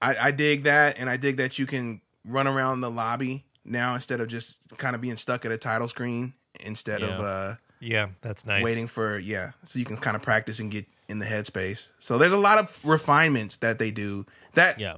[0.00, 3.94] I, I dig that, and I dig that you can run around the lobby now
[3.94, 7.24] instead of just kind of being stuck at a title screen instead of Yeah.
[7.26, 8.64] uh, Yeah, that's nice.
[8.64, 9.52] waiting for yeah.
[9.64, 11.92] So you can kind of practice and get in the headspace.
[11.98, 14.26] So there's a lot of refinements that they do.
[14.54, 14.96] That yeah,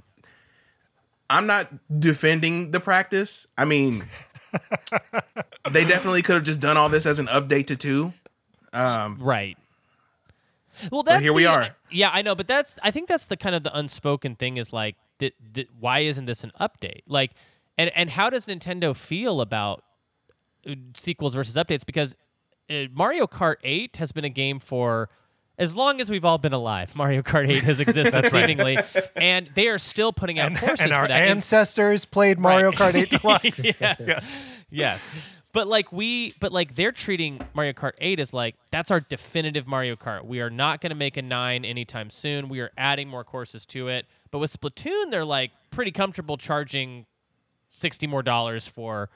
[1.28, 1.66] I'm not
[2.00, 3.46] defending the practice.
[3.58, 4.04] I mean,
[5.70, 8.12] they definitely could have just done all this as an update to two.
[8.74, 9.56] right.
[10.90, 11.76] Well, that's here we are.
[11.90, 14.72] Yeah, I know, but that's I think that's the kind of the unspoken thing is
[14.72, 17.02] like, th- th- why isn't this an update?
[17.06, 17.32] Like,
[17.78, 19.82] and and how does Nintendo feel about
[20.68, 21.84] uh, sequels versus updates?
[21.86, 22.14] Because
[22.68, 25.08] uh, Mario Kart 8 has been a game for
[25.58, 26.94] as long as we've all been alive.
[26.96, 28.78] Mario Kart 8 has existed seemingly,
[29.16, 31.20] and they are still putting out courses and our for that.
[31.22, 32.78] And- ancestors played Mario Right.
[32.78, 33.64] Kart 8 Deluxe.
[33.64, 33.76] yes.
[34.06, 34.40] Yes.
[34.70, 35.00] yes.
[35.52, 39.66] But like we, but like they're treating Mario Kart 8 as like that's our definitive
[39.66, 40.24] Mario Kart.
[40.24, 42.48] We are not going to make a nine anytime soon.
[42.48, 44.06] We are adding more courses to it.
[44.30, 47.04] But with Splatoon, they're like pretty comfortable charging
[47.72, 49.10] sixty more dollars for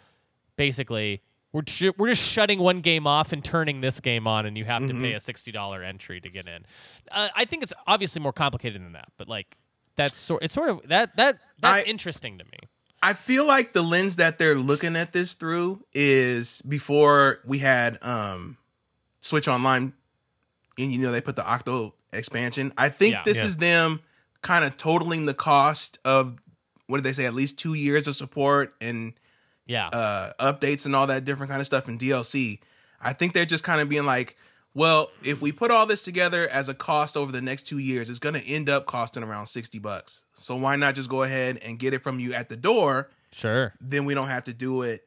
[0.57, 4.59] basically we're ju- we're just shutting one game off and turning this game on, and
[4.59, 6.65] you have to pay a sixty dollar entry to get in.
[7.13, 9.57] Uh, I think it's obviously more complicated than that, but like
[9.97, 12.59] that's sort it's sort of that that that's I- interesting to me.
[13.03, 17.99] I feel like the lens that they're looking at this through is before we had
[18.03, 18.57] um
[19.21, 19.93] Switch Online
[20.79, 22.73] and you know they put the Octo expansion.
[22.79, 23.23] I think Yeah.
[23.25, 23.45] this Yeah.
[23.45, 24.01] is them
[24.41, 26.35] kind of totaling the cost of
[26.87, 29.15] what did they say at least 2 years of support and
[29.67, 29.89] Yeah.
[29.89, 32.61] uh updates and all that different kind of stuff in DLC.
[33.01, 34.37] I think they're just kind of being like,
[34.75, 38.11] well, if we put all this together as a cost over the next 2 years,
[38.11, 40.25] it's going to end up costing around 60 bucks.
[40.35, 43.11] So why not just go ahead and get it from you at the door?
[43.33, 43.73] sure.
[43.81, 45.07] then we don't have to do it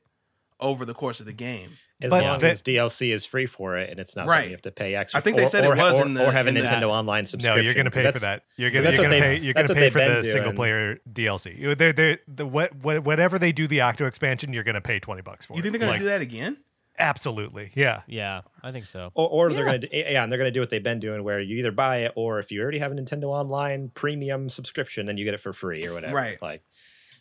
[0.59, 1.78] over the course of the game.
[1.99, 4.35] As But long the- as DLC is free for it and it's not Right.
[4.35, 5.17] something you have to pay extra.
[5.17, 6.55] I think they or- said it or, was or, in the- or have a in
[6.55, 7.65] the- Nintendo Online No, subscription.
[7.65, 8.43] you're going to pay for that.
[8.55, 9.35] You're 'cause going that's to what they- pay.
[9.37, 11.75] You're going to pay they've for been the single player DLC.
[11.75, 14.99] They're, they're, the what, what, whatever they do the Octo expansion, you're going to pay
[14.99, 15.55] twenty bucks for.
[15.55, 15.79] You think it.
[15.79, 16.57] they're going Like, to do that again?
[16.99, 18.01] Absolutely, yeah.
[18.07, 19.11] Yeah, I think so.
[19.13, 20.99] Or, or they're going to eh, yeah, and they're going to do what they've been
[20.99, 24.49] doing, where you either buy it, or if you already have a Nintendo Online premium
[24.49, 26.15] subscription, then you get it for free or whatever.
[26.15, 26.41] Right.
[26.41, 26.61] Like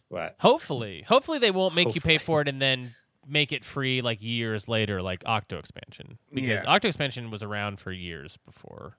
[0.08, 0.36] what?
[0.40, 2.94] Hopefully, hopefully they won't make you pay for it and then
[3.28, 6.18] make it free like years later, like Octo expansion.
[6.32, 6.64] Because Yeah.
[6.66, 8.96] Octo expansion was around for years before,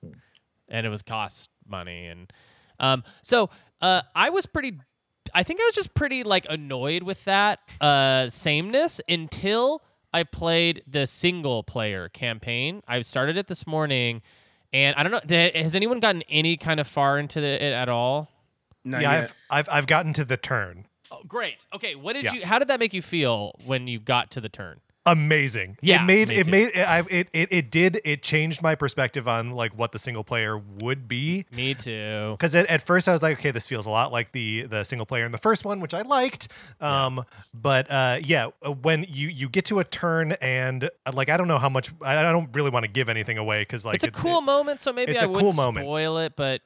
[0.67, 2.07] and it was cost money.
[2.07, 2.31] And
[2.79, 3.49] um, so
[3.81, 4.79] uh, I was pretty.
[5.33, 9.81] I think I was just pretty like annoyed with that uh, sameness until
[10.13, 12.81] I played the single player campaign.
[12.87, 14.21] I started it this morning,
[14.71, 15.21] and I don't know.
[15.25, 18.31] Did, has anyone gotten any kind of far into the, it at all?
[18.83, 19.33] Not yeah, yet.
[19.49, 20.86] I've, I've I've gotten to the turn.
[21.11, 21.65] Oh, great.
[21.73, 22.33] Okay, what did Yeah.
[22.33, 22.45] you?
[22.45, 24.81] How did that make you feel when you got to the turn?
[25.05, 25.77] Amazing.
[25.81, 26.51] Yeah, it made me it too.
[26.51, 30.25] made I, it, it it did it changed my perspective on like what the single
[30.25, 31.45] player would be.
[31.49, 32.31] Me too.
[32.37, 34.83] Because at, at first I was like, okay, this feels a lot like the the
[34.83, 36.49] single player in the first one, which I liked.
[36.81, 38.47] Um, but uh, yeah,
[38.81, 41.89] when you you get to a turn and uh, like I don't know how much
[42.01, 44.39] I, I don't really want to give anything away because like It's a it- cool
[44.39, 45.85] it- moment, so maybe it's I a cool wouldn't moment.
[45.85, 46.61] spoil it, but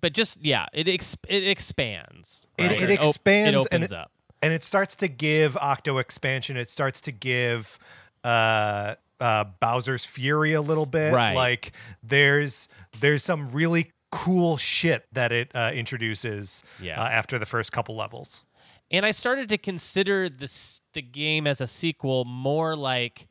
[0.00, 2.42] but just yeah, it ex- it expands.
[2.58, 2.80] It- right?
[2.90, 4.10] it op- expands It and opens it- up.
[4.42, 6.56] and it starts to give Octo expansion.
[6.56, 7.78] It starts to give
[8.24, 11.12] uh, uh, Bowser's Fury a little bit.
[11.12, 11.34] Right.
[11.34, 11.72] Like
[12.02, 12.68] there's
[13.00, 17.00] there's some really cool shit that it uh, introduces Yeah.
[17.02, 18.44] uh, after the first couple levels.
[18.90, 23.28] and I started to consider this the game as a sequel more like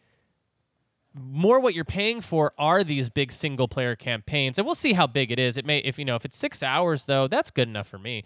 [1.20, 5.08] more what you're paying for are these big single player campaigns and we'll see how
[5.08, 5.58] big it is.
[5.58, 8.24] It may if you know if it's six hours though that's good enough for me.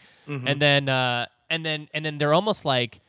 [0.48, 3.02] And then uh and then and then they're almost like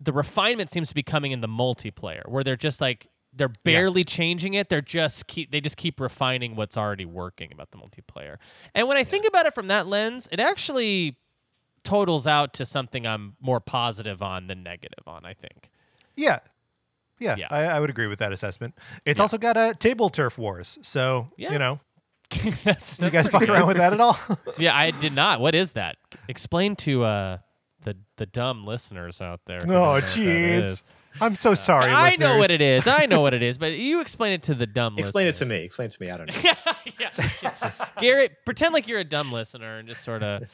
[0.00, 4.04] the refinement seems to be coming in the multiplayer where they're just like they're barely
[4.04, 4.68] changing it.
[4.68, 8.36] They're just keep they just keep refining what's already working about the multiplayer.
[8.74, 11.16] And when i think about it from that lens it actually
[11.84, 15.70] totals out to something i'm more positive on than negative on i think.
[16.16, 16.40] Yeah.
[17.18, 17.48] Yeah, Yeah.
[17.50, 18.74] I, I would agree with that assessment.
[19.04, 21.52] It's also got a table turf wars, so Yeah.
[21.52, 21.80] you know,
[22.64, 24.18] That's- you guys fuck around with that at all?
[24.58, 25.96] yeah i did not what is that
[26.28, 27.38] explain to uh
[27.84, 30.82] the the dumb listeners out there who oh, jeez.
[31.20, 31.90] I'm so sorry.
[31.90, 32.86] I know what it is.
[32.86, 35.46] I know what it is, but you explain it to the dumb Explain it to
[35.46, 35.64] me.
[35.64, 36.10] Explain it to me.
[36.10, 37.70] I don't know.
[38.00, 40.44] Garrett, pretend like you're a dumb listener and just sort of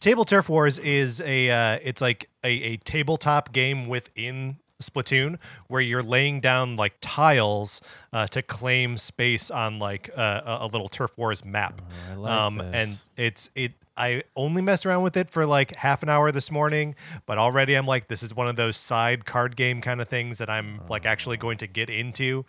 [0.00, 4.56] Table Turf Wars is a uh, it's like a, a tabletop game within
[4.88, 7.80] Splatoon where you're laying down like tiles
[8.12, 11.80] uh, to claim space on like uh, a, a little Turf Wars map.
[11.82, 12.74] Oh, I like um, this.
[12.74, 13.74] and it's it.
[13.96, 17.74] I only messed around with it for like half an hour this morning, but already
[17.74, 20.80] I'm like, this is one of those side card game kind of things that I'm
[20.88, 22.44] like actually going to get into.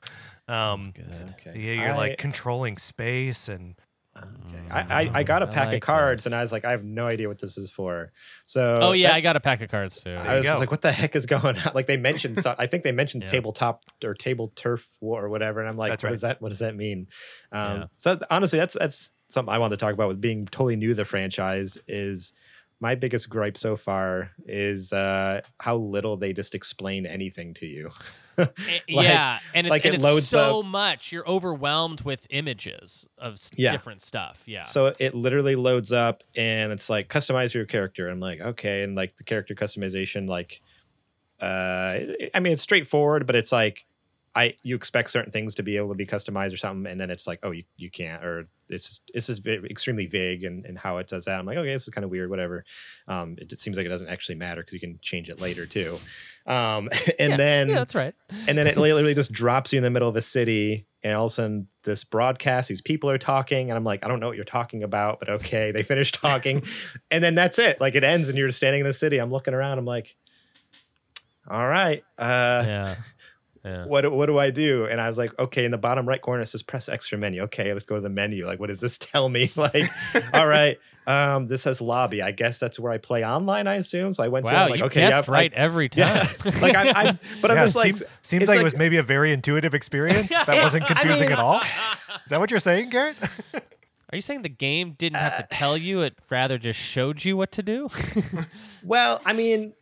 [0.48, 1.60] Um, Okay.
[1.60, 3.76] yeah, you're I- like controlling space and
[4.18, 4.63] Okay.
[4.72, 6.26] I, I, I got a I pack like of cards this.
[6.28, 8.11] and I was like, I have no idea what this is for.
[8.45, 10.11] So Oh yeah, that- I got a pack of cards too.
[10.16, 11.72] I was like, what the heck is going on?
[11.76, 13.30] Like they mentioned, so, I think they mentioned Yeah.
[13.30, 16.13] tabletop or table turf war or whatever, and I'm like, That's what right.
[16.13, 16.41] does that?
[16.41, 17.07] What does that mean?
[17.51, 17.86] Um, Yeah.
[17.95, 20.95] So honestly, that's that's something I wanted to talk about with being totally new to
[20.95, 21.78] the franchise.
[21.88, 22.32] Is
[22.80, 27.89] my biggest gripe so far is uh, how little they just explain anything to you.
[28.38, 28.54] Like-
[28.88, 31.12] yeah, and it's, like and it it's loads so up- much.
[31.12, 33.72] You're overwhelmed with images of Yeah.
[33.72, 34.42] different stuff.
[34.46, 34.62] Yeah.
[34.64, 38.10] So it literally loads up and it's like customize your character.
[38.10, 40.62] I'm like, okay, and like the character customization, like,
[41.42, 42.00] uh,
[42.34, 43.86] I mean, it's straightforward, but it's like,
[44.36, 47.10] I you expect certain things to be able to be customized or something, and then
[47.10, 50.66] it's like, oh, you, you can't, or this is this is ve- extremely vague and
[50.66, 51.40] and how it does that.
[51.40, 52.66] I'm like, okay, this is kind of weird, whatever.
[53.08, 55.66] Um, it, it seems like it doesn't actually matter because you can change it later
[55.66, 56.00] too.
[56.46, 58.14] Um, and yeah, then yeah, that's right.
[58.48, 61.26] and then it literally just drops you in the middle of a city and all
[61.26, 64.28] of a sudden this broadcast these people are talking and i'm like i don't know
[64.28, 66.62] what you're talking about but okay they finish talking
[67.12, 69.32] and then that's it like it ends and you're just standing in the city i'm
[69.32, 70.16] looking around i'm like
[71.50, 72.96] all right uh Yeah.
[73.66, 73.86] Yeah.
[73.86, 74.86] what, what do I do?
[74.86, 77.41] And I was like, okay, in the bottom right corner, it says press extra menu.
[77.43, 78.45] Okay, let's go to the menu.
[78.45, 79.51] Like, what does this tell me?
[79.57, 79.86] Like,
[80.34, 82.22] all right, um, this says lobby.
[82.22, 84.13] I guess that's where I play online, I assume.
[84.13, 85.89] So I went to it, Wow, I'm like, you okay, guessed yeah, right I- every
[85.89, 86.28] time.
[86.45, 86.51] yeah.
[86.61, 88.97] like I, I but I'm yeah, just like seems, seems it's like, it was maybe
[88.97, 91.59] a very intuitive experience that wasn't I confusing mean- at all.
[92.24, 93.18] Is that what you're saying, Garrett?
[94.11, 97.36] Are you saying the game didn't have to tell you; it rather just showed you
[97.36, 97.89] what to do?
[98.84, 99.74] Well, I mean, y-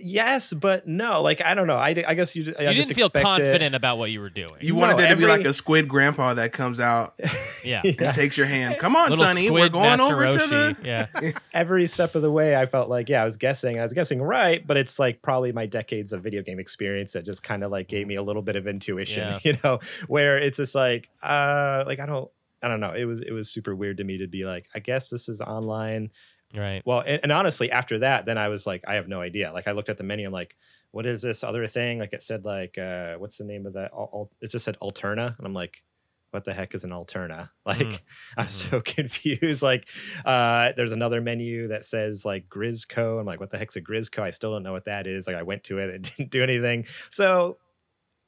[0.00, 1.22] yes, but no.
[1.22, 1.76] Like I don't know.
[1.76, 2.54] I, I guess you.
[2.58, 4.50] I you just didn't feel expected- confident about what you were doing.
[4.60, 7.14] You No, wanted there to be like a squid grandpa that comes out
[7.64, 7.82] yeah.
[7.84, 8.78] and takes your hand.
[8.78, 10.76] Come on, Little Sonny, we're going Master over to the.
[10.84, 11.06] yeah.
[11.52, 13.78] Every step of the way, I felt like yeah, I was guessing.
[13.78, 17.24] I was guessing right, but it's like probably my decades of video game experience that
[17.24, 19.28] just kind of like gave me a little bit of intuition.
[19.28, 19.38] Yeah.
[19.44, 22.30] You know, where it's just like uh, like I don't.
[22.62, 22.92] I don't know.
[22.94, 25.42] It was it was super weird to me to be like, I guess this is
[25.42, 26.10] online.
[26.54, 26.82] Right.
[26.84, 29.52] Well, and, and honestly, after that, then I was like, I have no idea.
[29.52, 30.56] Like, I looked at the menu, I'm like,
[30.92, 31.98] what is this other thing?
[31.98, 33.90] Like, it said like, uh, what's the name of that?
[33.92, 35.82] Al- al- it just said Alterna, and I'm like,
[36.30, 37.50] what the heck is an Alterna?
[37.66, 38.00] Like, Mm.
[38.36, 39.62] I'm so confused.
[39.62, 39.88] Like,
[40.24, 43.18] uh, there's another menu that says like Grizzco.
[43.18, 44.22] I'm like, what the heck's a Grizzco?
[44.22, 45.26] I still don't know what that is.
[45.26, 46.86] Like, I went to it, and didn't do anything.
[47.10, 47.58] So,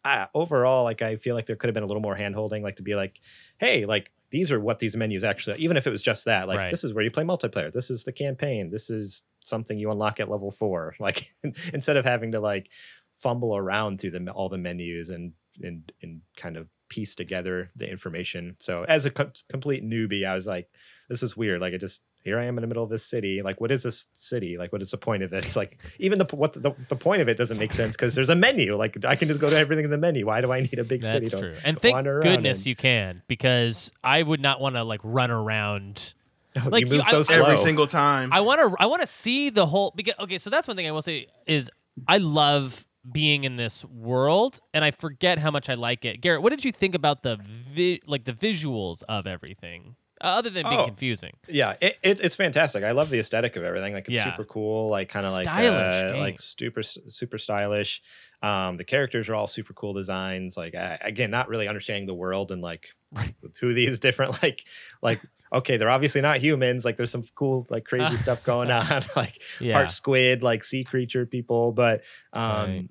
[0.05, 2.77] uh, overall, like, I feel like there could have been a little more handholding, like
[2.77, 3.21] to be like,
[3.59, 6.59] hey, like these are what these menus actually even if it was just that like
[6.59, 6.71] Right.
[6.71, 7.73] this is where you play multiplayer.
[7.73, 8.71] This is the campaign.
[8.71, 10.95] This is something you unlock at level four.
[11.01, 11.33] Like
[11.73, 12.69] instead of having to like
[13.13, 17.89] fumble around through the all the menus and and and kind of piece together the
[17.91, 18.57] information.
[18.59, 20.69] So as a co- complete newbie i was like
[21.09, 21.61] this is weird.
[21.61, 23.83] Like it just here i am in the middle of this city like what is
[23.83, 26.97] this city like what is the point of this like even the what the, the
[26.97, 29.49] point of it doesn't make sense because there's a menu like i can just go
[29.49, 31.61] to everything in the menu why do i need a big city That's to true.
[31.65, 32.71] And thank goodness in?
[32.71, 36.15] you can, because I would not want to like run around.
[36.57, 38.33] Oh, like, you you- move so I- slow Every single time.
[38.33, 38.77] I want to.
[38.83, 39.93] I want to see the whole.
[39.95, 41.71] Because okay, so that's one thing I will say is
[42.09, 46.21] I love being in this world, and I forget how much I like it.
[46.21, 49.97] Garrett, what did you think about the vi- like the visuals of everything?
[50.21, 50.85] Other than being Oh.
[50.87, 51.33] confusing.
[51.49, 52.83] Yeah, it, it, it's fantastic.
[52.85, 53.93] I love the aesthetic of everything.
[53.95, 54.25] Like it's Yeah.
[54.25, 58.03] super cool, like kind of like uh, like super super stylish.
[58.43, 60.57] Um, the characters are all super cool designs.
[60.57, 62.89] Like I, again, not really understanding the world and like
[63.61, 64.67] who these different like
[65.03, 65.21] like
[65.53, 66.85] okay, they're obviously not humans.
[66.85, 69.75] Like there's some cool like crazy stuff going on, like Yeah.
[69.75, 71.73] part squid, like sea creature people.
[71.73, 72.03] But
[72.33, 72.89] um, Right.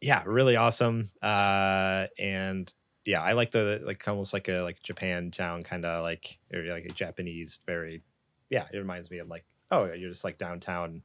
[0.00, 1.10] yeah, really awesome.
[1.20, 2.72] Uh, and
[3.08, 6.62] yeah, I like the like almost like a like Japan town kind of like or
[6.64, 8.02] like a Japanese very
[8.50, 11.02] yeah, it reminds me of like oh yeah, you're just like downtown.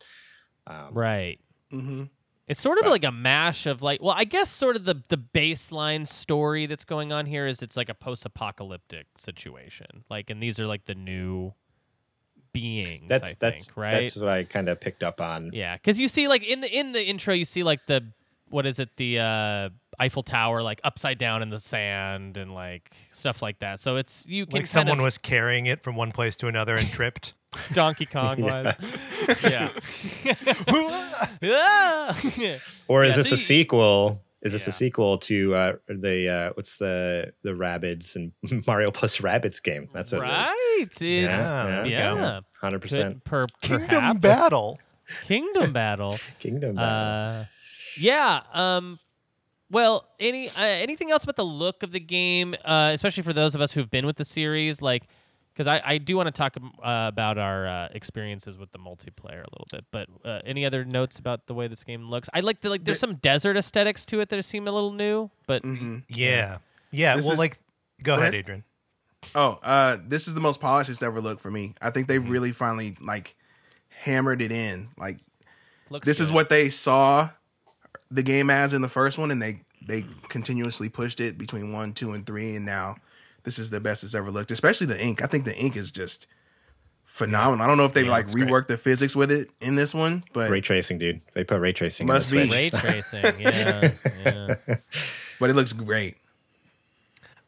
[0.67, 1.39] Um, Right.
[1.71, 2.03] Mm-hmm.
[2.45, 4.95] It's sort of But- like a mash of like, well, I guess sort of the
[5.07, 10.03] the baseline story that's going on here is it's like a post-apocalyptic situation.
[10.09, 11.53] Like, and these are like the new
[12.51, 13.05] beings.
[13.07, 13.91] That's I that's think, right.
[14.01, 15.51] that's what I kind of picked up on.
[15.53, 18.11] yeah, because you see like in the in the intro, you see like the
[18.53, 22.91] what is it the uh, Eiffel Tower like upside down in the sand and like
[23.11, 23.79] stuff like that.
[23.79, 26.75] So it's you can Like someone of, was carrying it from one place to another
[26.75, 27.33] and tripped.
[27.73, 28.73] Donkey Kong was.
[29.43, 29.69] yeah.
[31.41, 32.57] yeah.
[32.87, 34.21] Or is Yeah, this so a you- sequel?
[34.41, 34.71] Is this Yeah.
[34.71, 38.33] a sequel to uh, the uh, what's the the Rabbids and
[38.67, 39.87] Mario plus Rabbids game?
[39.93, 40.29] That's what it is.
[40.29, 40.79] right.
[40.81, 41.95] It's, Yeah, there we go.
[41.95, 42.39] yeah.
[42.59, 43.23] hundred percent.
[43.23, 44.17] Per, Kingdom.
[44.17, 44.79] Battle.
[45.27, 46.19] Kingdom Battle.
[46.39, 46.75] Kingdom.
[46.75, 47.47] Battle.
[47.97, 48.41] Yeah.
[48.53, 48.99] Um.
[49.69, 53.55] Well, any uh, anything else about the look of the game, uh, especially for those
[53.55, 55.03] of us who've been with the series, like,
[55.51, 58.77] because I, I do want to talk um, uh, about our uh, experiences with the
[58.77, 59.85] multiplayer a little bit.
[59.89, 62.29] But uh, any other notes about the way this game looks?
[62.35, 62.83] I like the like.
[62.83, 65.63] There's some desert aesthetics to it that seem a little new, but
[66.07, 66.59] Yeah.
[66.91, 67.15] Yeah.
[67.15, 67.57] This well, is- like,
[68.03, 68.35] go ahead, ahead.
[68.35, 68.63] Adrian.
[69.33, 71.73] Oh, uh, this is the most polished it's ever looked for me.
[71.81, 72.21] I think Mm-hmm.
[72.25, 73.35] they've really finally like
[74.01, 74.89] hammered it in.
[74.97, 75.17] Like
[75.89, 77.29] looks this is what they saw
[78.13, 81.93] the game as in the first one, and they they continuously pushed it between one,
[81.93, 82.97] two, and three, and now
[83.43, 84.51] this is the best it's ever looked.
[84.51, 85.21] Especially the ink.
[85.23, 86.27] I think the ink is just
[87.03, 87.65] phenomenal.
[87.65, 88.47] I don't know if they like looks great.
[88.47, 91.21] reworked the physics with it in this one, but ray tracing, dude.
[91.33, 92.07] They put ray tracing.
[92.07, 92.69] Must in this be.
[92.69, 92.83] Switch.
[92.83, 93.39] ray tracing.
[93.39, 93.91] Yeah.
[94.23, 94.55] yeah.
[95.39, 96.17] but it looks great.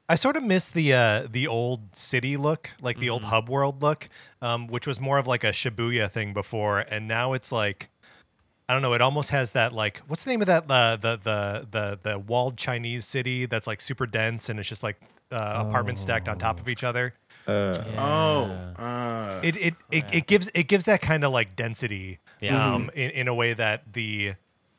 [0.08, 3.82] I sort of miss the uh, the old city look, like the old hub world
[3.82, 4.10] look,
[4.42, 7.90] um, which was more of like a Shibuya thing before, and now it's like
[8.68, 8.94] I don't know.
[8.94, 12.20] It almost has that like what's the name of that uh, the the the the
[12.20, 15.00] walled Chinese city that's like super dense and it's just like
[15.32, 17.14] uh, apartments stacked on top of each other.
[17.48, 22.74] Oh, uh, It it, it, it gives it gives that kind of like density, Yeah.
[22.74, 24.34] um, in in a way that the,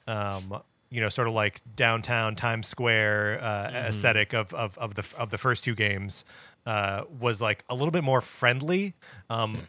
[0.09, 5.07] um, you know, sort of like downtown Times Square uh, aesthetic of, of of the
[5.17, 6.25] of the first two games
[6.67, 8.95] uh, was like a little bit more friendly.
[9.31, 9.69] Um,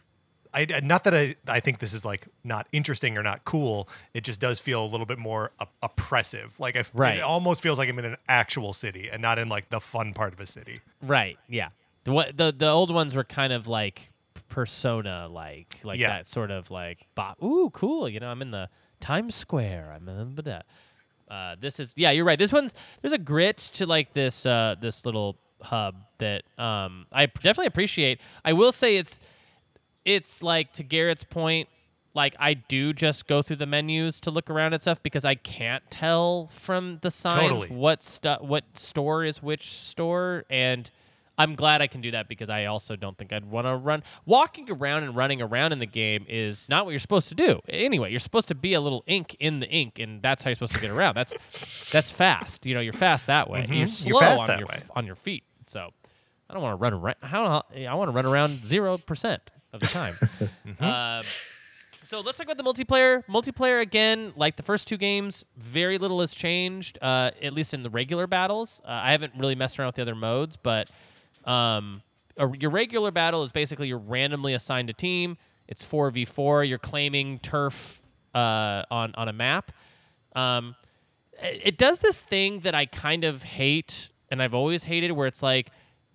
[0.58, 3.88] I, not that I, I think this is like not interesting or not cool.
[4.14, 6.58] It just does feel a little bit more op- oppressive.
[6.60, 7.16] Like I f- Right.
[7.18, 10.14] it almost feels like I'm in an actual city and not in like the fun
[10.14, 10.80] part of a city.
[11.02, 11.38] Right.
[11.48, 11.68] Yeah.
[12.04, 14.12] The what the the old ones were kind of like
[14.48, 16.08] persona like like Yeah.
[16.08, 18.68] that sort of like bo- ooh cool you know I'm in the
[19.00, 20.62] Times Square I'm in the
[21.30, 24.74] uh, this is yeah you're right this one's there's a grit to like this uh
[24.80, 29.20] this little hub that um I definitely appreciate I will say it's
[30.08, 31.68] it's like to Garrett's point
[32.14, 35.34] like I do just go through the menus to look around at stuff because I
[35.34, 37.68] can't tell from the signs Totally.
[37.68, 40.90] what stu- what store is which store and
[41.40, 44.02] I'm glad I can do that because I also don't think I'd want to run
[44.26, 47.60] walking around and running around in the game is not what you're supposed to do.
[47.68, 50.56] Anyway, you're supposed to be a little ink in the ink and that's how you're
[50.56, 51.14] supposed to get around.
[51.14, 52.66] That's that's fast.
[52.66, 53.62] You know, you're fast that way.
[53.62, 53.72] Mm-hmm.
[53.74, 54.82] You're slow You're on your way.
[54.96, 55.44] on your feet.
[55.68, 55.90] So
[56.50, 57.16] I don't want to run around.
[57.22, 59.52] How I want to run around zero percent
[59.82, 60.14] of the time.
[60.80, 61.24] Um,
[62.04, 63.24] so let's talk about the multiplayer.
[63.26, 66.98] Multiplayer again, like the first two games, very little has changed.
[67.00, 70.02] Uh, at least in the regular battles, uh, I haven't really messed around with the
[70.02, 70.88] other modes, but
[71.44, 72.02] um,
[72.36, 75.36] a, your regular battle is basically you're randomly assigned a team.
[75.66, 76.64] It's four v four.
[76.64, 78.00] You're claiming turf
[78.34, 79.72] uh, on on a map.
[80.34, 80.76] Um,
[81.42, 85.26] it it does this thing that I kind of hate, and I've always hated, where
[85.26, 85.70] it's like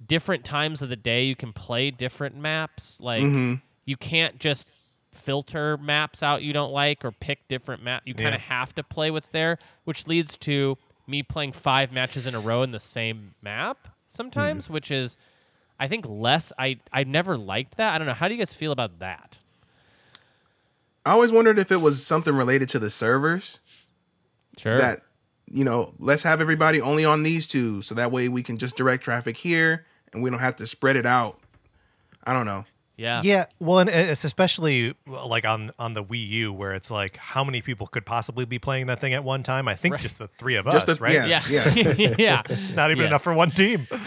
[0.07, 2.99] different times of the day you can play different maps.
[3.01, 3.55] Like mm-hmm.
[3.85, 4.67] you can't just
[5.11, 8.03] filter maps out you don't like or pick different map.
[8.05, 10.77] You kind of have to play what's there, which leads to
[11.07, 14.71] me playing five matches in a row in the same map sometimes, mm.
[14.71, 15.17] which is
[15.79, 16.51] I think less.
[16.57, 17.93] I I never liked that.
[17.93, 18.13] I don't know.
[18.13, 19.39] How do you guys feel about that?
[21.05, 23.59] I always wondered if it was something related to the servers
[24.57, 24.77] Sure.
[24.77, 25.01] that
[25.51, 28.75] you know, let's have everybody only on these two, so that way we can just
[28.75, 31.39] direct traffic here, and we don't have to spread it out.
[32.23, 32.65] I don't know.
[32.95, 33.21] Yeah.
[33.23, 37.43] Yeah, well, and it's especially like on on the Wii U, where it's like how
[37.43, 39.67] many people could possibly be playing that thing at one time?
[39.67, 40.01] I think Right.
[40.01, 41.13] just the three of Just us, the- right?
[41.27, 41.41] yeah.
[41.49, 41.73] Yeah.
[42.19, 42.41] yeah.
[42.47, 43.07] It's not even Yes.
[43.09, 43.87] enough for one team.
[43.91, 43.97] um,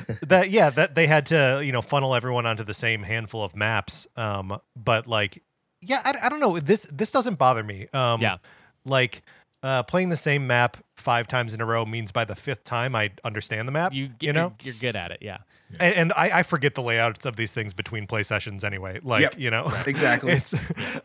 [0.28, 3.56] that yeah, that they had to you know funnel everyone onto the same handful of
[3.56, 4.06] maps.
[4.16, 5.42] Um, but like,
[5.82, 6.60] yeah, I, I don't know.
[6.60, 7.88] This this doesn't bother me.
[7.92, 8.36] Um, Yeah.
[8.84, 9.22] like
[9.62, 12.94] uh, playing the same map five times in a row means by the fifth time
[12.94, 13.92] I understand the map.
[13.92, 15.18] You, You, you know, you're good at it.
[15.20, 15.38] Yeah.
[15.80, 19.00] and, and I, I forget the layouts of these things between play sessions anyway.
[19.02, 19.34] Like Yep.
[19.38, 20.32] you know, Exactly.
[20.38, 20.58] it's uh,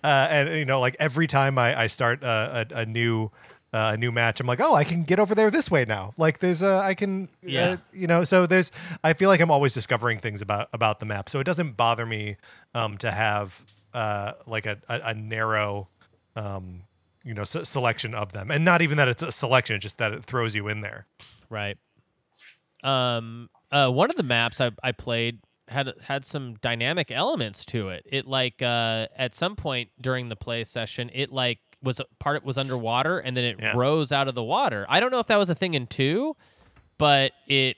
[0.03, 3.31] and you know like every time I, I start uh, a, a new
[3.73, 6.13] uh, a new match, I'm like, oh, I can get over there this way now.
[6.15, 7.61] Like there's a I can Yeah.
[7.69, 8.23] uh, you know.
[8.23, 8.71] So there's
[9.03, 11.27] I feel like I'm always discovering things about about the map.
[11.27, 12.38] So it doesn't bother me
[12.75, 13.63] um, to have
[13.93, 15.88] uh, like a, a, a narrow.
[16.35, 16.84] Um,
[17.23, 20.11] you know, s- selection of them, and not even that it's a selection, just that
[20.13, 21.05] it throws you in there.
[21.49, 21.77] Right.
[22.83, 23.49] Um.
[23.71, 23.89] Uh.
[23.89, 25.39] One of the maps I I played
[25.69, 28.05] had had some dynamic elements to it.
[28.09, 32.43] It like uh at some point during the play session, it like was part it
[32.43, 33.73] was underwater and then it Yeah.
[33.75, 34.85] rose out of the water.
[34.89, 36.35] I don't know if that was a thing in two,
[36.97, 37.77] but it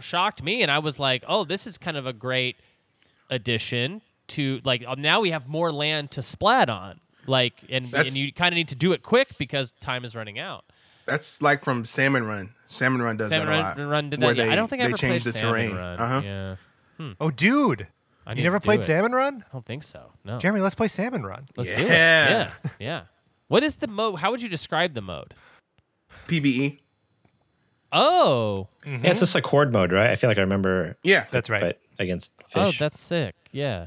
[0.00, 2.56] shocked me, and I was like, oh, this is kind of a great
[3.30, 7.00] addition to like now we have more land to splat on.
[7.30, 10.38] Like and, and you kind of need to do it quick because time is running
[10.38, 10.64] out.
[11.06, 12.54] That's like from Salmon Run.
[12.66, 13.90] Salmon Run does Salmon that a Run, lot.
[13.90, 14.38] Run did where that.
[14.38, 14.44] yeah.
[14.46, 15.76] They, I don't think I they ever changed played the Salmon terrain.
[15.76, 15.98] Run.
[16.00, 16.22] Uh-huh.
[16.24, 17.88] Yeah, Oh, dude,
[18.26, 18.84] I you never played it.
[18.84, 19.44] Salmon Run?
[19.48, 20.12] I don't think so.
[20.24, 20.38] No.
[20.38, 21.46] Jeremy, let's play Salmon Run.
[21.56, 21.88] Let's do it.
[21.88, 22.28] Yeah.
[22.30, 22.50] Yeah.
[22.78, 23.02] Yeah.
[23.48, 24.18] What is the mode?
[24.20, 25.34] How would you describe the mode?
[26.28, 26.80] PVE.
[27.92, 28.68] Oh.
[28.86, 30.10] Yeah, it's just like horde mode, right?
[30.10, 31.24] I feel like I remember, Yeah.
[31.30, 31.60] That's right.
[31.60, 32.62] but against fish.
[32.62, 33.34] Oh, that's sick.
[33.50, 33.86] Yeah.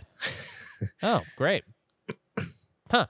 [1.03, 1.64] oh, great.
[2.91, 3.07] Huh.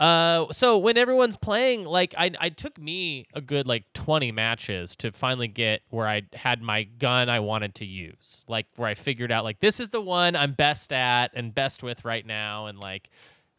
[0.00, 4.96] Uh, so when everyone's playing, like I, I took me a good like twenty matches
[4.96, 8.94] to finally get where I had my gun I wanted to use, like where I
[8.94, 12.64] figured out like this is the one I'm best at and best with right now,
[12.64, 13.10] and like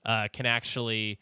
[0.04, 1.20] uh, can actually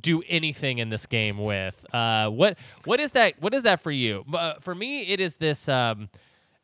[0.00, 1.84] do anything in this game with.
[1.92, 3.42] Uh, what what is that?
[3.42, 4.24] What is that for you?
[4.32, 5.68] Uh, for me, it is this.
[5.68, 6.08] Um,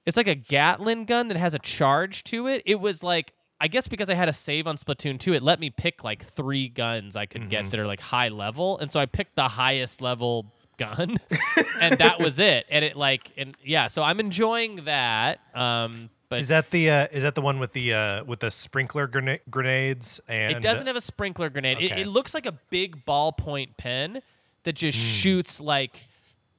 [0.06, 2.62] it's like a Gatling gun that has a charge to it.
[2.64, 5.58] It was like I guess because I had a save on Splatoon 2, it let
[5.58, 9.00] me pick like three guns I could get that are like high level, and so
[9.00, 11.16] I picked the highest level gun,
[11.80, 12.66] and that was it.
[12.70, 15.40] And it like and yeah, so I'm enjoying that.
[15.54, 18.50] Um, but Is that the uh, is that the one with the uh, with the
[18.50, 21.78] sprinkler grena- grenades and It doesn't have a sprinkler grenade.
[21.80, 22.02] It, Okay.
[22.02, 24.20] it looks like a big ballpoint pen
[24.64, 25.04] that just Hmm.
[25.04, 26.06] shoots like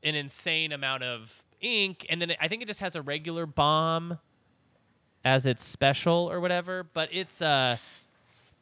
[0.04, 3.46] an insane amount of ink, and then it, I think it just has a regular
[3.46, 4.18] bomb
[5.30, 6.84] as its special or whatever.
[6.84, 7.78] But it's uh,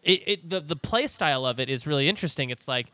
[0.03, 2.49] it, it the the play style of it is really interesting.
[2.49, 2.87] It's like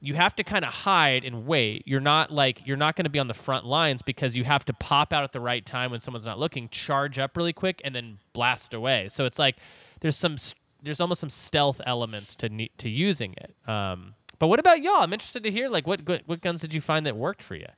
[0.00, 1.82] you have to kind of hide and wait.
[1.86, 4.64] You're not like you're not going to be on the front lines because you have
[4.66, 7.80] to pop out at the right time when someone's not looking, charge up really quick,
[7.84, 9.08] and then blast away.
[9.08, 9.56] So it's like
[10.00, 10.36] there's some
[10.82, 13.68] there's almost some stealth elements to to using it.
[13.68, 15.02] Um, but what about y'all?
[15.02, 17.68] I'm interested to hear like what what guns did you find that worked for you?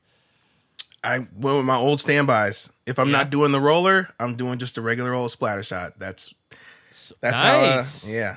[1.03, 2.71] I went with my old standbys.
[2.87, 3.19] If I'm Yeah.
[3.19, 5.95] not doing the roller, I'm doing just a regular old Splattershot.
[5.99, 6.35] That's
[7.21, 8.03] that's Nice.
[8.05, 8.09] how.
[8.11, 8.37] Uh, yeah.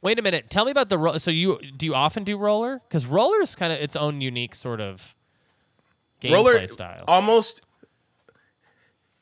[0.00, 0.48] Wait a minute.
[0.48, 2.80] Tell me about the ro- so you do you often do roller?
[2.88, 5.14] Because roller is kind of its own unique sort of
[6.22, 7.04] gameplay roller style.
[7.08, 7.62] almost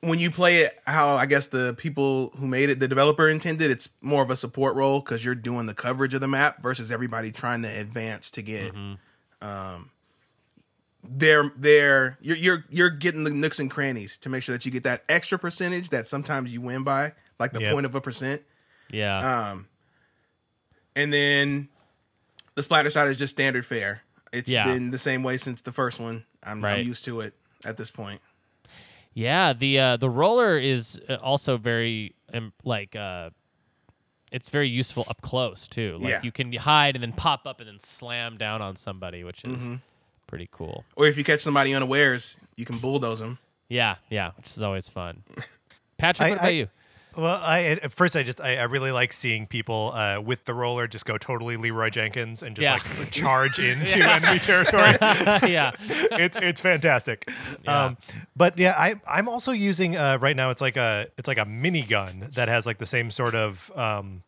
[0.00, 3.70] when you play it how I guess the people who made it, the developer intended,
[3.70, 6.92] it's more of a support role because you're doing the coverage of the map versus
[6.92, 8.74] everybody trying to advance to get.
[8.74, 8.94] Mm-hmm.
[9.48, 9.90] Um,
[11.10, 14.70] they're they're you're you're you're getting the nooks and crannies to make sure that you
[14.72, 17.72] get that extra percentage that sometimes you win by, like the Yep.
[17.72, 18.42] point of a percent.
[18.90, 19.50] yeah.
[19.50, 19.68] Um,
[20.94, 21.68] and then
[22.54, 24.02] the Splattershot is just standard fare.
[24.32, 24.64] It's Yeah.
[24.64, 26.24] been the same way since the first one.
[26.42, 26.78] I'm, Right.
[26.80, 27.34] I'm used to it
[27.64, 28.20] at this point.
[29.14, 33.30] Yeah, the uh, the roller is uh, also very um, like uh,
[34.30, 35.96] it's very useful up close too.
[36.00, 36.20] Like Yeah.
[36.22, 39.62] you can hide and then pop up and then slam down on somebody, which is
[39.62, 39.74] Mm-hmm.
[40.26, 40.84] Pretty cool.
[40.96, 43.38] Or if you catch somebody unawares, you can bulldoze them.
[43.68, 45.22] Yeah, yeah, which is always fun.
[45.98, 46.68] Patrick, I- what about I- you?
[47.16, 50.52] Well, I at first I just I, I really like seeing people uh, with the
[50.52, 52.74] roller just go totally Leroy Jenkins and just Yeah.
[52.74, 54.92] like charge into enemy territory.
[55.50, 57.26] yeah, it's it's fantastic.
[57.64, 57.84] Yeah.
[57.86, 57.96] Um,
[58.36, 60.50] but yeah, I I'm also using uh, right now.
[60.50, 64.22] It's like a it's like a minigun that has like the same sort of um,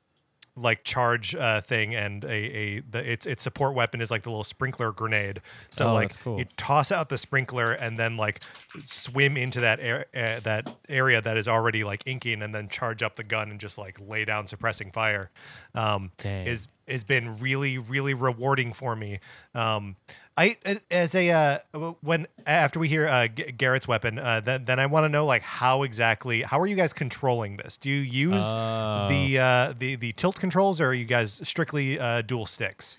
[0.61, 4.31] like charge uh, thing, and a a the, its its support weapon is like the
[4.31, 5.41] little sprinkler grenade.
[5.71, 6.39] So Oh, like cool.
[6.39, 8.43] you toss out the sprinkler and then like
[8.85, 13.03] swim into that air, uh, that area that is already like inking, and then charge
[13.03, 15.31] up the gun and just like lay down suppressing fire.
[15.75, 16.47] Um, Dang.
[16.47, 19.21] is has been really really rewarding for me.
[19.55, 19.97] Um,
[20.39, 20.57] I
[20.91, 21.59] as a uh,
[22.01, 25.27] when after we hear uh, G- Garrett's weapon, uh, then then I want to know
[25.27, 27.77] like how exactly how are you guys controlling this?
[27.77, 29.09] Do you use Oh.
[29.11, 32.99] the uh, the the tilt controls, or are you guys strictly uh, dual sticks?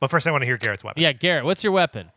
[0.00, 1.02] But first, I want to hear Garrett's weapon.
[1.02, 2.10] Yeah, Garrett, what's your weapon?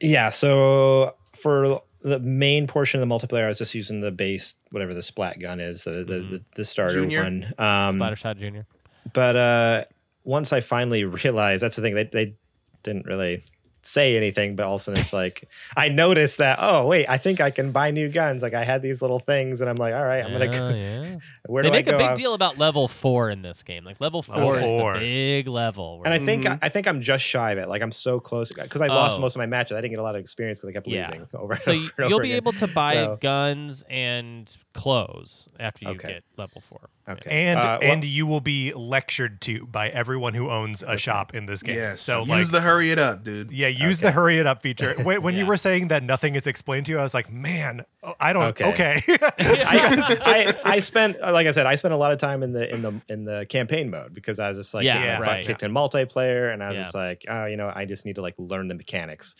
[0.00, 4.56] Yeah, so for the main portion of the multiplayer, I was just using the base,
[4.70, 7.22] whatever the splat gun is, the the, the, the starter Junior?
[7.22, 7.44] one.
[7.56, 8.66] Um, Splattershot Junior.
[9.12, 9.84] but uh,
[10.24, 12.34] once I finally realized, that's the thing, they, they
[12.82, 13.44] didn't really
[13.84, 17.18] say anything, but all of a sudden it's like, I noticed that, oh, wait, I
[17.18, 18.40] think I can buy new guns.
[18.40, 20.70] Like I had these little things, and I'm like, all right, I'm going to Oh,
[20.70, 20.76] go.
[20.76, 21.16] yeah.
[21.46, 21.96] Where They do I make go?
[21.96, 23.84] a big deal about level four in this game.
[23.84, 25.98] Like level four, Level is the big level.
[25.98, 26.64] where- And I think mm-hmm.
[26.64, 27.66] I think I'm just shy of it.
[27.68, 29.20] Like I'm so close because I lost Oh.
[29.20, 29.76] most of my matches.
[29.76, 31.08] I didn't get a lot of experience because I kept Yeah.
[31.08, 31.56] losing over.
[31.56, 32.36] so you, over and you'll over be again.
[32.36, 36.08] able to buy So- guns and clothes after you Okay.
[36.08, 36.88] get level four.
[37.08, 37.48] Okay.
[37.48, 41.34] And Uh, well- and you will be lectured to by everyone who owns a shop
[41.34, 41.74] in this game.
[41.76, 42.00] Yes.
[42.00, 43.50] So use like the hurry it up, dude.
[43.50, 44.94] Yeah, use the hurry it up feature.
[45.02, 47.84] When, when you were saying that nothing is explained to you, I was like, man,
[48.20, 48.44] I don't.
[48.44, 48.64] Okay.
[48.66, 49.02] Okay.
[49.38, 52.72] I, I I spent like I said I spent a lot of time in the
[52.72, 55.28] in the in the campaign mode because I was just like Yeah, getting my butt
[55.28, 55.44] right.
[55.46, 56.82] kicked in multiplayer and I was Yeah.
[56.84, 59.34] just like oh you know I just need to like learn the mechanics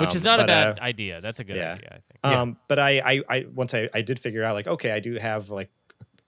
[0.00, 1.20] Which is Um, not a bad uh, idea.
[1.20, 1.74] That's a good yeah.
[1.74, 2.36] idea, I think.
[2.36, 5.16] Um, but I, I, I once I, I did figure out like, okay, I do
[5.18, 5.70] have like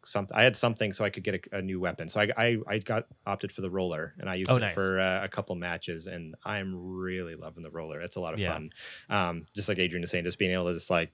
[0.06, 0.36] something.
[0.36, 2.08] I had something so I could get a, a new weapon.
[2.08, 4.74] So I, I, I got opted for the roller, and I used Oh, it nice.
[4.74, 8.00] for uh, a couple matches, and I'm really loving the roller.
[8.00, 8.52] It's a lot of Yeah.
[8.52, 8.70] fun.
[9.08, 11.12] Um, just like Adrian is saying, just being able to just like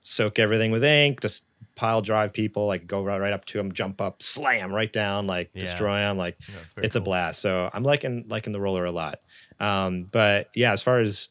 [0.00, 1.46] soak everything with ink, just
[1.76, 5.26] pile drive people, like go right, right up to them, jump up, slam right down,
[5.26, 5.60] like Yeah.
[5.60, 7.40] destroy them, like it's very it's a blast.
[7.40, 9.20] So I'm liking liking the roller a lot.
[9.58, 11.30] Um, but yeah, as far as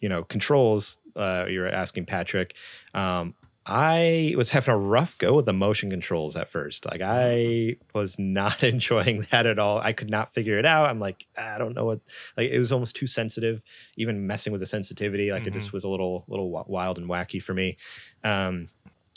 [0.00, 2.54] you know, controls, uh, you're asking Patrick.
[2.94, 3.34] Um,
[3.68, 6.86] I was having a rough go with the motion controls at first.
[6.86, 9.78] Like I was not enjoying that at all.
[9.78, 10.88] I could not figure it out.
[10.88, 12.00] I'm like, I don't know what.
[12.36, 13.62] Like it was almost too sensitive.
[13.96, 17.42] Even messing with the sensitivity, like it just was a little, little wild and wacky
[17.42, 17.76] for me.
[18.24, 18.68] Um,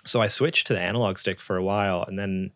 [0.06, 2.52] so I switched to the analog stick for a while, and then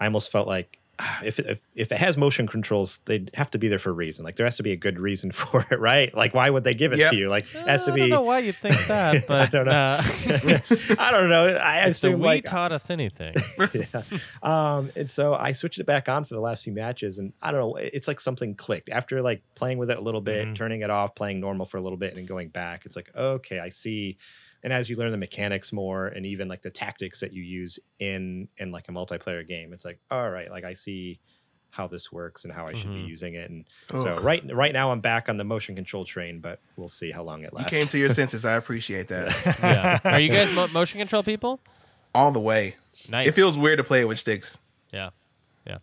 [0.00, 0.77] I almost felt like
[1.24, 4.24] if if if it has motion controls, they'd have to be there for a reason.
[4.24, 6.12] Like there has to be a good reason for it, right?
[6.14, 7.10] Like why would they give it Yep.
[7.10, 7.28] to you?
[7.28, 8.02] Like it has to be.
[8.02, 9.70] I don't know why you think that, but I don't know.
[9.72, 10.02] Uh,
[10.98, 11.46] I don't know.
[11.56, 13.34] I if assume Wii like taught us anything.
[14.42, 17.52] um, and so I switched it back on for the last few matches, and I
[17.52, 17.76] don't know.
[17.76, 21.14] It's like something clicked after like playing with it a little bit, turning it off,
[21.14, 22.84] playing normal for a little bit, and then going back.
[22.84, 24.18] It's like okay, I see.
[24.68, 27.78] And as you learn the mechanics more, and even like the tactics that you use
[27.98, 31.20] in in like a multiplayer game, it's like all right, like I see
[31.70, 33.08] how this works and how I should be mm-hmm.
[33.08, 33.48] using it.
[33.48, 37.10] And so right right now I'm back on the motion control train, but we'll see
[37.10, 38.44] how long it lasts You came to your senses.
[38.44, 39.58] I appreciate that.
[39.62, 40.00] yeah.
[40.04, 41.60] Are you guys mo- motion control people?
[42.14, 42.76] All the way.
[43.08, 43.28] Nice.
[43.28, 44.58] It feels weird to play it with sticks.
[44.92, 45.08] Yeah.
[45.66, 45.78] Yeah.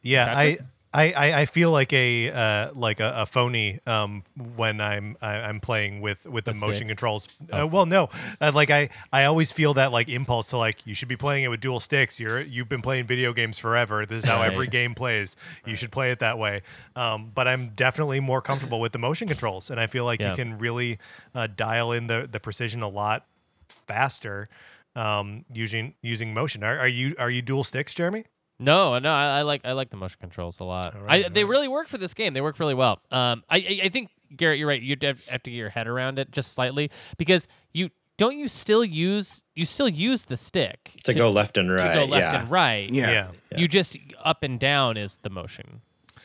[0.00, 0.60] Yeah, Patrick?
[0.62, 4.24] I, I, I feel like a uh, like a, a phony um,
[4.56, 7.28] when I'm I, I'm playing with with the, motion controls.
[7.48, 8.08] Uh, well, no,
[8.40, 11.44] uh, like I, I always feel that like impulse to like you should be playing
[11.44, 12.18] it with dual sticks.
[12.18, 14.04] You're you've been playing video games forever.
[14.04, 15.36] This is how every game plays.
[15.64, 16.62] You should play it that way.
[16.96, 20.30] Um, but I'm definitely more comfortable with the motion controls, and I feel like Yeah.
[20.30, 20.98] you can really
[21.36, 23.26] uh, dial in the the precision a lot
[23.68, 24.48] faster
[24.96, 26.64] um, using using motion.
[26.64, 28.24] Are, are you are you dual sticks, Jeremy?
[28.60, 30.94] No, no, I, I like I like the motion controls a lot.
[31.08, 32.34] I, they really work for this game.
[32.34, 33.00] They work really well.
[33.10, 34.80] Um, I I, I think Garrett, you're right.
[34.80, 38.48] You have, have to get your head around it just slightly because you don't you
[38.48, 41.78] still use you still use the stick to go left and right.
[41.78, 41.94] to right.
[41.94, 42.40] go left yeah.
[42.42, 42.90] and right.
[42.90, 43.28] Yeah.
[43.56, 45.80] You just up and down is the motion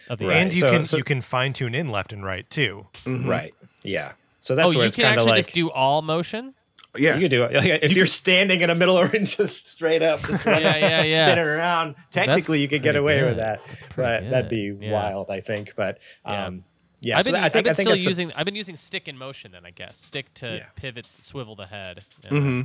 [0.10, 0.36] of the Right.
[0.36, 2.88] and you so- can so- you can fine tune in left and right too.
[3.06, 3.54] Right.
[3.82, 4.14] Yeah.
[4.40, 6.54] So that's oh, where you it's can kind of actually like just do all motion.
[6.98, 7.16] Yeah.
[7.16, 7.54] you could do it.
[7.56, 11.02] Like, if you are standing in the middle or just straight up, just Yeah, yeah,
[11.04, 11.10] yeah.
[11.10, 11.96] spinning around.
[12.12, 14.76] Technically, you could get pretty away with that, That's pretty but that'd be.
[14.80, 14.92] Yeah.
[14.92, 15.74] wild, I think.
[15.76, 16.46] But Yeah.
[16.46, 16.64] um,
[17.02, 18.32] yeah, I've so been, that- I think I've been I think still that's the- using
[18.36, 20.66] I've been using stick in motion then I guess stick to Yeah.
[20.76, 22.04] pivot swivel the head.
[22.24, 22.30] Yeah.
[22.30, 22.62] Mm-hmm.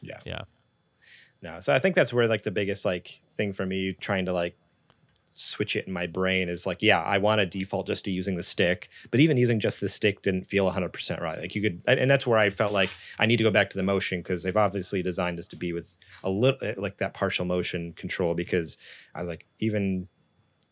[0.00, 0.18] yeah.
[0.24, 0.40] yeah.
[1.42, 4.32] No, so I think that's where like the biggest like thing for me trying to
[4.32, 4.56] like
[5.34, 8.36] switch it in my brain is like, yeah, I want to default just to using
[8.36, 11.38] the stick, but even using just the stick didn't feel 100% right.
[11.38, 13.76] Like you could, and that's where I felt like I need to go back to
[13.76, 17.44] the motion because they've obviously designed this to be with a little like that partial
[17.44, 18.78] motion control because
[19.14, 20.08] I was like, even,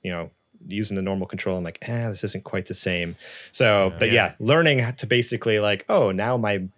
[0.02, 0.30] you know,
[0.66, 3.16] using the normal control, I'm like, eh, this isn't quite the same.
[3.52, 6.68] So, but yeah, learning to basically like, oh, now my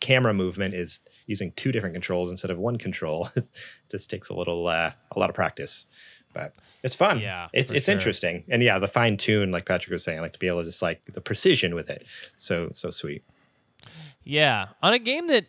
[0.00, 3.30] camera movement is using two different controls instead of one control.
[3.36, 3.44] it
[3.90, 5.86] just takes a little uh, a lot of practice,
[6.32, 6.52] but
[6.84, 7.18] it's fun.
[7.18, 7.94] Yeah, it's it's sure.
[7.94, 10.66] interesting, and yeah, the fine tune, like Patrick was saying, like to be able to
[10.66, 12.06] just like the precision with it.
[12.36, 13.24] So so sweet.
[14.22, 15.46] Yeah, on a game that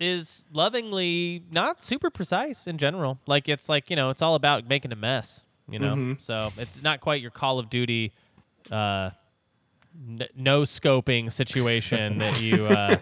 [0.00, 3.18] is lovingly not super precise in general.
[3.26, 5.44] Like it's like you know, it's all about making a mess.
[5.68, 6.12] You know, Mm-hmm.
[6.18, 8.12] so it's not quite your Call of Duty,
[8.70, 9.10] uh,
[10.08, 12.96] n- no scoping situation that you uh,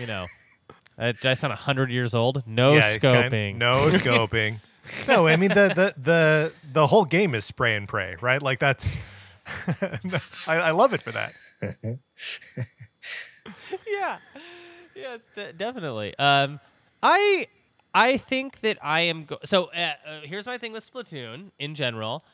[0.00, 0.26] you know.
[0.98, 2.42] Uh, did I sound hundred years old?
[2.48, 3.56] No Yeah, it kind- scoping.
[3.58, 4.58] no scoping.
[5.06, 8.40] No, I mean the, the the the whole game is spray and pray, right?
[8.42, 8.96] Like that's,
[10.04, 11.32] that's I, I love it for that.
[13.86, 14.18] yeah,
[14.94, 16.14] yes, de- definitely.
[16.18, 16.60] Um,
[17.02, 17.46] I
[17.94, 19.64] I think that I am go- so.
[19.66, 22.24] Uh, uh, here's my thing with Splatoon in general.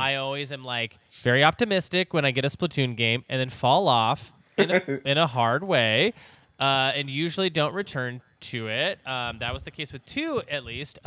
[0.00, 3.86] I always am like very optimistic when I get a Splatoon game, and then fall
[3.86, 6.14] off in a, in a hard way,
[6.58, 8.98] uh, and usually don't return to it.
[9.06, 10.98] Um, that was the case with two, at least.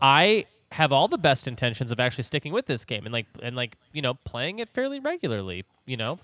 [0.00, 3.56] I have all the best intentions of actually sticking with this game and like and
[3.56, 5.64] like you know playing it fairly regularly.
[5.86, 6.18] You know,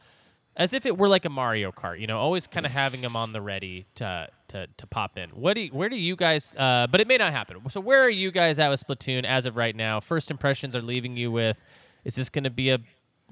[0.56, 3.16] as if it were like a Mario Kart, you know, always kind of having them
[3.16, 5.30] on the ready to to, to pop in.
[5.30, 6.54] What do you, where do you guys?
[6.56, 7.56] Uh, but it may not happen.
[7.70, 10.00] So where are you guys at with Splatoon as of right now?
[10.00, 11.58] First impressions are leaving you with:
[12.04, 12.78] Is this going to be a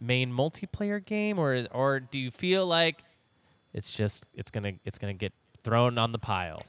[0.01, 3.05] main multiplayer game, or is, or do you feel like
[3.75, 6.63] it's just it's gonna it's gonna get thrown on the pile?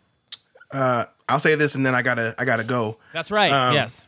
[0.74, 2.98] Uh, I'll say this, and then I gotta I gotta go.
[3.14, 3.52] That's right.
[3.52, 4.06] Um, yes.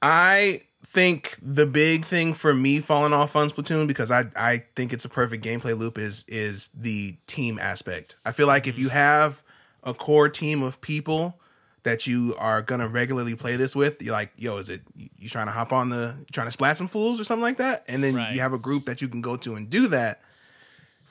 [0.00, 4.92] I think the big thing for me falling off on Splatoon because I I think
[4.92, 8.16] it's a perfect gameplay loop is is the team aspect.
[8.26, 9.42] I feel like if you have
[9.84, 11.38] a core team of people
[11.84, 15.28] that you are gonna regularly play this with, you're like, yo, is it you, you
[15.28, 17.84] trying to hop on the trying to splat some fools or something like that?
[17.88, 18.34] And then Right.
[18.34, 20.20] you have a group that you can go to and do that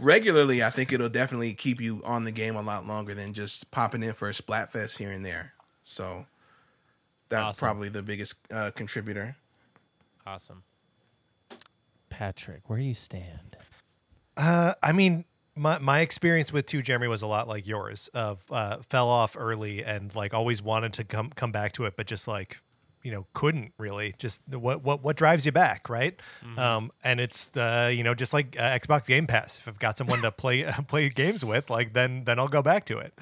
[0.01, 0.61] regularly.
[0.63, 4.03] I think it'll definitely keep you on the game a lot longer than just popping
[4.03, 5.53] in for a Splatfest here and there.
[5.83, 6.25] So
[7.29, 7.59] that's Awesome.
[7.65, 9.37] probably the biggest uh, contributor.
[10.25, 10.63] Awesome.
[12.09, 13.55] Patrick, where do you stand?
[14.35, 15.25] Uh, I mean,
[15.55, 18.09] my my experience with two Jeremy was a lot like yours.
[18.13, 21.95] Of uh, fell off early and like always wanted to come come back to it,
[21.95, 22.59] but just like
[23.03, 24.13] you know couldn't really.
[24.17, 26.19] Just what what what drives you back, right?
[26.57, 29.57] Um, and it's uh, you know just like uh, Xbox Game Pass.
[29.57, 32.85] If I've got someone to play play games with, like then then I'll go back
[32.85, 33.13] to it.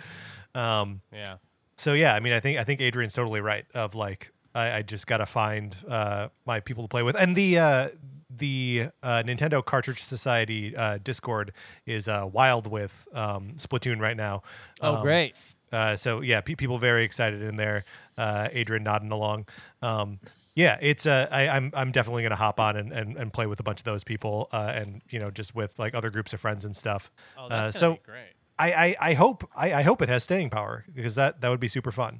[0.55, 1.37] Um, Yeah.
[1.77, 3.65] so yeah, I mean, I think I think Adrian's totally right.
[3.73, 7.59] Of like, I, I just gotta find uh, my people to play with, and the
[7.59, 7.89] uh,
[8.35, 11.51] the uh, Nintendo Cartridge Society uh, Discord
[11.85, 14.43] is uh, wild with um, Splatoon right now.
[14.81, 15.35] Oh, Um, great.
[15.71, 17.83] Uh, so yeah, pe- people very excited in there.
[18.19, 19.47] Uh, Adrian nodding along.
[19.81, 20.19] Um,
[20.55, 23.61] yeah, it's uh, I, I'm I'm definitely gonna hop on and, and, and play with
[23.61, 26.41] a bunch of those people, uh, and you know just with like other groups of
[26.41, 27.09] friends and stuff.
[27.37, 28.33] Oh, uh, so be great.
[28.59, 31.61] I, I, I hope I, I hope it has staying power because that, that would
[31.61, 32.19] be super fun.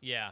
[0.00, 0.30] Yeah,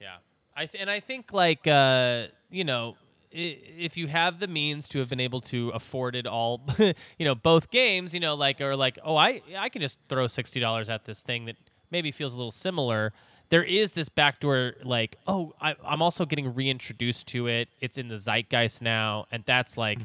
[0.00, 0.18] yeah.
[0.56, 2.94] I th- and I think like uh, you know,
[3.32, 6.94] if you have the means to have been able to afford it all, you
[7.24, 10.60] know, both games, you know, like or like, oh, I I can just throw sixty
[10.60, 11.56] dollars at this thing that
[11.90, 13.12] maybe feels a little similar.
[13.50, 17.68] There is this backdoor, like, oh, I, I'm also getting reintroduced to it.
[17.80, 19.98] It's in the zeitgeist now, and that's like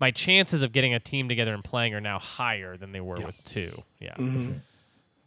[0.00, 3.20] my chances of getting a team together and playing are now higher than they were
[3.20, 3.82] with two.
[4.00, 4.16] Yeah.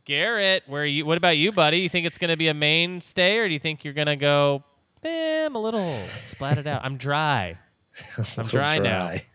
[0.06, 1.06] Garrett, where are you?
[1.06, 1.80] What about you, buddy?
[1.80, 4.18] You think it's going to be a mainstay, or do you think you're going to
[4.18, 4.64] go?
[5.03, 6.84] Eh, I'm a little splatted out.
[6.84, 7.57] I'm dry.
[8.38, 9.07] I'm dry, now.
[9.07, 9.26] Dry.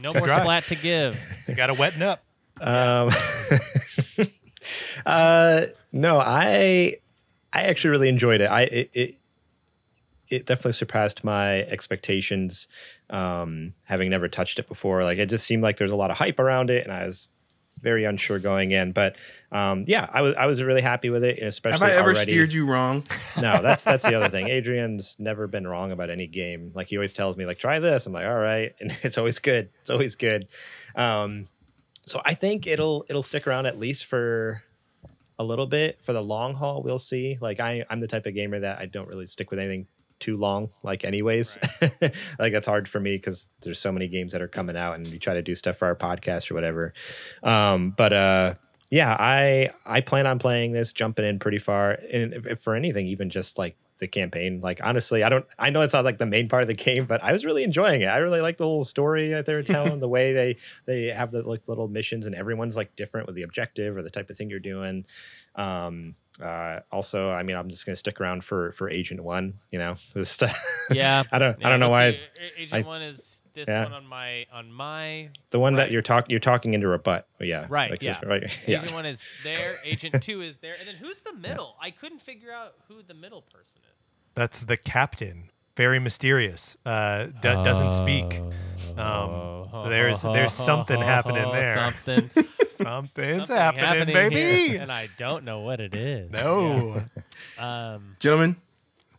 [0.00, 0.40] No more Dry.
[0.40, 1.22] splat to give.
[1.48, 2.24] You got to wetten up.
[2.60, 3.10] Um,
[5.06, 6.96] uh, no, I
[7.56, 8.50] I actually really enjoyed it.
[8.50, 9.14] I it it,
[10.28, 12.66] it definitely surpassed my expectations.
[13.10, 16.16] Um, having never touched it before, like it just seemed like there's a lot of
[16.18, 17.28] hype around it, and I was
[17.80, 18.90] very unsure going in.
[18.92, 19.16] But
[19.52, 22.10] um, yeah, I was I was really happy with it, and especially Have I ever
[22.10, 23.04] already- steered you wrong?
[23.40, 24.48] no, that's that's the other thing.
[24.48, 26.72] Adrian's never been wrong about any game.
[26.74, 28.06] Like he always tells me, like try this.
[28.06, 29.70] I'm like, all right, and it's always good.
[29.82, 30.48] It's always good.
[30.96, 31.48] Um,
[32.04, 34.62] so I think it'll it'll stick around at least for
[35.38, 36.82] a little bit for the long haul.
[36.82, 37.38] We'll see.
[37.40, 39.86] Like I I'm the type of gamer that I don't really stick with anything
[40.18, 40.70] too long.
[40.82, 41.58] Like anyways,
[42.38, 45.06] like that's hard for me because there's so many games that are coming out, and
[45.08, 46.94] we try to do stuff for our podcast or whatever.
[47.42, 48.54] Um, but uh,
[48.90, 52.74] yeah, I I plan on playing this, jumping in pretty far, and if, if for
[52.74, 54.60] anything, even just like the campaign.
[54.60, 55.46] Like honestly, I don't.
[55.58, 57.62] I know it's not like the main part of the game, but I was really
[57.64, 58.06] enjoying it.
[58.06, 61.42] I really like the little story that they're telling, the way they they have the
[61.42, 64.50] like little missions, and everyone's like different with the objective or the type of thing
[64.50, 65.06] you're doing.
[65.54, 69.54] Um, uh, also, I mean, I'm just gonna stick around for for Agent One.
[69.70, 70.42] You know, just
[70.90, 71.22] Yeah.
[71.32, 71.58] I don't.
[71.60, 72.18] Yeah, I don't know why.
[72.58, 73.82] Agent I- one is this Yeah.
[73.82, 75.80] one on my on my The one Right.
[75.86, 77.26] that you're talking you're talking into a butt.
[77.40, 77.66] Oh, yeah.
[77.68, 77.90] right.
[77.90, 78.20] Like, yeah.
[78.24, 78.44] Right.
[78.68, 78.78] Yeah.
[78.82, 79.74] Agent one is there.
[79.84, 81.76] Agent two is there, and then who's the middle?
[81.82, 84.10] I couldn't figure out who the middle person is.
[84.34, 85.50] That's the captain.
[85.76, 86.76] Very mysterious.
[86.86, 88.40] Uh, do- doesn't speak.
[88.96, 91.74] Um, there's there's something happening there.
[91.74, 92.30] Something,
[92.68, 94.76] Something's something happening, here, baby.
[94.76, 96.30] and I don't know what it is.
[96.30, 97.02] No.
[97.58, 98.16] Um.
[98.20, 98.56] Gentlemen,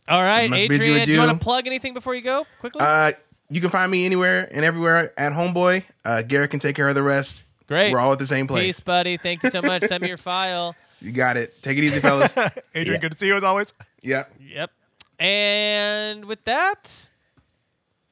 [0.08, 2.80] All right, Must you Adrian, do you want to plug anything before you go quickly?
[2.80, 3.12] uh,
[3.50, 5.84] you can find me anywhere and everywhere at Homeboy.
[6.04, 7.44] Uh, Garrett can take care of the rest.
[7.66, 7.92] Great.
[7.92, 8.64] We're all at the same place.
[8.66, 9.16] Peace, buddy.
[9.16, 9.84] Thank you so much.
[9.84, 10.74] Send me your file.
[11.00, 11.62] You got it.
[11.62, 12.36] Take it easy, fellas.
[12.74, 12.98] Adrian, Yeah.
[12.98, 13.72] good to see you as always.
[14.02, 14.24] yeah.
[14.40, 14.72] Yep.
[15.20, 17.08] And with that,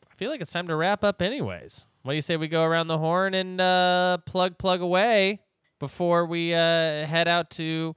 [0.09, 1.85] I feel like it's time to wrap up, anyways.
[2.03, 5.41] What do you say we go around the horn and uh, plug plug away
[5.81, 7.97] before we uh, head out to,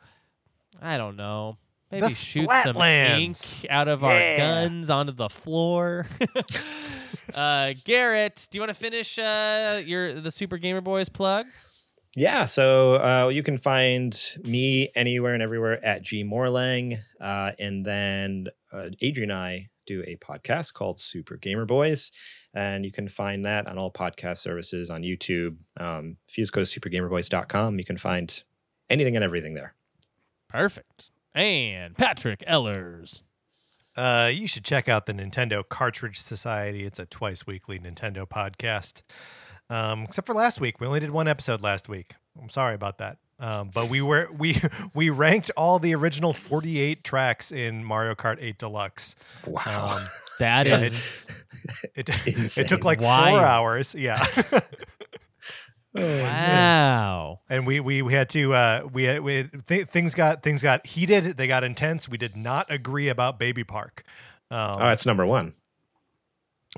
[0.81, 1.57] I don't know,
[1.91, 3.37] maybe The shoot some ink
[3.69, 6.07] out of our guns onto the floor.
[7.35, 11.45] uh, Garrett, do you want to finish uh, your the Super Gamer Boys plug?
[12.15, 17.85] Yeah, so uh, you can find me anywhere and everywhere at G Morlang, uh, and
[17.85, 22.11] then uh, Adrian and I do a podcast called Super Gamer Boys,
[22.53, 25.57] and you can find that on all podcast services on YouTube.
[25.79, 28.43] Um, if you just go to supergamerboys.com, you can find
[28.89, 29.75] anything and everything there.
[30.49, 31.11] Perfect.
[31.35, 33.21] And Patrick Ellers.
[33.99, 36.85] Uh, you should check out the Nintendo Cartridge Society.
[36.85, 39.01] It's a twice weekly Nintendo podcast.
[39.69, 42.13] Um, except for last week, we only did one episode last week.
[42.41, 43.17] I'm sorry about that.
[43.39, 44.61] Um, but we were we
[44.93, 49.15] we ranked all the original 48 tracks in Mario Kart 8 Deluxe.
[49.45, 49.97] Wow.
[49.97, 50.05] Um,
[50.39, 51.27] That Yeah, is
[51.95, 52.09] it
[52.57, 53.29] it took like Wild.
[53.37, 53.95] four hours.
[53.95, 54.25] Yeah.
[55.99, 57.39] wow.
[57.49, 60.61] and we we we had to uh we, had, we had, th- things got things
[60.63, 64.03] got heated they got intense we did not agree about baby park
[64.51, 65.53] um, oh, it's number one.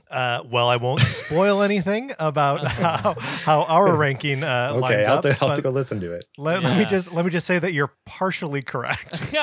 [0.10, 5.18] uh well i won't spoil anything about how, how our ranking uh Okay, lines I'll,
[5.20, 6.26] up have to, I'll have to go listen to it.
[6.38, 9.34] let, let me just let me just say that you're partially correct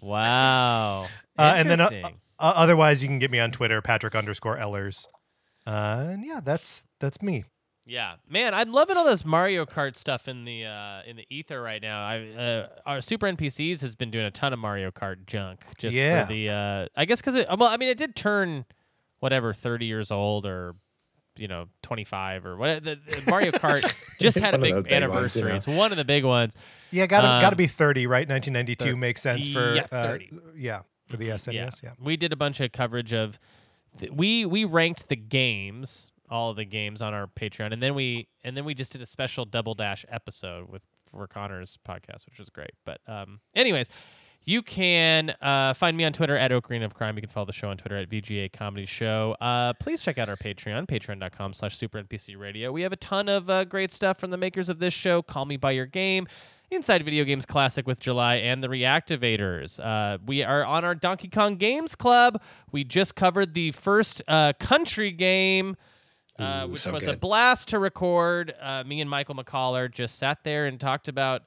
[0.00, 1.04] wow.
[1.36, 2.20] Uh, and then uh, Interesting.
[2.38, 5.06] uh, otherwise you can get me on twitter patrick underscore ellers
[5.66, 7.44] uh and yeah that's that's me
[7.86, 11.60] yeah, man, I'm loving all this Mario Kart stuff in the uh, in the ether
[11.60, 12.06] right now.
[12.06, 15.94] I uh, our Super NPCs has been doing a ton of Mario Kart junk just
[15.96, 16.26] Yeah.
[16.26, 16.48] for the.
[16.50, 17.46] Uh, I guess because it.
[17.48, 18.64] Well, I mean, it did turn
[19.20, 20.74] whatever 30 years old or
[21.36, 22.84] you know 25 or what.
[22.84, 23.82] The, the Mario Kart
[24.20, 25.50] just had a One of those big big ones, anniversary.
[25.50, 25.56] yeah.
[25.56, 26.54] It's one of the big ones.
[26.90, 30.30] yeah gotta Um, gotta be 30 right 1992 thir- makes sense for Yeah, uh, 30.
[30.56, 33.38] yeah for the snes yeah, We did a bunch of coverage of
[33.98, 37.94] th- we we ranked the games, all of the games on our Patreon, and then
[37.94, 42.26] we and then we just did a special double dash episode with for Connor's podcast,
[42.26, 42.72] which was great.
[42.84, 43.88] But um, anyways.
[44.46, 47.16] You can uh, find me on Twitter at Green of Crime.
[47.16, 49.34] You can follow the show on Twitter at VGA Comedy Show.
[49.40, 52.70] Uh, please check out our Patreon, patreon.com slash Super NPC Radio.
[52.70, 55.46] We have a ton of uh, great stuff from the makers of this show, Call
[55.46, 56.26] Me By Your Game,
[56.70, 59.80] Inside Video Games Classic with July, and the Reactivators.
[59.82, 62.38] Uh, we are on our Donkey Kong Games Club.
[62.70, 65.74] We just covered the first uh, country game.
[66.38, 68.54] Uh, Ooh, which so was a blast to record.
[68.60, 71.42] Uh, me and Michael McCollar just sat there and talked about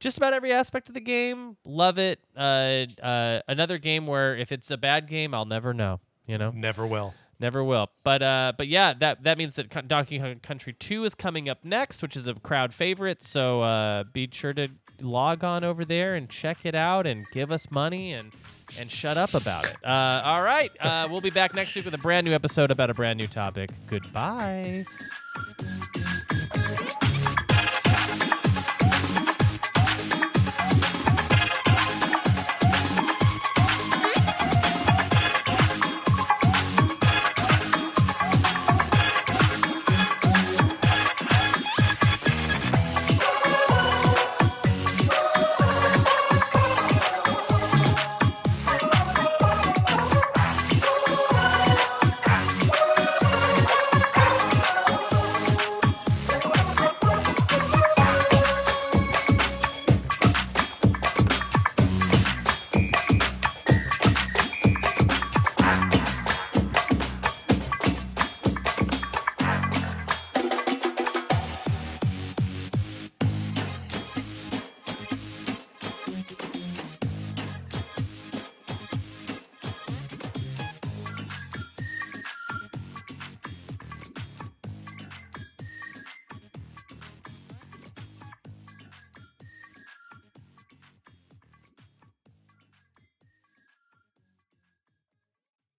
[0.00, 1.56] just about every aspect of the game.
[1.64, 2.20] Love it.
[2.36, 6.00] Uh, uh, another game where if it's a bad game, I'll never know.
[6.26, 7.90] You know, never will never will.
[8.02, 11.64] But uh, but yeah, that that means that Donkey Kong Country Two is coming up
[11.64, 13.22] next, which is a crowd favorite.
[13.22, 14.68] So uh, be sure to
[15.00, 18.32] log on over there and check it out and give us money and
[18.78, 19.76] and shut up about it.
[19.84, 22.90] Uh, all right, uh, we'll be back next week with a brand new episode about
[22.90, 23.70] a brand new topic.
[23.86, 24.84] Goodbye.